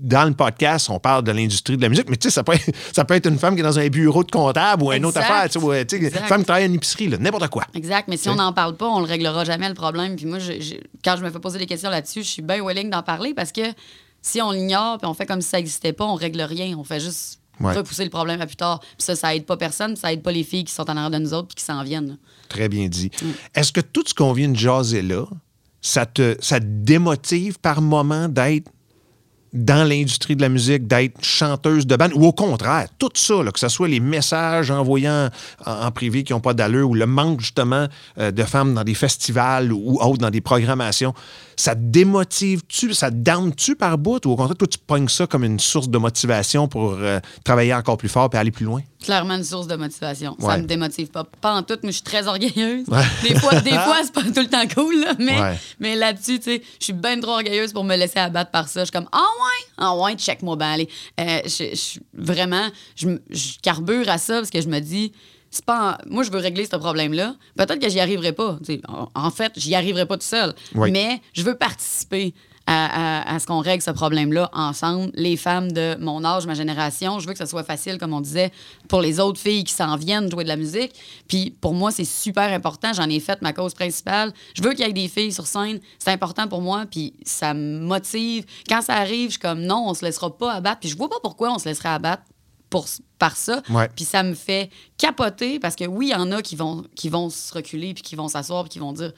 dans 0.00 0.28
le 0.28 0.32
podcast, 0.34 0.90
on 0.90 1.00
parle 1.00 1.24
de 1.24 1.32
l'industrie 1.32 1.76
de 1.76 1.82
la 1.82 1.88
musique, 1.88 2.08
mais 2.08 2.16
tu 2.16 2.28
sais, 2.28 2.32
ça 2.32 2.44
peut, 2.44 2.52
être, 2.52 2.70
ça 2.94 3.04
peut 3.04 3.14
être 3.14 3.26
une 3.28 3.36
femme 3.38 3.54
qui 3.54 3.60
est 3.60 3.64
dans 3.64 3.80
un 3.80 3.88
bureau 3.88 4.22
de 4.22 4.30
comptable 4.30 4.84
ou 4.84 4.92
une 4.92 5.04
autre 5.04 5.18
affaire, 5.18 5.48
tu 5.50 5.58
sais, 5.58 5.96
une 5.98 6.10
femme 6.10 6.40
qui 6.42 6.44
travaille 6.44 6.62
à 6.62 6.66
une 6.66 6.74
épicerie, 6.74 7.08
n'importe 7.18 7.48
quoi. 7.48 7.64
Exact, 7.74 8.06
mais 8.06 8.16
si 8.16 8.28
on 8.28 8.36
n'en 8.36 8.52
parle 8.52 8.76
pas, 8.76 8.86
on 8.86 9.00
le 9.00 9.06
réglera 9.06 9.44
jamais 9.44 9.68
le 9.68 9.74
problème. 9.74 10.14
Puis 10.14 10.26
moi, 10.26 10.38
je- 10.38 10.60
je- 10.60 10.74
quand 11.04 11.16
je 11.16 11.24
me 11.24 11.30
fais 11.30 11.40
poser 11.40 11.58
des 11.58 11.66
questions 11.66 11.90
là-dessus, 11.90 12.22
je 12.22 12.28
suis 12.28 12.42
bien 12.42 12.64
willing 12.64 12.90
d'en 12.90 13.02
parler 13.02 13.34
parce 13.34 13.50
que 13.50 13.62
si 14.22 14.40
on 14.42 14.50
l'ignore 14.50 14.98
puis 14.98 15.06
on 15.06 15.14
fait 15.14 15.26
comme 15.26 15.40
si 15.40 15.48
ça 15.48 15.56
n'existait 15.58 15.92
pas, 15.92 16.04
on 16.04 16.14
règle 16.14 16.40
rien. 16.42 16.76
On 16.78 16.84
fait 16.84 17.00
juste 17.00 17.40
Ouais. 17.60 17.74
repousser 17.74 18.04
le 18.04 18.10
problème 18.10 18.40
à 18.40 18.46
plus 18.46 18.54
tard. 18.54 18.78
Puis 18.78 18.88
ça, 18.98 19.16
ça 19.16 19.34
aide 19.34 19.44
pas 19.44 19.56
personne, 19.56 19.96
ça 19.96 20.12
aide 20.12 20.22
pas 20.22 20.30
les 20.30 20.44
filles 20.44 20.62
qui 20.62 20.72
sont 20.72 20.88
en 20.88 20.96
arrière 20.96 21.10
de 21.10 21.18
nous 21.18 21.34
autres 21.34 21.48
puis 21.48 21.56
qui 21.56 21.64
s'en 21.64 21.82
viennent. 21.82 22.10
là. 22.10 22.14
Très 22.48 22.68
bien 22.68 22.86
dit. 22.88 23.10
Mm. 23.20 23.26
Est-ce 23.56 23.72
que 23.72 23.80
tout 23.80 24.04
ce 24.06 24.14
qu'on 24.14 24.32
vient 24.32 24.48
de 24.48 24.56
jaser 24.56 25.02
là, 25.02 25.24
ça 25.82 26.06
te, 26.06 26.36
ça 26.40 26.60
te 26.60 26.66
démotive 26.66 27.58
par 27.58 27.80
moment 27.82 28.28
d'être 28.28 28.70
dans 29.52 29.86
l'industrie 29.88 30.36
de 30.36 30.42
la 30.42 30.48
musique, 30.48 30.86
d'être 30.86 31.22
chanteuse 31.22 31.86
de 31.86 31.96
band, 31.96 32.10
ou 32.14 32.26
au 32.26 32.32
contraire, 32.32 32.88
tout 32.98 33.10
ça, 33.14 33.34
que 33.52 33.60
ce 33.60 33.68
soit 33.68 33.88
les 33.88 34.00
messages 34.00 34.70
envoyés 34.70 35.08
en, 35.08 35.30
en 35.64 35.90
privé 35.90 36.24
qui 36.24 36.32
n'ont 36.32 36.40
pas 36.40 36.54
d'allure, 36.54 36.90
ou 36.90 36.94
le 36.94 37.06
manque 37.06 37.40
justement 37.40 37.86
euh, 38.18 38.30
de 38.30 38.42
femmes 38.44 38.74
dans 38.74 38.84
des 38.84 38.94
festivals 38.94 39.72
ou 39.72 39.98
autres, 40.00 40.18
dans 40.18 40.30
des 40.30 40.40
programmations, 40.40 41.14
ça 41.56 41.74
te 41.74 41.80
démotive-tu, 41.80 42.94
ça 42.94 43.10
te 43.10 43.16
down-tu 43.16 43.74
par 43.74 43.98
bout, 43.98 44.24
ou 44.26 44.30
au 44.30 44.36
contraire, 44.36 44.56
toi, 44.56 44.68
tu 44.68 44.78
pognes 44.78 45.08
ça 45.08 45.26
comme 45.26 45.44
une 45.44 45.58
source 45.58 45.88
de 45.88 45.98
motivation 45.98 46.68
pour 46.68 46.92
euh, 46.92 47.20
travailler 47.44 47.74
encore 47.74 47.96
plus 47.96 48.08
fort 48.08 48.30
et 48.32 48.36
aller 48.36 48.50
plus 48.50 48.64
loin? 48.64 48.82
Clairement 49.02 49.34
une 49.34 49.44
source 49.44 49.66
de 49.68 49.76
motivation. 49.76 50.34
Ouais. 50.40 50.50
Ça 50.54 50.58
me 50.58 50.64
démotive 50.66 51.08
pas. 51.08 51.22
Pas 51.24 51.54
en 51.54 51.62
tout, 51.62 51.78
mais 51.84 51.90
je 51.90 51.96
suis 51.96 52.02
très 52.02 52.26
orgueilleuse. 52.26 52.86
Ouais. 52.88 53.02
Des 53.22 53.34
fois, 53.38 53.60
des 53.60 53.70
fois 53.84 53.96
c'est 54.02 54.12
pas 54.12 54.22
tout 54.22 54.32
le 54.40 54.48
temps 54.48 54.66
cool, 54.74 55.00
là, 55.00 55.12
mais, 55.18 55.40
Ouais. 55.40 55.58
mais 55.78 55.94
là-dessus, 55.94 56.38
tu 56.40 56.50
sais, 56.50 56.62
je 56.80 56.84
suis 56.84 56.92
bien 56.92 57.20
trop 57.20 57.32
orgueilleuse 57.32 57.72
pour 57.72 57.84
me 57.84 57.94
laisser 57.96 58.18
abattre 58.18 58.50
par 58.50 58.68
ça. 58.68 58.80
Je 58.80 58.86
suis 58.86 58.92
comme, 58.92 59.08
ah 59.12 59.18
ouais, 59.18 59.66
ah 59.78 59.96
ouais, 59.96 60.14
check-moi 60.16 60.56
bien, 60.56 60.72
allez. 60.72 60.88
Euh, 61.20 61.40
je, 61.44 61.74
je- 61.76 62.00
vraiment, 62.12 62.68
je, 62.96 63.08
je 63.30 63.58
carbure 63.62 64.08
à 64.08 64.18
ça 64.18 64.34
parce 64.38 64.50
que 64.50 64.60
je 64.60 64.68
me 64.68 64.80
dis, 64.80 65.12
c'est 65.50 65.64
pas 65.64 65.92
en- 66.04 66.10
moi, 66.12 66.24
je 66.24 66.30
veux 66.30 66.38
régler 66.40 66.66
ce 66.66 66.76
problème-là. 66.76 67.36
Peut-être 67.56 67.78
que 67.78 67.88
j'y 67.88 68.00
arriverai 68.00 68.32
pas. 68.32 68.58
En, 68.88 69.08
en 69.14 69.30
fait, 69.30 69.52
j'y 69.56 69.74
arriverai 69.76 70.06
pas 70.06 70.16
tout 70.18 70.26
seul. 70.26 70.54
Oui. 70.74 70.90
Mais 70.90 71.22
je 71.34 71.42
veux 71.42 71.54
participer 71.54 72.34
à, 72.70 73.20
à- 73.22 73.34
à 73.34 73.38
ce 73.38 73.46
qu'on 73.46 73.60
règle 73.60 73.82
ce 73.82 73.90
problème-là 73.90 74.50
ensemble. 74.52 75.10
Les 75.14 75.38
femmes 75.38 75.72
de 75.72 75.96
mon 76.00 76.22
âge, 76.24 76.46
ma 76.46 76.52
génération, 76.52 77.18
je 77.18 77.26
veux 77.26 77.32
que 77.32 77.38
ce 77.38 77.46
soit 77.46 77.64
facile, 77.64 77.96
comme 77.96 78.12
on 78.12 78.20
disait, 78.20 78.52
pour 78.88 79.00
les 79.00 79.20
autres 79.20 79.40
filles 79.40 79.64
qui 79.64 79.72
s'en 79.72 79.96
viennent 79.96 80.30
jouer 80.30 80.44
de 80.44 80.48
la 80.48 80.56
musique. 80.56 80.92
Puis 81.28 81.50
pour 81.60 81.72
moi, 81.72 81.90
c'est 81.90 82.04
super 82.04 82.52
important. 82.52 82.92
J'en 82.92 83.08
ai 83.08 83.20
fait 83.20 83.40
ma 83.40 83.54
cause 83.54 83.72
principale. 83.72 84.34
Je 84.54 84.62
veux 84.62 84.70
qu'il 84.74 84.86
y 84.86 84.88
ait 84.88 84.92
des 84.92 85.08
filles 85.08 85.32
sur 85.32 85.46
scène. 85.46 85.80
C'est 85.98 86.10
important 86.12 86.46
pour 86.46 86.60
moi. 86.60 86.84
Puis 86.90 87.14
ça 87.24 87.54
me 87.54 87.78
motive. 87.80 88.44
Quand 88.68 88.82
ça 88.82 88.94
arrive, 88.96 89.28
je 89.28 89.32
suis 89.32 89.40
comme 89.40 89.62
non, 89.62 89.84
on 89.88 89.94
se 89.94 90.04
laissera 90.04 90.36
pas 90.36 90.52
abattre. 90.52 90.80
Puis 90.80 90.90
je 90.90 90.96
vois 90.96 91.08
pas 91.08 91.20
pourquoi 91.22 91.50
on 91.54 91.58
se 91.58 91.66
laisserait 91.68 91.88
abattre. 91.88 92.22
Pour, 92.70 92.84
par 93.18 93.34
ça. 93.34 93.62
Ouais. 93.70 93.88
Puis 93.96 94.04
ça 94.04 94.22
me 94.22 94.34
fait 94.34 94.68
capoter 94.98 95.58
parce 95.58 95.74
que 95.74 95.86
oui, 95.86 96.08
il 96.08 96.10
y 96.10 96.14
en 96.14 96.30
a 96.32 96.42
qui 96.42 96.54
vont, 96.54 96.84
qui 96.94 97.08
vont 97.08 97.30
se 97.30 97.54
reculer 97.54 97.94
puis 97.94 98.02
qui 98.02 98.14
vont 98.14 98.28
s'asseoir 98.28 98.64
puis 98.64 98.68
qui 98.72 98.78
vont 98.78 98.92
dire 98.92 99.12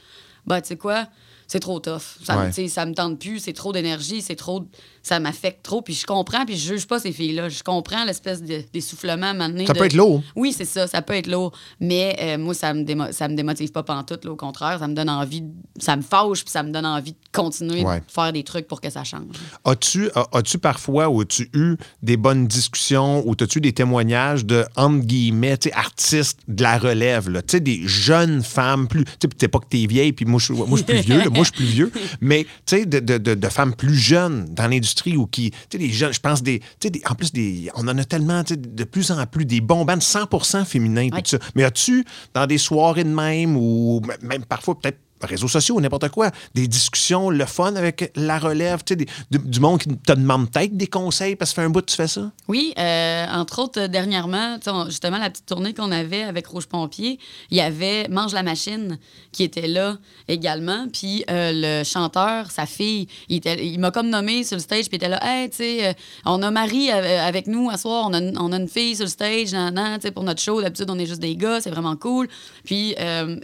bah, 0.47 0.61
tu 0.61 0.69
sais 0.69 0.77
quoi, 0.77 1.09
c'est 1.51 1.59
trop 1.59 1.81
tough. 1.81 2.01
Ça, 2.23 2.37
me- 2.37 2.41
Ouais. 2.43 2.47
tu 2.51 2.55
sais, 2.55 2.69
ça 2.69 2.87
me 2.87 2.95
tente 2.95 3.19
plus, 3.19 3.41
c'est 3.41 3.53
trop 3.53 3.73
d'énergie, 3.73 4.23
c'est 4.23 4.37
trop. 4.37 4.65
Ça 5.03 5.19
m'affecte 5.19 5.65
trop. 5.65 5.83
Puis 5.83 5.95
je 5.95 6.07
comprends, 6.07 6.45
puis 6.45 6.57
je 6.57 6.75
juge 6.75 6.87
pas 6.87 7.01
ces 7.01 7.11
filles-là. 7.11 7.49
Je 7.49 7.63
comprends 7.65 8.05
l'espèce 8.05 8.41
de- 8.43 8.63
d'essoufflement 8.73 9.35
donné 9.35 9.67
Ça 9.67 9.73
de- 9.73 9.79
peut 9.79 9.87
être 9.87 9.95
lourd. 9.95 10.23
Oui, 10.37 10.55
c'est 10.57 10.65
ça, 10.67 10.87
ça 10.87 11.03
peut 11.03 11.15
être 11.15 11.27
lourd. 11.27 11.51
Mais 11.81 12.17
euh, 12.21 12.39
moi, 12.39 12.55
ça 12.55 12.73
me, 12.73 12.85
démo- 12.85 13.11
ça 13.11 13.27
me 13.27 13.35
démotive 13.35 13.73
pas 13.73 13.83
pantoute, 13.83 14.25
là, 14.25 14.31
au 14.33 14.37
contraire. 14.37 14.79
Ça 14.79 14.87
me 14.87 14.95
donne 14.95 15.09
envie, 15.11 15.41
de- 15.41 15.51
ça 15.81 15.97
me 15.97 16.03
fâche, 16.03 16.45
puis 16.45 16.53
ça 16.53 16.63
me 16.63 16.71
donne 16.71 16.87
envie 16.87 17.13
de 17.13 17.19
continuer 17.33 17.83
Ouais. 17.83 17.99
de 18.01 18.05
faire 18.07 18.33
des 18.33 18.45
trucs 18.45 18.69
pour 18.69 18.81
que 18.81 18.91
ça 18.91 19.03
change. 19.03 19.35
As-tu 19.65 20.09
as- 20.15 20.59
parfois 20.63 21.09
ou 21.09 21.23
as-tu 21.23 21.51
eu 21.55 21.77
des 22.03 22.17
bonnes 22.17 22.47
discussions 22.47 23.27
ou 23.27 23.33
as-tu 23.41 23.61
des 23.61 23.73
témoignages 23.73 24.45
de, 24.45 24.65
entre 24.77 25.05
guillemets, 25.05 25.59
artistes 25.73 26.39
de 26.47 26.63
la 26.63 26.79
relève, 26.79 27.29
là, 27.31 27.43
tu 27.43 27.53
sais, 27.53 27.61
des 27.61 27.81
jeunes 27.87 28.43
femmes 28.43 28.87
plus. 28.87 29.05
Tu 29.19 29.29
sais, 29.41 29.49
pas 29.49 29.59
que 29.59 29.67
t'es 29.69 29.87
vieille, 29.87 30.13
puis 30.13 30.25
moi, 30.27 30.39
je 30.39 30.45
suis 30.47 30.55
moi, 30.55 30.67
je 30.73 30.77
suis 30.77 30.85
plus 30.85 31.01
vieux, 31.01 31.19
là, 31.19 31.25
moi, 31.41 31.45
je 31.45 31.57
suis 31.57 31.65
plus 31.65 31.73
vieux, 31.75 31.93
mais 32.21 32.45
tu 32.67 32.77
sais, 32.77 32.87
de, 32.87 33.01
de- 33.01 33.19
de- 33.19 33.35
de 33.35 33.49
femmes 33.49 33.75
plus 33.75 33.95
jeunes 33.95 34.47
dans 34.55 34.69
l'industrie 34.69 35.17
ou 35.17 35.27
qui. 35.27 35.51
Tu 35.51 35.57
sais, 35.73 35.79
des 35.79 35.91
jeunes, 35.91 36.13
je 36.13 36.21
pense, 36.21 36.43
des, 36.43 36.61
tu 36.61 36.67
sais, 36.83 36.91
des- 36.91 37.03
en 37.09 37.15
plus, 37.15 37.33
des, 37.33 37.71
on 37.75 37.87
en 37.89 37.99
a 37.99 38.05
tellement, 38.05 38.43
de 38.49 38.85
plus 38.85 39.11
en 39.11 39.25
plus, 39.27 39.45
des 39.45 39.61
bons 39.61 39.85
bands 39.85 39.97
100% 40.01 40.65
féminins, 40.65 41.09
Ouais. 41.13 41.23
tout 41.23 41.31
ça. 41.31 41.39
Mais 41.55 41.65
as-tu, 41.65 42.05
dans 42.35 42.47
des 42.47 42.59
soirées 42.59 43.05
de 43.05 43.09
même 43.09 43.57
ou 43.57 44.01
même 44.23 44.45
parfois, 44.45 44.79
peut-être 44.79 44.99
réseaux 45.23 45.49
sociaux 45.49 45.81
n'importe 45.81 46.09
quoi, 46.09 46.31
des 46.55 46.67
discussions, 46.69 47.31
le 47.31 47.45
fun 47.45 47.75
avec 47.77 48.13
la 48.17 48.39
relève, 48.39 48.83
du, 48.85 49.07
du 49.31 49.61
monde 49.61 49.81
qui 49.81 49.89
te 49.89 50.13
demande 50.13 50.51
peut-être 50.51 50.77
des 50.77 50.87
conseils 50.87 51.37
parce 51.37 51.51
que 51.51 51.57
ça 51.57 51.63
fait 51.63 51.67
un 51.67 51.71
bout 51.71 51.81
que 51.81 51.91
tu 51.91 51.97
fais 51.97 52.09
ça? 52.09 52.31
Oui, 52.49 52.73
euh, 52.79 53.27
entre 53.33 53.61
autres, 53.61 53.87
dernièrement, 53.87 54.59
justement, 54.87 55.19
la 55.19 55.31
petite 55.31 55.47
tournée 55.47 55.75
qu'on 55.75 55.93
avait 55.93 56.23
avec 56.23 56.47
Rouge 56.47 56.67
Pompier, 56.67 57.19
il 57.51 57.57
y 57.57 57.61
avait 57.61 58.09
Mange 58.09 58.33
la 58.33 58.43
Machine 58.43 58.99
qui 59.33 59.45
était 59.45 59.69
là 59.69 59.99
également. 60.29 60.87
Puis 60.93 61.25
euh, 61.31 61.53
le 61.55 61.85
chanteur, 61.85 62.51
sa 62.51 62.67
fille, 62.67 63.09
il, 63.29 63.41
il 63.47 63.79
m'a 63.79 63.91
comme 63.91 64.09
nommé 64.09 64.45
sur 64.45 64.57
le 64.57 64.63
stage, 64.63 64.87
puis 64.89 64.93
il 64.93 64.97
était 64.97 65.09
là, 65.09 65.21
hey, 65.23 65.51
tu 65.51 65.57
sais, 65.57 65.89
euh, 65.89 65.93
on 66.25 66.43
a 66.43 66.51
Marie 66.51 66.91
avec 66.91 67.47
nous 67.47 67.71
à 67.71 67.77
soir, 67.77 68.07
on 68.09 68.15
a, 68.15 68.21
on 68.41 68.53
a 68.53 68.57
une 68.57 68.69
fille 68.69 68.97
sur 68.97 69.05
le 69.05 69.11
stage, 69.11 69.53
nan, 69.53 69.75
nan, 69.75 70.01
pour 70.15 70.25
notre 70.25 70.41
show. 70.41 70.61
D'habitude, 70.61 70.91
on 70.91 70.99
est 70.99 71.07
juste 71.07 71.21
des 71.21 71.37
gars, 71.37 71.61
c'est 71.61 71.71
vraiment 71.71 71.97
cool. 71.97 72.29
Puis 72.65 72.95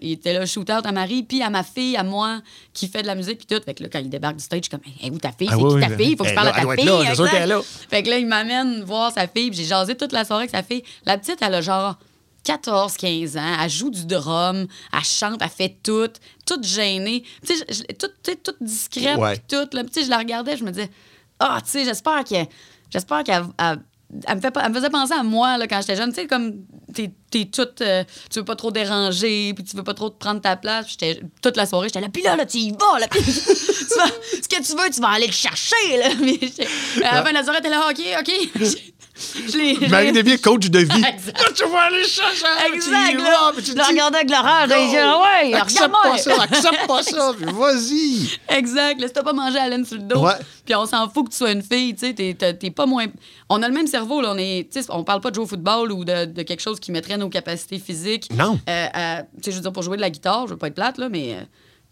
il 0.02 0.12
était 0.12 0.32
là, 0.32 0.46
shoot 0.46 0.68
out 0.70 0.84
à 0.84 0.92
Marie, 0.92 1.22
puis 1.22 1.42
à 1.42 1.50
ma 1.50 1.62
fille, 1.66 1.96
à 1.98 2.02
moi, 2.02 2.40
qui 2.72 2.88
fait 2.88 3.02
de 3.02 3.06
la 3.06 3.14
musique, 3.14 3.36
puis 3.36 3.46
tout. 3.46 3.62
Fait 3.62 3.74
que 3.74 3.82
là, 3.82 3.90
quand 3.92 3.98
il 3.98 4.08
débarque 4.08 4.36
du 4.36 4.42
stage, 4.44 4.60
je 4.60 4.62
suis 4.64 4.70
comme, 4.70 4.80
hey, 5.02 5.10
où 5.10 5.18
ta 5.18 5.32
fille? 5.32 5.48
Ah 5.50 5.56
C'est 5.56 5.62
oui, 5.62 5.68
qui 5.68 5.74
oui, 5.74 5.80
ta 5.82 5.88
mais- 5.90 5.96
fille? 6.04 6.16
Faut 6.16 6.24
que 6.24 6.30
je 6.30 6.34
parle 6.34 6.48
à 6.48 6.52
ta 6.52 6.60
fille. 6.60 6.84
là, 6.86 6.98
c'est 7.08 7.14
sûr 7.14 7.24
exact. 7.26 7.30
qu'elle 7.32 7.42
est 7.42 7.54
là. 7.54 7.60
Fait 7.90 8.02
que 8.02 8.08
là, 8.08 8.18
il 8.18 8.26
m'amène 8.26 8.82
voir 8.84 9.12
sa 9.12 9.28
fille, 9.28 9.50
j'ai 9.52 9.64
jasé 9.64 9.94
toute 9.94 10.12
la 10.12 10.24
soirée 10.24 10.44
avec 10.44 10.50
sa 10.50 10.62
fille. 10.62 10.82
La 11.04 11.18
petite, 11.18 11.38
elle 11.42 11.54
a 11.54 11.60
genre 11.60 11.96
14, 12.44 12.96
15 12.96 13.36
ans, 13.36 13.56
elle 13.60 13.68
joue 13.68 13.90
du 13.90 14.06
drum, 14.06 14.66
elle 14.92 15.04
chante, 15.04 15.40
elle 15.42 15.48
fait 15.48 15.76
tout, 15.82 16.08
toute 16.46 16.64
gênée, 16.64 17.24
tu 17.44 17.56
sais, 17.56 17.64
toute, 17.98 18.56
discrète, 18.60 19.18
Ouais. 19.18 19.36
puis 19.48 19.58
là. 19.58 19.66
Je 19.94 20.08
la 20.08 20.18
regardais, 20.18 20.56
je 20.56 20.62
me 20.64 20.70
disais, 20.70 20.88
ah, 21.40 21.58
tu 21.64 21.70
sais, 21.72 21.84
j'espère 21.84 22.22
qu'elle, 22.22 22.46
j'espère 22.88 23.24
qu'elle, 23.24 23.46
elle, 24.26 24.36
me, 24.36 24.40
fait, 24.40 24.50
pas- 24.50 24.62
elle 24.64 24.70
me 24.70 24.74
faisait 24.76 24.90
penser 24.90 25.14
à 25.14 25.22
moi 25.22 25.59
là, 25.59 25.66
quand 25.66 25.80
j'étais 25.80 25.96
jeune. 25.96 26.11
Tu 26.12 26.20
sais, 26.22 26.26
comme 26.26 26.64
t'es, 26.94 27.11
t'es 27.30 27.44
toute. 27.46 27.80
euh, 27.80 28.04
tu 28.30 28.38
veux 28.38 28.44
pas 28.44 28.57
trop 28.57 28.70
déranger, 28.70 29.52
puis 29.54 29.64
tu 29.64 29.76
veux 29.76 29.82
pas 29.82 29.94
trop 29.94 30.11
te 30.11 30.18
prendre 30.18 30.40
ta 30.40 30.57
place. 30.57 30.86
J'étais, 30.90 31.20
toute 31.42 31.57
la 31.57 31.66
soirée, 31.66 31.88
j'étais 31.88 32.00
là, 32.00 32.09
puis 32.12 32.22
là, 32.22 32.36
là, 32.36 32.46
tu 32.46 32.59
y 32.59 32.70
vas, 32.70 32.98
là. 33.00 33.09
tu 33.12 33.18
vas- 33.18 34.40
ce 34.42 34.48
que 34.48 34.62
tu 34.62 34.72
veux, 34.80 34.90
tu 34.90 35.00
vas 35.00 35.09
aller 35.11 35.26
le 35.26 35.32
chercher, 35.32 35.96
là. 35.98 36.09
J'étais- 36.40 36.68
à 37.04 37.14
la 37.16 37.22
fin 37.24 37.30
de 37.30 37.34
la 37.34 37.42
soirée, 37.44 37.61
t'es 37.61 37.70
là, 37.70 37.88
OK, 37.90 38.00
OK. 38.20 38.32
Marie 39.90 40.12
Desbiens, 40.12 40.36
coach 40.36 40.66
de 40.68 40.78
vie. 40.80 41.04
Exact. 41.04 41.38
Là, 41.38 41.48
tu 41.54 41.64
vas 41.70 41.80
aller 41.82 42.04
chercher. 42.04 42.44
Exact, 42.72 43.14
là. 43.14 43.52
vas, 43.54 43.62
tu 43.62 43.70
Je 43.72 43.88
regardais 43.88 44.18
avec 44.18 44.28
non, 44.30 44.36
je 44.68 44.84
disais, 44.86 45.02
ouais, 45.02 45.54
accepte 45.54 45.92
pas 46.02 46.18
ça, 46.18 46.42
accepte 46.42 46.86
pas 46.86 47.02
ça, 47.02 47.32
puis 47.40 47.46
vas-y. 47.52 48.56
Exact. 48.56 49.12
T'as 49.12 49.22
pas 49.22 49.32
mangé 49.32 49.58
à 49.58 49.68
laine 49.68 49.84
sur 49.84 49.96
le 49.96 50.02
dos, 50.02 50.20
Ouais. 50.20 50.32
puis 50.64 50.74
on 50.74 50.86
s'en 50.86 51.08
fout 51.08 51.26
que 51.26 51.30
tu 51.30 51.36
sois 51.38 51.52
une 51.52 51.62
fille, 51.62 51.94
tu 51.94 52.06
sais, 52.06 52.14
t'es, 52.14 52.70
pas 52.70 52.86
moins... 52.86 53.06
On 53.48 53.62
a 53.62 53.68
le 53.68 53.74
même 53.74 53.86
cerveau, 53.86 54.20
là, 54.20 54.32
on 54.34 54.38
est... 54.38 54.68
On 54.90 55.04
parle 55.04 55.20
pas 55.20 55.30
de 55.30 55.36
jouer 55.36 55.44
au 55.44 55.48
football 55.48 55.92
ou 55.92 56.04
de, 56.04 56.26
de 56.26 56.42
quelque 56.42 56.60
chose 56.62 56.78
qui 56.80 56.92
mettrait 56.92 57.16
nos 57.16 57.28
capacités 57.28 57.78
physiques. 57.78 58.28
Non. 58.34 58.58
euh, 58.68 59.20
tu 59.36 59.44
sais, 59.44 59.50
je 59.52 59.56
veux 59.56 59.62
dire, 59.62 59.72
pour 59.72 59.82
jouer 59.82 59.96
de 59.96 60.02
la 60.02 60.10
guitare, 60.10 60.46
je 60.46 60.52
veux 60.52 60.58
pas 60.58 60.66
être 60.68 60.74
plate, 60.74 60.98
là, 60.98 61.08
mais... 61.08 61.34
euh, 61.34 61.42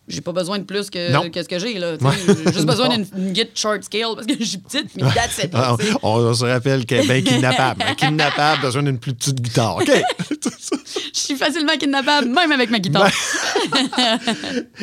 j'ai 0.07 0.21
pas 0.21 0.33
besoin 0.33 0.59
de 0.59 0.65
plus 0.65 0.91
que, 0.91 1.29
que 1.29 1.43
ce 1.43 1.49
que 1.49 1.59
j'ai, 1.59 1.79
là. 1.79 1.97
J'ai 1.99 2.53
juste 2.53 2.67
besoin 2.67 2.89
d'une 2.97 3.07
une 3.17 3.33
guitare 3.33 3.53
short 3.55 3.85
scale 3.85 4.15
parce 4.15 4.27
que 4.27 4.35
je 4.39 4.45
suis 4.45 4.59
petite, 4.59 4.95
mais 4.97 5.03
that's 5.15 5.39
it, 5.43 5.51
Ah, 5.55 5.77
là, 5.79 5.97
on, 6.03 6.19
on 6.19 6.35
se 6.35 6.45
rappelle 6.45 6.85
qu'elle 6.85 7.11
est 7.11 7.23
bien 7.23 7.33
kidnappable. 7.35 7.83
Un 7.83 7.95
kidnappable, 7.95 8.63
besoin 8.63 8.83
d'une 8.83 8.99
plus 8.99 9.15
petite 9.15 9.41
guitare. 9.41 9.77
OK? 9.77 9.91
Je 11.15 11.21
suis 11.21 11.37
facilement 11.37 11.77
kidnappable, 11.79 12.29
même 12.29 12.53
avec 12.53 12.71
ma 12.71 12.79
guitare. 12.79 13.09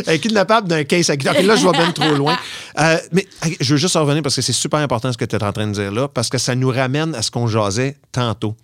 Un 0.07 0.17
kidnappable 0.17 0.67
d'un 0.67 0.83
case 0.85 1.09
à 1.09 1.17
guitare. 1.17 1.41
Là, 1.41 1.55
je 1.55 1.65
vais 1.65 1.71
bien 1.71 1.91
trop 1.91 2.15
loin. 2.15 2.37
Euh, 2.79 2.97
mais 3.11 3.27
je 3.59 3.73
veux 3.73 3.77
juste 3.77 3.95
en 3.95 4.01
revenir 4.01 4.23
parce 4.23 4.35
que 4.35 4.41
c'est 4.41 4.53
super 4.53 4.79
important 4.79 5.11
ce 5.11 5.17
que 5.17 5.25
tu 5.25 5.35
es 5.35 5.43
en 5.43 5.51
train 5.51 5.67
de 5.67 5.73
dire 5.73 5.91
là, 5.91 6.07
parce 6.07 6.29
que 6.29 6.37
ça 6.37 6.55
nous 6.55 6.69
ramène 6.69 7.13
à 7.15 7.21
ce 7.21 7.31
qu'on 7.31 7.47
jasait 7.47 7.97
tantôt. 8.11 8.55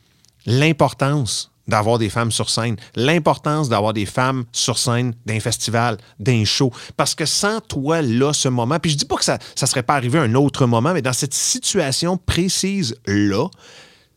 L'importance 0.45 1.51
d'avoir 1.67 1.97
des 1.97 2.09
femmes 2.09 2.31
sur 2.31 2.49
scène, 2.49 2.77
l'importance 2.95 3.69
d'avoir 3.69 3.93
des 3.93 4.05
femmes 4.05 4.45
sur 4.51 4.77
scène 4.77 5.13
d'un 5.25 5.39
festival, 5.39 5.97
d'un 6.19 6.45
show. 6.45 6.71
Parce 6.95 7.15
que 7.15 7.25
sans 7.25 7.61
toi, 7.61 8.01
là, 8.01 8.33
ce 8.33 8.49
moment, 8.49 8.79
puis 8.79 8.91
je 8.91 8.97
dis 8.97 9.05
pas 9.05 9.17
que 9.17 9.25
ça 9.25 9.37
ne 9.61 9.67
serait 9.67 9.83
pas 9.83 9.95
arrivé 9.95 10.19
à 10.19 10.23
un 10.23 10.35
autre 10.35 10.65
moment, 10.65 10.93
mais 10.93 11.01
dans 11.01 11.13
cette 11.13 11.33
situation 11.33 12.17
précise-là, 12.17 13.47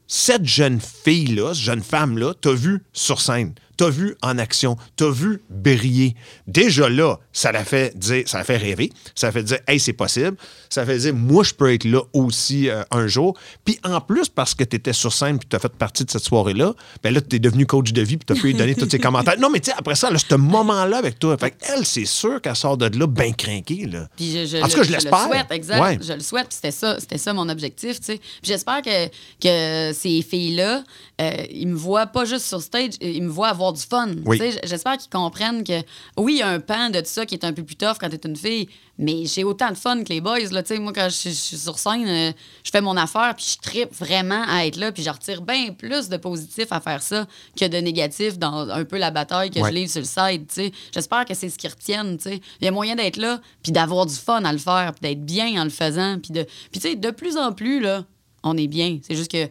cette 0.07 0.44
jeune 0.44 0.80
fille-là, 0.80 1.55
cette 1.55 1.64
jeune 1.64 1.82
femme-là, 1.82 2.34
t'as 2.40 2.53
vu 2.53 2.82
sur 2.92 3.20
scène. 3.20 3.55
T'as 3.81 3.89
vu 3.89 4.14
en 4.20 4.37
action, 4.37 4.76
t'as 4.97 5.09
vu 5.09 5.41
briller. 5.49 6.14
Déjà 6.47 6.91
là, 6.91 7.18
ça 7.33 7.51
l'a 7.51 7.64
fait 7.64 7.97
dire, 7.97 8.24
ça 8.26 8.37
l'a 8.37 8.45
fait 8.45 8.59
rêver, 8.59 8.93
ça 9.14 9.28
l'a 9.28 9.33
fait 9.33 9.43
dire, 9.43 9.59
hey, 9.66 9.81
c'est 9.81 9.95
possible. 9.95 10.37
Ça 10.68 10.85
fait 10.85 10.99
dire, 10.99 11.14
moi, 11.14 11.43
je 11.45 11.55
peux 11.55 11.72
être 11.72 11.85
là 11.87 12.03
aussi 12.12 12.68
euh, 12.68 12.83
un 12.91 13.07
jour. 13.07 13.39
Puis 13.64 13.78
en 13.83 14.03
plus, 14.03 14.28
parce 14.28 14.55
que 14.55 14.64
tu 14.64 14.76
étais 14.76 14.93
sur 14.93 15.14
scène 15.14 15.39
puis 15.39 15.49
tu 15.49 15.57
as 15.57 15.59
fait 15.59 15.72
partie 15.72 16.05
de 16.05 16.11
cette 16.11 16.22
soirée-là, 16.24 16.74
ben 17.03 17.14
là, 17.14 17.22
tu 17.22 17.37
es 17.37 17.39
devenu 17.39 17.64
coach 17.64 17.93
de 17.95 18.03
vie 18.03 18.18
puis 18.18 18.26
tu 18.26 18.33
as 18.35 18.37
pu 18.37 18.49
lui 18.49 18.55
donner 18.55 18.74
tous 18.74 18.91
ses 18.91 18.99
commentaires. 19.07 19.39
Non, 19.41 19.49
mais 19.49 19.61
tu 19.61 19.70
sais, 19.70 19.76
après 19.78 19.95
ça, 19.95 20.11
là, 20.11 20.18
ce 20.18 20.35
moment-là 20.35 20.99
avec 20.99 21.18
toi, 21.18 21.39
fait 21.39 21.55
elle, 21.74 21.87
c'est 21.87 22.05
sûr 22.05 22.43
qu'elle 22.43 22.57
sort 22.57 22.76
de 22.76 22.99
là 22.99 23.07
bien 23.07 23.33
crinquée. 23.33 23.87
Là. 23.87 24.09
Puis 24.14 24.31
je, 24.31 24.45
je 24.45 24.57
en 24.59 24.68
tout 24.68 24.76
le- 24.76 24.76
cas, 24.76 24.83
je 24.83 24.89
le 24.91 24.95
l'espère. 24.97 25.24
souhaite, 25.26 25.51
exact. 25.53 25.81
Ouais. 25.81 25.99
Je 26.03 26.12
le 26.12 26.20
souhaite. 26.20 26.49
puis 26.49 26.57
C'était 26.57 26.70
ça, 26.70 27.01
c'était 27.01 27.16
ça 27.18 27.33
mon 27.33 27.49
objectif, 27.49 27.99
tu 28.01 28.05
sais. 28.07 28.18
Puis 28.18 28.28
j'espère 28.45 28.83
que, 28.83 29.07
que 29.41 29.93
ces 29.95 30.20
filles-là, 30.20 30.85
euh, 31.22 31.31
ils 31.51 31.66
me 31.68 31.76
voient 31.76 32.07
pas 32.07 32.24
juste 32.26 32.47
sur 32.47 32.61
stage, 32.61 32.91
ils 33.01 33.22
me 33.22 33.28
voient 33.31 33.49
avoir 33.49 33.69
du 33.72 33.82
fun. 33.82 34.08
Oui. 34.24 34.40
J'espère 34.64 34.96
qu'ils 34.98 35.10
comprennent 35.10 35.64
que, 35.64 35.80
oui, 36.16 36.34
il 36.34 36.38
y 36.38 36.42
a 36.42 36.48
un 36.48 36.60
pan 36.60 36.90
de 36.90 37.00
tout 37.00 37.06
ça 37.06 37.26
qui 37.26 37.34
est 37.34 37.44
un 37.44 37.52
peu 37.52 37.62
plus 37.62 37.76
tough 37.76 37.96
quand 38.00 38.08
t'es 38.08 38.28
une 38.28 38.36
fille, 38.36 38.68
mais 38.98 39.24
j'ai 39.24 39.44
autant 39.44 39.70
de 39.70 39.76
fun 39.76 40.02
que 40.04 40.10
les 40.10 40.20
boys, 40.20 40.38
là. 40.50 40.62
Moi, 40.78 40.92
quand 40.92 41.08
je, 41.08 41.30
suis 41.30 41.56
sur 41.56 41.78
scène, 41.78 42.06
euh, 42.06 42.32
je 42.62 42.70
fais 42.70 42.80
mon 42.80 42.96
affaire, 42.96 43.34
puis 43.34 43.46
je 43.54 43.58
tripe 43.60 43.92
vraiment 43.94 44.44
à 44.46 44.66
être 44.66 44.76
là, 44.76 44.92
puis 44.92 45.02
je 45.02 45.10
retire 45.10 45.42
bien 45.42 45.72
plus 45.72 46.08
de 46.08 46.16
positif 46.16 46.66
à 46.70 46.80
faire 46.80 47.02
ça 47.02 47.26
que 47.58 47.66
de 47.66 47.78
négatif 47.78 48.38
dans 48.38 48.68
un 48.68 48.84
peu 48.84 48.98
la 48.98 49.10
bataille 49.10 49.50
que 49.50 49.60
Ouais. 49.60 49.70
je 49.70 49.74
livre 49.74 49.90
sur 49.90 50.00
le 50.00 50.06
sais. 50.48 50.72
J'espère 50.92 51.24
que 51.24 51.34
c'est 51.34 51.48
ce 51.48 51.58
qu'ils 51.58 51.70
retiennent. 51.70 52.18
Il 52.26 52.64
y 52.64 52.68
a 52.68 52.70
moyen 52.70 52.96
d'être 52.96 53.16
là, 53.16 53.40
puis 53.62 53.72
d'avoir 53.72 54.06
du 54.06 54.14
fun 54.14 54.44
à 54.44 54.52
le 54.52 54.58
faire, 54.58 54.92
puis 54.92 55.08
d'être 55.08 55.24
bien 55.24 55.60
en 55.60 55.64
le 55.64 55.70
faisant, 55.70 56.18
puis 56.18 56.32
de... 56.32 56.42
Puis 56.70 56.80
tu 56.80 56.88
sais, 56.88 56.96
de 56.96 57.10
plus 57.10 57.36
en 57.36 57.52
plus, 57.52 57.80
là, 57.80 58.04
on 58.42 58.56
est 58.56 58.68
bien. 58.68 58.98
C'est 59.02 59.16
juste 59.16 59.30
que... 59.30 59.48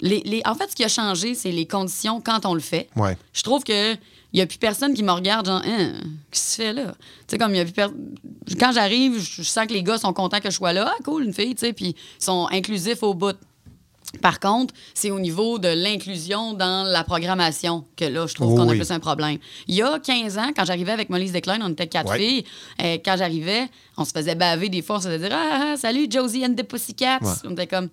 Les, 0.00 0.20
les- 0.24 0.42
En 0.46 0.54
fait, 0.54 0.70
ce 0.70 0.76
qui 0.76 0.84
a 0.84 0.88
changé, 0.88 1.34
c'est 1.34 1.50
les 1.52 1.66
conditions 1.66 2.20
quand 2.20 2.46
on 2.46 2.54
le 2.54 2.60
fait. 2.60 2.88
Ouais. 2.96 3.16
Je 3.32 3.42
trouve 3.42 3.64
que 3.64 3.94
il 4.32 4.36
n'y 4.36 4.40
a 4.42 4.46
plus 4.46 4.58
personne 4.58 4.94
qui 4.94 5.02
me 5.02 5.10
regarde, 5.10 5.46
genre, 5.46 5.62
Hein, 5.66 5.92
qu'est-ce 6.30 6.56
que 6.56 6.62
tu 6.62 6.68
fais 6.68 6.72
là? 6.72 6.92
Tu 6.92 7.02
sais, 7.32 7.38
comme 7.38 7.52
il 7.52 7.58
y 7.58 7.60
a 7.60 7.64
plus 7.64 7.72
per- 7.72 7.88
Quand 8.58 8.70
j'arrive, 8.72 9.18
je 9.20 9.42
sens 9.42 9.66
que 9.66 9.72
les 9.72 9.82
gars 9.82 9.98
sont 9.98 10.12
contents 10.12 10.38
que 10.40 10.50
je 10.50 10.54
sois 10.56 10.72
là. 10.72 10.88
Ah, 10.88 11.02
cool, 11.04 11.24
une 11.24 11.34
fille, 11.34 11.54
tu 11.56 11.66
sais, 11.66 11.72
puis 11.72 11.96
ils 12.20 12.24
sont 12.24 12.46
inclusifs 12.52 13.02
au 13.02 13.12
bout. 13.14 13.36
Par 14.22 14.40
contre, 14.40 14.74
c'est 14.94 15.10
au 15.10 15.20
niveau 15.20 15.58
de 15.58 15.68
l'inclusion 15.68 16.52
dans 16.54 16.84
la 16.84 17.04
programmation 17.04 17.84
que 17.96 18.04
là, 18.04 18.26
je 18.26 18.34
trouve 18.34 18.52
Oh 18.52 18.56
qu'on 18.56 18.68
a 18.68 18.72
oui. 18.72 18.78
plus 18.78 18.90
un 18.90 18.98
problème. 18.98 19.38
Il 19.68 19.74
y 19.76 19.82
a 19.82 19.98
15 20.00 20.36
ans, 20.38 20.50
quand 20.56 20.64
j'arrivais 20.64 20.90
avec 20.92 21.10
Molly 21.10 21.30
Decline, 21.30 21.60
on 21.62 21.68
était 21.70 21.86
quatre 21.86 22.10
Ouais. 22.10 22.18
filles. 22.18 22.44
Euh, 22.82 22.98
quand 23.04 23.16
j'arrivais, 23.18 23.68
on 23.96 24.04
se 24.04 24.10
faisait 24.12 24.34
baver 24.34 24.68
des 24.68 24.82
fois, 24.82 24.96
on 24.96 25.00
se 25.00 25.08
faisait 25.08 25.28
dire 25.28 25.36
Ah, 25.38 25.72
ah, 25.72 25.76
salut, 25.76 26.06
Josie 26.10 26.44
and 26.44 26.54
the 26.54 26.62
Pussycats. 26.64 27.18
Ouais. 27.22 27.30
On 27.44 27.52
était 27.52 27.66
comme. 27.68 27.88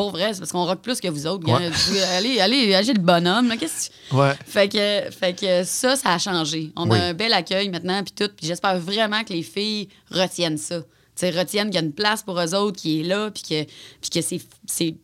Pour 0.00 0.10
vrai, 0.12 0.32
c'est 0.32 0.38
parce 0.40 0.52
qu'on 0.52 0.64
rock 0.64 0.80
plus 0.80 1.00
que 1.00 1.08
vous 1.08 1.26
autres. 1.26 1.46
Ouais. 1.46 1.70
Allez, 2.16 2.40
allez, 2.40 2.74
agis 2.74 2.92
le 2.94 3.00
bonhomme. 3.00 3.52
Qu'est-ce 3.58 3.90
que 3.90 4.14
Ouais. 4.16 4.32
fait 4.46 4.68
que, 4.68 5.10
fait 5.14 5.34
que 5.38 5.64
ça, 5.64 5.96
ça 5.96 6.14
a 6.14 6.18
changé. 6.18 6.72
On 6.76 6.88
Oui. 6.88 6.98
a 6.98 7.04
un 7.06 7.14
bel 7.14 7.32
accueil 7.32 7.68
maintenant, 7.68 8.02
puis 8.02 8.12
tout. 8.16 8.30
Puis 8.36 8.46
j'espère 8.46 8.78
vraiment 8.78 9.22
que 9.24 9.32
les 9.32 9.42
filles 9.42 9.88
retiennent 10.10 10.58
ça. 10.58 10.80
Tu 10.80 10.86
sais, 11.16 11.30
retiennent 11.30 11.66
qu'il 11.68 11.74
y 11.80 11.82
a 11.82 11.86
une 11.86 11.92
place 11.92 12.22
pour 12.22 12.40
eux 12.40 12.54
autres 12.54 12.80
qui 12.80 13.00
est 13.00 13.04
là, 13.04 13.30
puis 13.30 13.42
que, 13.42 13.64
puis 14.00 14.10
que 14.12 14.22
c'est, 14.22 14.40
c'est 14.66 14.96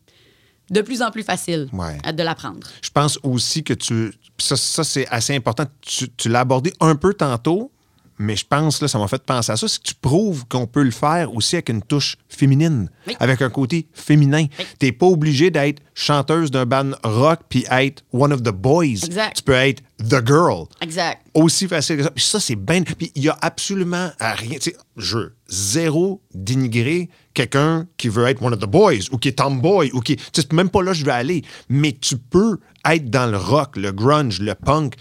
de 0.70 0.80
plus 0.80 1.03
en 1.03 1.11
plus 1.11 1.22
facile 1.22 1.68
Ouais. 1.72 2.12
de 2.12 2.22
l'apprendre. 2.22 2.66
Je 2.82 2.90
pense 2.90 3.18
aussi 3.22 3.62
que 3.62 3.74
tu. 3.74 4.12
Ça, 4.38 4.57
ça, 4.57 4.82
c'est 4.84 5.07
assez 5.09 5.34
important. 5.36 5.64
Tu, 5.82 6.09
tu 6.11 6.28
l'as 6.28 6.40
abordé 6.40 6.72
un 6.80 6.97
peu 6.97 7.14
tantôt, 7.14 7.70
mais 8.19 8.37
je 8.37 8.47
pense, 8.47 8.81
là, 8.81 8.89
ça 8.89 8.99
m'a 8.99 9.09
fait 9.09 9.23
penser 9.23 9.53
à 9.53 9.57
ça, 9.57 9.69
c'est 9.69 9.79
que 9.83 9.89
tu 9.89 9.95
prouves 9.95 10.47
qu'on 10.49 10.67
peut 10.67 10.83
le 10.83 10.91
faire 10.91 11.35
aussi 11.35 11.57
avec 11.57 11.69
une 11.69 11.83
touche 11.83 12.17
féminine, 12.29 12.89
Oui. 13.07 13.14
avec 13.21 13.43
un 13.43 13.51
côté 13.51 13.89
féminin. 13.93 14.47
Oui. 14.59 14.67
T'es 14.79 14.93
pas 14.93 15.07
obligé 15.07 15.51
d'être 15.51 15.83
chanteuse 15.95 16.51
d'un 16.51 16.67
band 16.67 16.93
rock 17.05 17.41
puis 17.49 17.64
être 17.71 18.05
one 18.12 18.33
of 18.33 18.43
the 18.43 18.51
boys. 18.51 19.05
Exact. 19.05 19.37
Tu 19.37 19.43
peux 19.43 19.53
être 19.53 19.83
the 19.99 20.27
girl. 20.27 20.67
Exact. 20.81 21.27
Aussi 21.35 21.69
facile 21.69 21.99
que 21.99 22.03
ça. 22.05 22.11
Puis 22.11 22.25
ça, 22.25 22.41
c'est 22.41 22.57
bien. 22.57 22.83
Puis 22.83 23.12
il 23.14 23.23
y 23.25 23.29
a 23.29 23.37
absolument 23.43 24.11
à 24.19 24.33
rien. 24.35 24.59
Tu 24.59 24.71
sais, 24.71 24.77
je 24.97 25.17
veux 25.19 25.37
zéro 25.49 26.23
dénigrer 26.35 27.11
quelqu'un 27.35 27.87
qui 27.97 28.09
veut 28.09 28.27
être 28.27 28.43
one 28.43 28.55
of 28.55 28.61
the 28.61 28.64
boys 28.67 29.11
ou 29.12 29.19
qui 29.19 29.29
est 29.29 29.33
tomboy 29.39 29.91
ou 29.93 30.01
qui. 30.01 30.17
Tu 30.17 30.23
sais, 30.25 30.43
c'est 30.43 30.53
même 30.53 30.71
pas 30.71 30.83
là 30.83 30.93
je 30.93 31.05
vais 31.05 31.12
aller. 31.12 31.43
Mais 31.69 31.93
tu 31.93 32.17
peux 32.17 32.59
être 32.89 33.11
dans 33.11 33.27
le 33.31 33.37
rock, 33.37 33.77
le 33.77 33.93
grunge, 33.93 34.41
le 34.41 34.55
punk, 34.55 34.95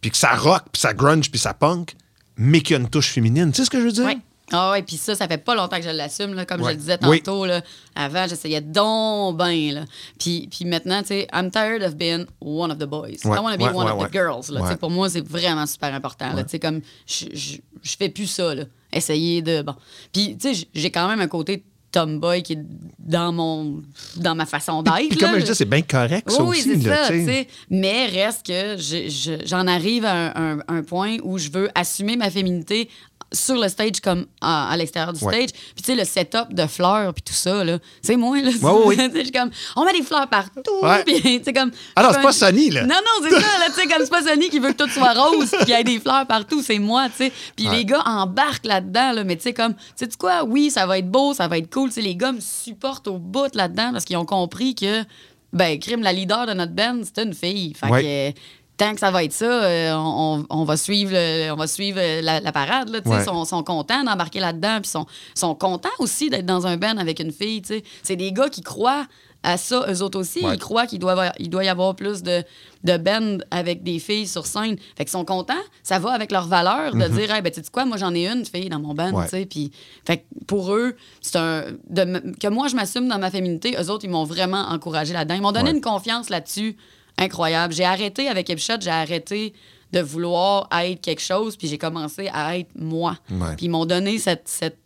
puis 0.00 0.10
que 0.10 0.16
ça 0.16 0.34
rock, 0.34 0.62
puis 0.72 0.80
ça 0.80 0.94
grunge, 0.94 1.30
puis 1.30 1.38
ça 1.38 1.54
punk, 1.54 1.94
mais 2.36 2.60
qu'il 2.60 2.76
y 2.76 2.78
a 2.78 2.82
une 2.82 2.90
touche 2.90 3.10
féminine. 3.10 3.50
Tu 3.52 3.58
sais 3.58 3.64
ce 3.64 3.70
que 3.70 3.80
je 3.80 3.84
veux 3.84 3.92
dire? 3.92 4.06
Oui. 4.06 4.18
Ah 4.52 4.72
ouais, 4.72 4.82
puis 4.82 4.96
ça, 4.98 5.14
ça 5.14 5.26
fait 5.26 5.38
pas 5.38 5.54
longtemps 5.54 5.78
que 5.78 5.82
je 5.84 5.88
l'assume, 5.88 6.34
là, 6.34 6.44
comme 6.44 6.60
Ouais. 6.60 6.72
je 6.72 6.76
le 6.76 6.80
disais 6.80 6.98
Oui. 7.04 7.22
tantôt. 7.22 7.46
Là. 7.46 7.62
Avant, 7.94 8.26
j'essayais 8.28 8.60
donc 8.60 9.38
ben, 9.38 9.72
là. 9.72 9.84
Puis, 10.18 10.48
puis 10.50 10.66
maintenant, 10.66 11.00
tu 11.00 11.08
sais, 11.08 11.26
I'm 11.32 11.50
tired 11.50 11.82
of 11.82 11.96
being 11.96 12.26
one 12.42 12.70
of 12.70 12.76
the 12.78 12.84
boys. 12.84 13.24
Ouais, 13.24 13.36
I 13.36 13.40
want 13.40 13.52
to 13.52 13.56
be 13.58 13.62
ouais, 13.62 13.72
one 13.74 13.88
of 13.88 14.06
the 14.06 14.12
girls. 14.12 14.50
Là. 14.50 14.60
Tu 14.60 14.66
sais, 14.66 14.72
Ouais. 14.72 14.76
Pour 14.76 14.90
moi, 14.90 15.08
c'est 15.08 15.26
vraiment 15.26 15.64
super 15.64 15.94
important. 15.94 16.34
là. 16.34 16.44
Tu 16.44 16.50
sais, 16.50 16.58
comme, 16.58 16.82
je, 17.06 17.24
je, 17.32 17.56
je 17.82 17.96
fais 17.96 18.10
plus 18.10 18.26
ça, 18.26 18.54
là. 18.54 18.64
Essayer 18.92 19.40
de... 19.40 19.62
Bon. 19.62 19.74
Puis, 20.12 20.36
tu 20.36 20.54
sais, 20.54 20.66
j'ai 20.74 20.90
quand 20.90 21.08
même 21.08 21.20
un 21.22 21.26
côté 21.28 21.64
tomboy 21.94 22.42
qui 22.42 22.54
est 22.54 22.58
dans 22.98 23.32
mon 23.32 23.82
dans 24.16 24.34
ma 24.34 24.46
façon 24.46 24.82
d'être. 24.82 25.08
Puis 25.08 25.18
comme 25.18 25.38
je 25.38 25.44
dis, 25.44 25.54
c'est 25.54 25.64
bien 25.64 25.82
correct, 25.82 26.30
ça 26.30 26.42
oui, 26.42 26.58
aussi. 26.58 26.80
c'est 26.82 26.88
là, 26.88 27.08
ça. 27.08 27.48
Mais 27.70 28.06
reste 28.06 28.44
que 28.46 28.76
je- 28.76 29.08
je- 29.08 29.46
j'en 29.46 29.66
arrive 29.66 30.04
à 30.04 30.36
un, 30.38 30.58
un- 30.58 30.62
un 30.68 30.82
point 30.82 31.16
où 31.22 31.38
je 31.38 31.50
veux 31.50 31.68
assumer 31.74 32.16
ma 32.16 32.30
féminité 32.30 32.88
sur 33.32 33.56
le 33.56 33.68
stage 33.68 34.00
comme 34.02 34.26
à, 34.40 34.70
à 34.70 34.76
l'extérieur 34.76 35.12
du 35.12 35.24
Ouais. 35.24 35.34
stage. 35.46 35.50
Puis 35.74 35.82
tu 35.82 35.84
sais, 35.84 35.94
le 35.96 36.04
setup 36.04 36.52
de 36.54 36.66
fleurs 36.66 37.12
puis 37.14 37.22
tout 37.22 37.32
ça, 37.32 37.64
là, 37.64 37.78
c'est 38.02 38.16
moi, 38.16 38.40
là. 38.40 38.50
Ouais, 38.50 38.82
oui. 38.86 38.96
Je 39.14 39.20
suis 39.20 39.32
comme, 39.32 39.50
on 39.76 39.84
met 39.84 39.92
des 39.92 40.02
fleurs 40.02 40.28
partout. 40.28 40.60
Ouais. 40.82 41.02
Puis 41.04 41.20
tu 41.38 41.44
sais, 41.44 41.52
comme... 41.52 41.70
Alors, 41.96 42.12
je 42.12 42.16
c'est 42.16 42.22
pas 42.22 42.32
Sonny, 42.32 42.70
là. 42.70 42.82
Non, 42.82 42.94
non, 42.94 43.28
c'est 43.28 43.30
ça, 43.34 43.58
là, 43.58 43.66
tu 43.66 43.80
sais, 43.80 43.86
comme 43.86 44.02
c'est 44.04 44.10
pas 44.10 44.22
Sonny 44.22 44.48
qui 44.50 44.58
veut 44.58 44.72
que 44.72 44.84
tout 44.84 44.90
soit 44.90 45.12
rose 45.14 45.50
puis 45.50 45.64
qu'il 45.64 45.74
y 45.74 45.78
ait 45.80 45.84
des 45.84 45.98
fleurs 46.00 46.26
partout, 46.26 46.62
c'est 46.62 46.78
moi, 46.78 47.08
tu 47.08 47.24
sais. 47.24 47.32
Puis 47.56 47.66
les 47.68 47.84
gars 47.84 48.02
embarquent 48.06 48.66
là-dedans, 48.66 49.12
là, 49.12 49.24
mais 49.24 49.36
tu 49.36 49.42
sais, 49.42 49.52
comme, 49.54 49.74
tu 49.74 49.80
sais 49.96 50.08
quoi, 50.18 50.44
oui, 50.44 50.70
ça 50.70 50.86
va 50.86 50.98
être 50.98 51.10
beau, 51.10 51.34
ça 51.34 51.48
va 51.48 51.58
être 51.58 51.72
cool, 51.72 51.88
tu 51.88 51.96
sais, 51.96 52.02
les 52.02 52.16
gars 52.16 52.32
me 52.32 52.40
supportent 52.40 53.08
au 53.08 53.18
bout 53.18 53.54
là-dedans 53.54 53.90
parce 53.92 54.04
qu'ils 54.04 54.16
ont 54.16 54.24
compris 54.26 54.74
que, 54.74 55.02
ben, 55.52 55.78
Crime, 55.78 56.02
la 56.02 56.12
leader 56.12 56.46
de 56.46 56.52
notre 56.52 56.72
band, 56.72 57.00
c'est 57.04 57.22
une 57.24 57.32
fille. 57.34 57.74
Fait 57.74 57.88
Ouais. 57.88 58.34
que, 58.34 58.40
tant 58.76 58.92
que 58.94 59.00
ça 59.00 59.10
va 59.10 59.22
être 59.24 59.32
ça, 59.32 59.44
euh, 59.44 59.92
on, 59.94 60.44
on 60.50 60.64
va 60.64 60.76
suivre, 60.76 61.12
le- 61.12 61.52
on 61.52 61.56
va 61.56 61.66
suivre 61.66 61.98
euh, 62.00 62.20
la, 62.22 62.40
la 62.40 62.52
parade. 62.52 62.88
Là. 62.88 63.00
Ouais. 63.04 63.18
Ils 63.20 63.24
sont, 63.24 63.44
sont 63.44 63.62
contents 63.62 64.02
d'embarquer 64.04 64.40
là-dedans, 64.40 64.78
puis 64.80 64.90
sont, 64.90 65.06
sont 65.34 65.54
contents 65.54 65.88
aussi 65.98 66.28
d'être 66.30 66.46
dans 66.46 66.66
un 66.66 66.76
band 66.76 66.96
avec 66.98 67.20
une 67.20 67.32
fille. 67.32 67.62
C'est 68.02 68.16
des 68.16 68.32
gars 68.32 68.48
qui 68.48 68.62
croient 68.62 69.06
à 69.46 69.58
ça, 69.58 69.84
eux 69.90 70.02
autres 70.02 70.18
aussi. 70.18 70.40
Ouais. 70.42 70.54
Ils 70.54 70.58
croient 70.58 70.86
qu'il 70.86 70.98
doit, 70.98 71.30
il 71.38 71.50
doit 71.50 71.62
y 71.64 71.68
avoir 71.68 71.94
plus 71.94 72.22
de, 72.22 72.42
de 72.82 72.96
bands 72.96 73.36
avec 73.50 73.82
des 73.82 73.98
filles 73.98 74.26
sur 74.26 74.46
scène. 74.46 74.76
Fait 74.96 75.04
qu'ils 75.04 75.10
sont 75.10 75.26
contents. 75.26 75.52
Ça 75.82 75.98
va 75.98 76.12
avec 76.12 76.32
leur 76.32 76.48
valeur 76.48 76.94
de 76.94 77.06
dire, 77.08 77.30
hey, 77.30 77.42
ben, 77.42 77.52
tu 77.52 77.62
sais 77.62 77.70
quoi, 77.70 77.84
moi, 77.84 77.98
j'en 77.98 78.14
ai 78.14 78.26
une 78.26 78.46
fille 78.46 78.70
dans 78.70 78.80
mon 78.80 78.94
band. 78.94 79.12
Ouais. 79.12 79.24
tu 79.24 79.30
sais. 79.30 79.44
Puis, 79.44 79.70
fait 80.06 80.16
que 80.18 80.22
pour 80.46 80.72
eux, 80.74 80.96
c'est 81.20 81.36
un. 81.36 81.64
de 81.90 82.32
que 82.40 82.48
moi, 82.48 82.68
je 82.68 82.74
m'assume 82.74 83.06
dans 83.06 83.18
ma 83.18 83.30
féminité, 83.30 83.76
eux 83.78 83.90
autres, 83.90 84.04
ils 84.06 84.10
m'ont 84.10 84.24
vraiment 84.24 84.62
encouragé 84.70 85.12
là-dedans. 85.12 85.34
Ils 85.34 85.42
m'ont 85.42 85.52
donné 85.52 85.70
Ouais. 85.70 85.76
une 85.76 85.82
confiance 85.82 86.30
là-dessus 86.30 86.76
incroyable. 87.18 87.72
J'ai 87.74 87.84
arrêté 87.84 88.28
avec 88.28 88.50
Epshot, 88.50 88.80
j'ai 88.80 88.90
arrêté 88.90 89.54
de 89.92 90.00
vouloir 90.00 90.68
être 90.72 91.00
quelque 91.00 91.22
chose, 91.22 91.56
puis 91.56 91.68
j'ai 91.68 91.78
commencé 91.78 92.28
à 92.32 92.58
être 92.58 92.70
moi. 92.74 93.16
Ouais. 93.30 93.54
Puis 93.56 93.66
ils 93.66 93.70
m'ont 93.70 93.86
donné 93.86 94.18
cette, 94.18 94.48
cette 94.48 94.78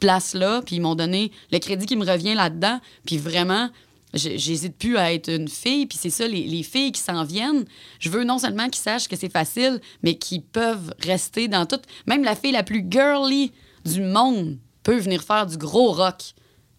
place-là, 0.00 0.62
puis 0.64 0.76
ils 0.76 0.80
m'ont 0.80 0.94
donné 0.94 1.30
le 1.52 1.58
crédit 1.58 1.86
qui 1.86 1.96
me 1.96 2.06
revient 2.06 2.34
là-dedans. 2.34 2.80
Puis 3.04 3.18
vraiment, 3.18 3.68
j'hésite 4.14 4.76
plus 4.76 4.96
à 4.96 5.12
être 5.12 5.30
une 5.30 5.48
fille. 5.48 5.86
Puis 5.86 5.98
c'est 6.00 6.10
ça, 6.10 6.26
les, 6.26 6.46
les 6.46 6.62
filles 6.62 6.92
qui 6.92 7.00
s'en 7.00 7.24
viennent, 7.24 7.64
je 7.98 8.08
veux 8.08 8.24
non 8.24 8.38
seulement 8.38 8.68
qu'ils 8.68 8.82
sachent 8.82 9.08
que 9.08 9.16
c'est 9.16 9.32
facile, 9.32 9.80
mais 10.02 10.16
qu'ils 10.16 10.42
peuvent 10.42 10.94
rester 11.00 11.48
dans 11.48 11.66
tout. 11.66 11.80
Même 12.06 12.24
la 12.24 12.34
fille 12.34 12.52
la 12.52 12.62
plus 12.62 12.84
girly 12.88 13.52
du 13.84 14.00
monde 14.00 14.58
peut 14.82 14.98
venir 14.98 15.22
faire 15.22 15.46
du 15.46 15.58
gros 15.58 15.92
rock. 15.92 16.22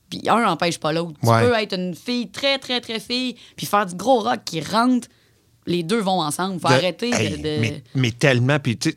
Puis 0.09 0.21
un 0.27 0.41
n'empêche 0.45 0.77
pas 0.79 0.93
l'autre. 0.93 1.17
Ouais. 1.23 1.43
Tu 1.43 1.49
peux 1.49 1.55
être 1.57 1.73
une 1.75 1.95
fille 1.95 2.29
très, 2.29 2.57
très, 2.59 2.79
très 2.81 2.99
fille, 2.99 3.35
puis 3.55 3.65
faire 3.65 3.85
du 3.85 3.95
gros 3.95 4.19
rock 4.21 4.39
qui 4.45 4.61
rentre. 4.61 5.07
Les 5.65 5.83
deux 5.83 5.99
vont 5.99 6.21
ensemble. 6.21 6.61
Faut 6.61 6.69
De- 6.69 6.73
arrêter 6.73 7.09
de- 7.11 7.15
Hey, 7.15 7.37
de... 7.37 7.59
Mais, 7.59 7.83
mais 7.93 8.11
tellement. 8.11 8.57
Puis, 8.59 8.77
tu 8.77 8.95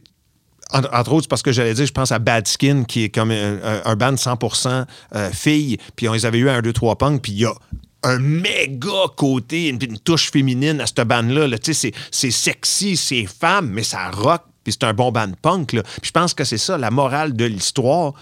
entre, 0.73 0.89
entre 0.95 1.13
autres, 1.15 1.27
parce 1.27 1.43
que 1.43 1.51
j'allais 1.51 1.75
dire, 1.75 1.85
je 1.85 1.91
pense 1.93 2.13
à 2.13 2.21
Bad 2.21 2.47
Skin, 2.47 2.85
qui 2.85 3.03
est 3.03 3.09
comme 3.09 3.33
un, 3.33 3.55
un- 3.65 3.83
un 3.87 3.97
band 3.97 4.15
100% 4.15 4.87
euh, 5.17 5.31
filles. 5.33 5.79
Puis, 5.97 6.09
on 6.09 6.13
les 6.13 6.27
avait 6.27 6.39
eu 6.39 6.49
à 6.49 6.55
un 6.55 6.63
2, 6.63 6.73
3 6.73 6.97
punk. 6.97 7.23
Puis, 7.23 7.33
il 7.33 7.39
y 7.41 7.45
a 7.45 7.53
un 8.05 8.19
méga 8.21 8.89
côté, 9.17 9.69
une, 9.69 9.83
une 9.83 9.99
touche 9.99 10.31
féminine 10.31 10.81
à 10.81 10.87
cette 10.87 11.01
band-là. 11.01 11.49
là. 11.49 11.59
Tu 11.59 11.75
sais, 11.75 11.91
c'est- 11.91 11.95
c'est 12.13 12.31
sexy, 12.31 12.97
c'est 12.97 13.27
femme, 13.27 13.71
mais 13.71 13.83
ça 13.83 14.11
rock. 14.13 14.43
Puis, 14.63 14.75
c'est 14.75 14.85
un 14.87 14.95
bon 14.95 15.11
band 15.11 15.33
punk. 15.43 15.73
Là. 15.73 15.83
Puis, 15.83 16.03
je 16.05 16.11
pense 16.13 16.35
que 16.35 16.45
c'est 16.45 16.57
ça, 16.59 16.79
la 16.79 16.93
morale 16.93 17.33
de 17.33 17.47
l'histoire. 17.47 18.13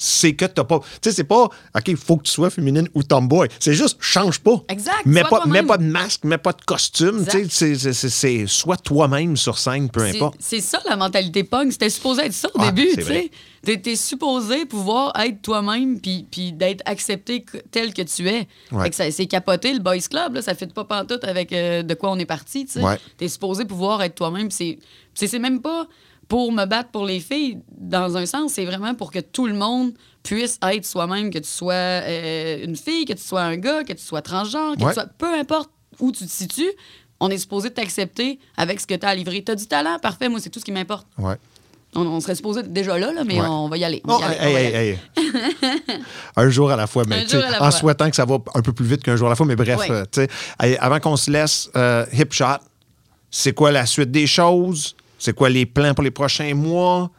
C'est 0.00 0.34
que 0.34 0.44
t'as 0.44 0.62
pas. 0.64 0.78
Tu 1.02 1.10
sais, 1.10 1.12
c'est 1.12 1.24
pas, 1.24 1.44
OK, 1.44 1.88
il 1.88 1.96
faut 1.96 2.16
que 2.16 2.22
tu 2.22 2.30
sois 2.30 2.50
féminine 2.50 2.88
ou 2.94 3.02
tomboy. 3.02 3.48
C'est 3.58 3.74
juste, 3.74 3.96
change 4.00 4.38
pas. 4.38 4.62
Exact, 4.68 5.04
Mets 5.04 5.24
pas, 5.24 5.44
mets 5.46 5.64
pas 5.64 5.76
de 5.76 5.84
masque, 5.84 6.22
mets 6.24 6.38
pas 6.38 6.52
de 6.52 6.62
costume. 6.64 7.26
Tu 7.28 7.48
sais, 7.50 7.74
c'est- 7.94 8.46
soit 8.46 8.76
toi-même 8.76 9.36
sur 9.36 9.58
scène, 9.58 9.90
peu 9.90 10.02
importe. 10.02 10.36
C'est 10.38 10.60
ça 10.60 10.78
la 10.88 10.94
mentalité 10.96 11.42
punk. 11.44 11.72
C'était 11.72 11.90
supposé 11.90 12.22
être 12.26 12.32
ça 12.32 12.48
au 12.54 12.60
Ah, 12.60 12.70
début, 12.70 12.94
tu 12.96 13.02
sais. 13.02 13.30
T'es, 13.82 13.96
supposé 13.96 14.64
pouvoir 14.66 15.12
être 15.18 15.42
toi-même 15.42 16.00
puis, 16.00 16.26
puis 16.30 16.52
d'être 16.52 16.80
accepté 16.86 17.44
tel 17.72 17.92
que 17.92 18.02
tu 18.02 18.28
es. 18.28 18.46
Ouais. 18.70 18.84
Fait 18.84 18.90
que 18.90 18.96
ça- 18.96 19.10
c'est 19.10 19.26
capoté 19.26 19.72
le 19.74 19.80
boys 19.80 19.98
club, 20.08 20.34
là, 20.36 20.42
ça 20.42 20.54
fait 20.54 20.72
pas 20.72 20.84
pantoute 20.84 21.24
avec 21.24 21.52
euh, 21.52 21.82
de 21.82 21.94
quoi 21.94 22.12
on 22.12 22.18
est 22.20 22.24
parti, 22.24 22.66
tu 22.66 22.74
sais. 22.74 22.82
Ouais. 22.82 22.98
T'es 23.16 23.26
supposé 23.28 23.64
pouvoir 23.64 24.00
être 24.02 24.14
toi-même. 24.14 24.48
C'est 24.52 24.78
même 25.40 25.60
pas 25.60 25.88
pour 26.28 26.52
me 26.52 26.64
battre 26.66 26.90
pour 26.90 27.06
les 27.06 27.20
filles, 27.20 27.58
dans 27.76 28.16
un 28.16 28.26
sens, 28.26 28.52
c'est 28.52 28.64
vraiment 28.66 28.94
pour 28.94 29.10
que 29.10 29.18
tout 29.18 29.46
le 29.46 29.54
monde 29.54 29.92
puisse 30.22 30.58
être 30.62 30.84
soi-même, 30.84 31.30
que 31.30 31.38
tu 31.38 31.48
sois 31.48 31.72
euh, 31.72 32.64
une 32.64 32.76
fille, 32.76 33.06
que 33.06 33.14
tu 33.14 33.22
sois 33.22 33.40
un 33.42 33.56
gars, 33.56 33.82
que 33.82 33.94
tu 33.94 34.02
sois 34.04 34.20
transgenre, 34.20 34.76
que 34.76 34.82
Ouais. 34.84 34.88
tu 34.90 34.94
sois... 34.94 35.06
Peu 35.16 35.32
importe 35.38 35.70
où 36.00 36.12
tu 36.12 36.26
te 36.26 36.30
situes, 36.30 36.70
on 37.20 37.30
est 37.30 37.38
supposé 37.38 37.70
t'accepter 37.70 38.38
avec 38.56 38.78
ce 38.80 38.86
que 38.86 38.94
tu 38.94 39.06
as 39.06 39.08
à 39.08 39.14
livrer. 39.14 39.42
Tu 39.42 39.52
as 39.52 39.54
du 39.54 39.66
talent, 39.66 39.98
parfait, 40.00 40.28
moi, 40.28 40.38
c'est 40.40 40.50
tout 40.50 40.60
ce 40.60 40.64
qui 40.66 40.72
m'importe. 40.72 41.06
Ouais. 41.16 41.34
On, 41.94 42.02
on 42.02 42.20
serait 42.20 42.34
supposé 42.34 42.60
être 42.60 42.72
déjà 42.72 42.98
là, 42.98 43.10
là 43.12 43.24
mais 43.24 43.40
Ouais. 43.40 43.46
on 43.48 43.68
va 43.70 43.78
y 43.78 43.84
aller. 43.84 44.02
on 44.04 44.18
va 44.18 44.34
y 44.34 44.36
aller, 44.36 44.36
hey, 44.36 44.48
on 44.48 44.52
va 44.52 44.60
y 44.60 44.64
hey, 44.64 44.74
aller. 44.76 44.98
hey. 45.16 45.82
un 46.36 46.48
jour 46.50 46.70
à 46.70 46.76
la 46.76 46.86
fois, 46.86 47.04
mais 47.08 47.24
à 47.32 47.36
la 47.38 47.48
en 47.54 47.58
fois. 47.58 47.70
souhaitant 47.70 48.10
que 48.10 48.16
ça 48.16 48.26
va 48.26 48.36
un 48.54 48.60
peu 48.60 48.72
plus 48.74 48.84
vite 48.84 49.02
qu'un 49.02 49.16
jour 49.16 49.26
à 49.28 49.30
la 49.30 49.36
fois. 49.36 49.46
Mais 49.46 49.56
bref, 49.56 49.78
Ouais. 49.78 49.90
euh, 50.18 50.76
avant 50.80 51.00
qu'on 51.00 51.16
se 51.16 51.30
laisse, 51.30 51.70
euh, 51.74 52.04
Hip 52.12 52.28
Shot, 52.32 52.58
c'est 53.30 53.52
quoi 53.54 53.72
la 53.72 53.86
suite 53.86 54.10
des 54.10 54.26
choses? 54.26 54.94
C'est 55.18 55.34
quoi 55.34 55.48
les 55.50 55.66
plans 55.66 55.94
pour 55.94 56.04
les 56.04 56.10
prochains 56.10 56.54
mois? 56.54 57.10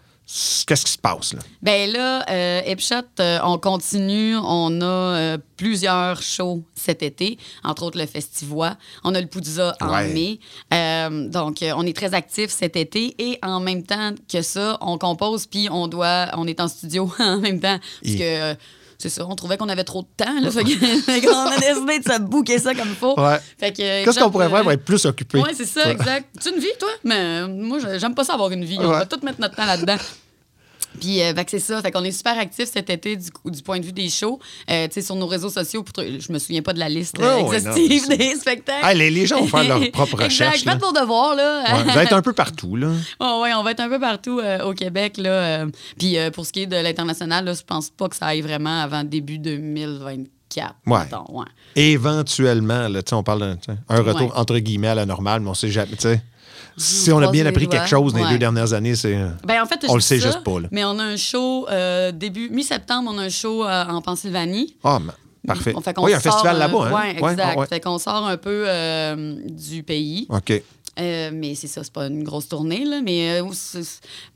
Qu'est-ce 0.67 0.85
qui 0.85 0.91
se 0.91 0.97
passe 0.99 1.33
là? 1.33 1.39
Ben 1.63 1.91
là, 1.91 2.23
euh, 2.29 2.61
Epshot, 2.65 2.97
euh, 3.19 3.39
on 3.43 3.57
continue. 3.57 4.35
On 4.37 4.79
a 4.79 4.85
euh, 4.85 5.37
plusieurs 5.57 6.21
shows 6.21 6.63
cet 6.75 7.01
été, 7.01 7.39
entre 7.63 7.81
autres 7.81 7.97
le 7.97 8.05
Festivois. 8.05 8.77
On 9.03 9.15
a 9.15 9.21
le 9.21 9.25
Poudza 9.25 9.75
en 9.81 9.89
Ouais. 9.91 10.13
mai. 10.13 10.39
Euh, 10.71 11.27
donc, 11.29 11.63
on 11.75 11.83
est 11.83 11.95
très 11.97 12.13
actifs 12.13 12.51
cet 12.51 12.75
été. 12.75 13.15
Et 13.17 13.39
en 13.41 13.59
même 13.59 13.81
temps 13.81 14.11
que 14.31 14.43
ça, 14.43 14.77
on 14.81 14.99
compose, 14.99 15.47
puis 15.47 15.67
on 15.71 15.87
doit, 15.87 16.27
on 16.37 16.45
est 16.45 16.59
en 16.59 16.67
studio 16.67 17.11
en 17.19 17.39
même 17.39 17.59
temps. 17.59 17.79
Parce 18.03 18.13
Et- 18.13 18.19
que, 18.19 18.55
c'est 19.01 19.09
ça, 19.09 19.25
on 19.25 19.33
trouvait 19.35 19.57
qu'on 19.57 19.69
avait 19.69 19.85
trop 19.85 20.01
de 20.01 20.07
temps. 20.17 20.39
Là, 20.41 20.51
fait 20.51 20.63
que- 20.63 21.21
qu'on 21.25 21.47
a 21.47 21.57
décidé 21.57 21.99
de 21.99 22.03
se 22.13 22.19
bouquer 22.19 22.59
ça 22.59 22.75
comme 22.75 22.89
il 22.89 22.95
faut. 22.95 23.17
Ouais. 23.19 23.39
Qu'est-ce 23.59 24.19
qu'on 24.19 24.29
pourrait 24.29 24.49
faire 24.49 24.57
euh, 24.59 24.63
pour 24.63 24.71
être 24.73 24.83
plus 24.85 25.05
occupé? 25.05 25.39
Oui, 25.39 25.49
c'est 25.55 25.65
ça, 25.65 25.89
exact. 25.89 26.27
Tu 26.41 26.49
une 26.49 26.59
vie, 26.59 26.67
toi? 26.77 26.89
Mais 27.05 27.15
euh, 27.17 27.47
moi, 27.47 27.79
j'aime 27.97 28.13
pas 28.13 28.25
ça 28.25 28.33
avoir 28.33 28.51
une 28.51 28.65
vie. 28.65 28.77
On 28.79 28.87
va 28.89 29.05
tout 29.05 29.19
mettre 29.23 29.39
notre 29.39 29.55
temps 29.55 29.65
là-dedans. 29.65 29.97
Puis, 30.99 31.21
euh, 31.21 31.33
c'est 31.47 31.59
ça. 31.59 31.81
Fait 31.81 31.91
qu'on 31.91 32.03
est 32.03 32.11
super 32.11 32.37
actifs 32.37 32.69
cet 32.71 32.89
été 32.89 33.15
du, 33.15 33.61
point 33.63 33.79
de 33.79 33.85
vue 33.85 33.93
des 33.93 34.09
shows. 34.09 34.39
Euh, 34.69 34.87
tu 34.87 34.95
sais, 34.95 35.01
sur 35.01 35.15
nos 35.15 35.27
réseaux 35.27 35.49
sociaux, 35.49 35.83
pour- 35.83 36.03
je 36.03 36.31
me 36.31 36.39
souviens 36.39 36.61
pas 36.61 36.73
de 36.73 36.79
la 36.79 36.89
liste 36.89 37.19
euh, 37.19 37.41
Oh, 37.41 37.53
exhaustive 37.53 38.09
non, 38.09 38.15
des 38.17 38.35
spectacles. 38.35 38.79
Ah, 38.83 38.93
les, 38.93 39.09
les 39.09 39.25
gens 39.25 39.39
vont 39.39 39.47
faire 39.47 39.63
leur 39.63 39.91
propre 39.91 40.23
recherche. 40.23 40.63
Faites 40.63 40.79
vos 40.79 40.91
devoirs, 40.91 41.35
là. 41.35 41.63
Ouais, 41.75 41.83
vous 41.83 41.99
être 41.99 42.13
un 42.13 42.21
peu 42.21 42.33
partout. 42.33 42.75
Là. 42.75 42.89
Oh, 43.21 43.41
ouais, 43.43 43.53
on 43.53 43.63
va 43.63 43.71
être 43.71 43.79
un 43.81 43.89
peu 43.89 43.99
partout 43.99 44.39
euh, 44.39 44.63
au 44.63 44.73
Québec. 44.73 45.17
Là. 45.17 45.65
Puis 45.97 46.17
pour 46.33 46.45
ce 46.45 46.51
qui 46.53 46.61
est 46.61 46.67
de 46.67 46.75
l'international, 46.77 47.53
je 47.55 47.63
pense 47.63 47.89
pas 47.89 48.07
que 48.07 48.15
ça 48.15 48.27
aille 48.27 48.41
vraiment 48.41 48.81
avant 48.81 49.03
début 49.03 49.39
2024. 49.39 50.38
Ouais. 50.57 50.99
mettons, 50.99 51.25
ouais. 51.29 51.45
Éventuellement, 51.75 52.87
là, 52.87 53.01
on 53.11 53.23
parle 53.23 53.57
d'un 53.87 54.01
retour 54.03 54.21
Ouais. 54.21 54.31
entre 54.35 54.57
guillemets 54.59 54.87
à 54.89 54.95
la 54.95 55.05
normale, 55.05 55.41
mais 55.41 55.49
on 55.49 55.53
sait 55.53 55.69
jamais. 55.69 55.91
Si 56.77 57.11
on 57.11 57.19
a 57.19 57.29
bien 57.29 57.45
appris 57.45 57.67
quelque 57.67 57.87
chose 57.87 58.13
dans 58.13 58.19
les 58.19 58.25
Ouais. 58.25 58.31
deux 58.31 58.37
dernières 58.39 58.71
années, 58.73 58.95
c'est. 58.95 59.17
Ben, 59.45 59.61
en 59.61 59.65
fait, 59.65 59.85
On 59.89 59.95
le 59.95 60.01
sait 60.01 60.19
ça, 60.19 60.27
juste 60.27 60.43
pas, 60.43 60.59
là. 60.61 60.67
Mais 60.71 60.85
on 60.85 60.97
a 60.99 61.03
un 61.03 61.17
show 61.17 61.67
euh, 61.69 62.11
début 62.11 62.49
mi-septembre, 62.49 63.11
on 63.13 63.17
a 63.17 63.23
un 63.23 63.29
show 63.29 63.65
euh, 63.65 63.85
en 63.85 64.01
Pennsylvanie. 64.01 64.75
Ah, 64.83 64.99
mais- 65.03 65.11
parfait. 65.45 65.73
On 65.75 65.81
fait 65.81 65.95
oui, 65.99 66.13
un 66.13 66.19
festival 66.19 66.55
euh, 66.55 66.59
là-bas. 66.59 66.87
Hein? 66.87 66.93
Ouais, 66.93 67.11
exact. 67.31 67.57
ouais. 67.57 67.67
Fait 67.67 67.79
qu'on 67.81 67.97
sort 67.97 68.25
un 68.25 68.37
peu 68.37 68.63
euh, 68.67 69.35
du 69.49 69.83
pays. 69.83 70.25
OK. 70.29 70.61
Euh, 70.99 71.31
mais 71.33 71.55
c'est 71.55 71.67
ça, 71.67 71.83
c'est 71.83 71.93
pas 71.93 72.07
une 72.07 72.23
grosse 72.23 72.47
tournée, 72.49 72.83
là. 72.85 73.01
Mais 73.01 73.39
euh, 73.41 73.45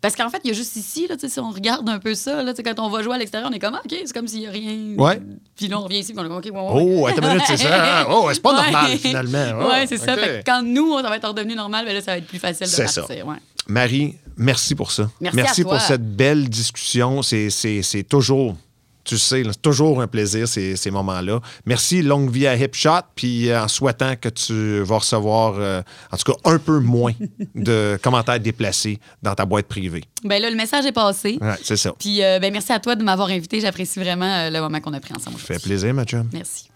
parce 0.01 0.15
qu'en 0.15 0.29
fait, 0.29 0.39
il 0.43 0.47
y 0.47 0.51
a 0.51 0.53
juste 0.53 0.75
ici, 0.75 1.07
là, 1.07 1.15
si 1.17 1.39
on 1.39 1.49
regarde 1.51 1.87
un 1.89 1.99
peu 1.99 2.15
ça, 2.15 2.41
là, 2.43 2.53
quand 2.53 2.79
on 2.79 2.89
va 2.89 3.03
jouer 3.03 3.15
à 3.15 3.17
l'extérieur, 3.17 3.49
on 3.51 3.53
est 3.53 3.59
comme, 3.59 3.75
Ah, 3.75 3.81
OK, 3.83 3.93
c'est 4.05 4.13
comme 4.13 4.27
s'il 4.27 4.41
y 4.41 4.47
a 4.47 4.51
rien. 4.51 4.95
Ouais. 4.97 5.21
Puis 5.55 5.67
là, 5.67 5.79
on 5.79 5.83
revient 5.83 5.99
ici, 5.99 6.13
puis 6.13 6.21
on 6.21 6.25
est 6.25 6.29
comme, 6.29 6.37
OK, 6.37 6.45
ouais, 6.45 6.51
ouais, 6.51 6.83
ouais. 6.93 7.01
Oh, 7.01 7.07
attends 7.07 7.27
minute, 7.27 7.43
c'est 7.47 7.57
ça. 7.57 8.07
Oh, 8.09 8.29
c'est 8.33 8.41
pas 8.41 8.55
Ouais. 8.55 8.71
normal, 8.71 8.97
finalement. 8.97 9.45
Oh, 9.61 9.67
ouais, 9.71 9.85
c'est 9.87 9.97
ça. 9.97 10.13
OK. 10.13 10.19
Fait 10.19 10.39
que 10.43 10.45
quand 10.51 10.61
nous, 10.63 10.95
ça 11.01 11.09
va 11.09 11.17
être 11.17 11.27
redevenu 11.27 11.55
normal, 11.55 11.85
ben 11.85 11.93
là, 11.93 12.01
ça 12.01 12.11
va 12.11 12.17
être 12.19 12.27
plus 12.27 12.39
facile 12.39 12.67
de 12.67 12.71
C'est 12.71 12.87
ça. 12.87 13.01
partir. 13.01 13.27
Ouais. 13.27 13.35
Marie, 13.67 14.15
merci 14.37 14.75
pour 14.75 14.91
ça. 14.91 15.09
Merci 15.21 15.61
à 15.61 15.63
pour 15.63 15.71
toi. 15.73 15.79
cette 15.79 16.15
belle 16.15 16.49
discussion. 16.49 17.21
C'est 17.21 18.05
toujours, 18.09 18.55
tu 19.03 19.17
sais, 19.17 19.43
c'est 19.43 19.61
toujours 19.61 20.01
un 20.01 20.07
plaisir, 20.07 20.47
ces, 20.47 20.75
ces 20.75 20.91
moments-là. 20.91 21.39
Merci, 21.65 22.01
longue 22.01 22.29
vie 22.29 22.47
à 22.47 22.55
Hip 22.55 22.73
Shot, 22.73 23.01
puis 23.15 23.49
euh, 23.49 23.63
en 23.63 23.67
souhaitant 23.67 24.15
que 24.15 24.29
tu 24.29 24.81
vas 24.81 24.97
recevoir, 24.97 25.55
euh, 25.57 25.81
en 26.11 26.17
tout 26.17 26.31
cas, 26.31 26.37
un 26.49 26.59
peu 26.59 26.79
moins 26.79 27.13
de 27.55 27.99
commentaires 28.01 28.39
déplacés 28.39 28.99
dans 29.21 29.35
ta 29.35 29.45
boîte 29.45 29.67
privée. 29.67 30.03
Ben 30.23 30.41
là, 30.41 30.49
le 30.49 30.55
message 30.55 30.85
est 30.85 30.91
passé. 30.91 31.37
Ouais, 31.41 31.55
c'est 31.61 31.77
ça. 31.77 31.93
Puis, 31.99 32.23
euh, 32.23 32.39
ben, 32.39 32.51
merci 32.51 32.71
à 32.71 32.79
toi 32.79 32.95
de 32.95 33.03
m'avoir 33.03 33.29
invité. 33.29 33.59
J'apprécie 33.59 33.99
vraiment 33.99 34.25
euh, 34.25 34.49
le 34.49 34.59
moment 34.59 34.79
qu'on 34.79 34.93
a 34.93 34.99
pris 34.99 35.13
ensemble. 35.13 35.37
Ça 35.37 35.45
fait 35.45 35.61
plaisir, 35.61 35.93
ma 35.93 36.05
chum. 36.05 36.29
Merci. 36.31 36.69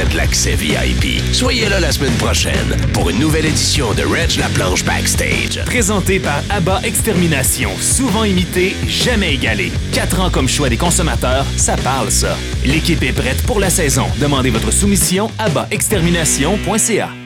De 0.00 0.16
l'accès 0.16 0.54
VIP. 0.54 1.22
Soyez 1.32 1.68
là 1.68 1.78
la 1.80 1.92
semaine 1.92 2.14
prochaine 2.14 2.76
pour 2.92 3.10
une 3.10 3.18
nouvelle 3.18 3.46
édition 3.46 3.92
de 3.92 4.02
Reg 4.02 4.36
la 4.38 4.48
planche 4.48 4.84
Backstage. 4.84 5.62
Présenté 5.66 6.18
par 6.18 6.42
ABBA 6.50 6.80
Extermination, 6.84 7.70
souvent 7.78 8.24
imité, 8.24 8.74
jamais 8.88 9.34
égalé. 9.34 9.70
Quatre 9.92 10.20
ans 10.20 10.30
comme 10.30 10.48
choix 10.48 10.68
des 10.68 10.76
consommateurs, 10.76 11.44
ça 11.56 11.76
parle 11.76 12.10
ça. 12.10 12.36
L'équipe 12.64 13.02
est 13.02 13.12
prête 13.12 13.42
pour 13.42 13.60
la 13.60 13.70
saison. 13.70 14.06
Demandez 14.20 14.50
votre 14.50 14.72
soumission 14.72 15.30
à 15.38 15.44
abaextermination.ca. 15.44 17.21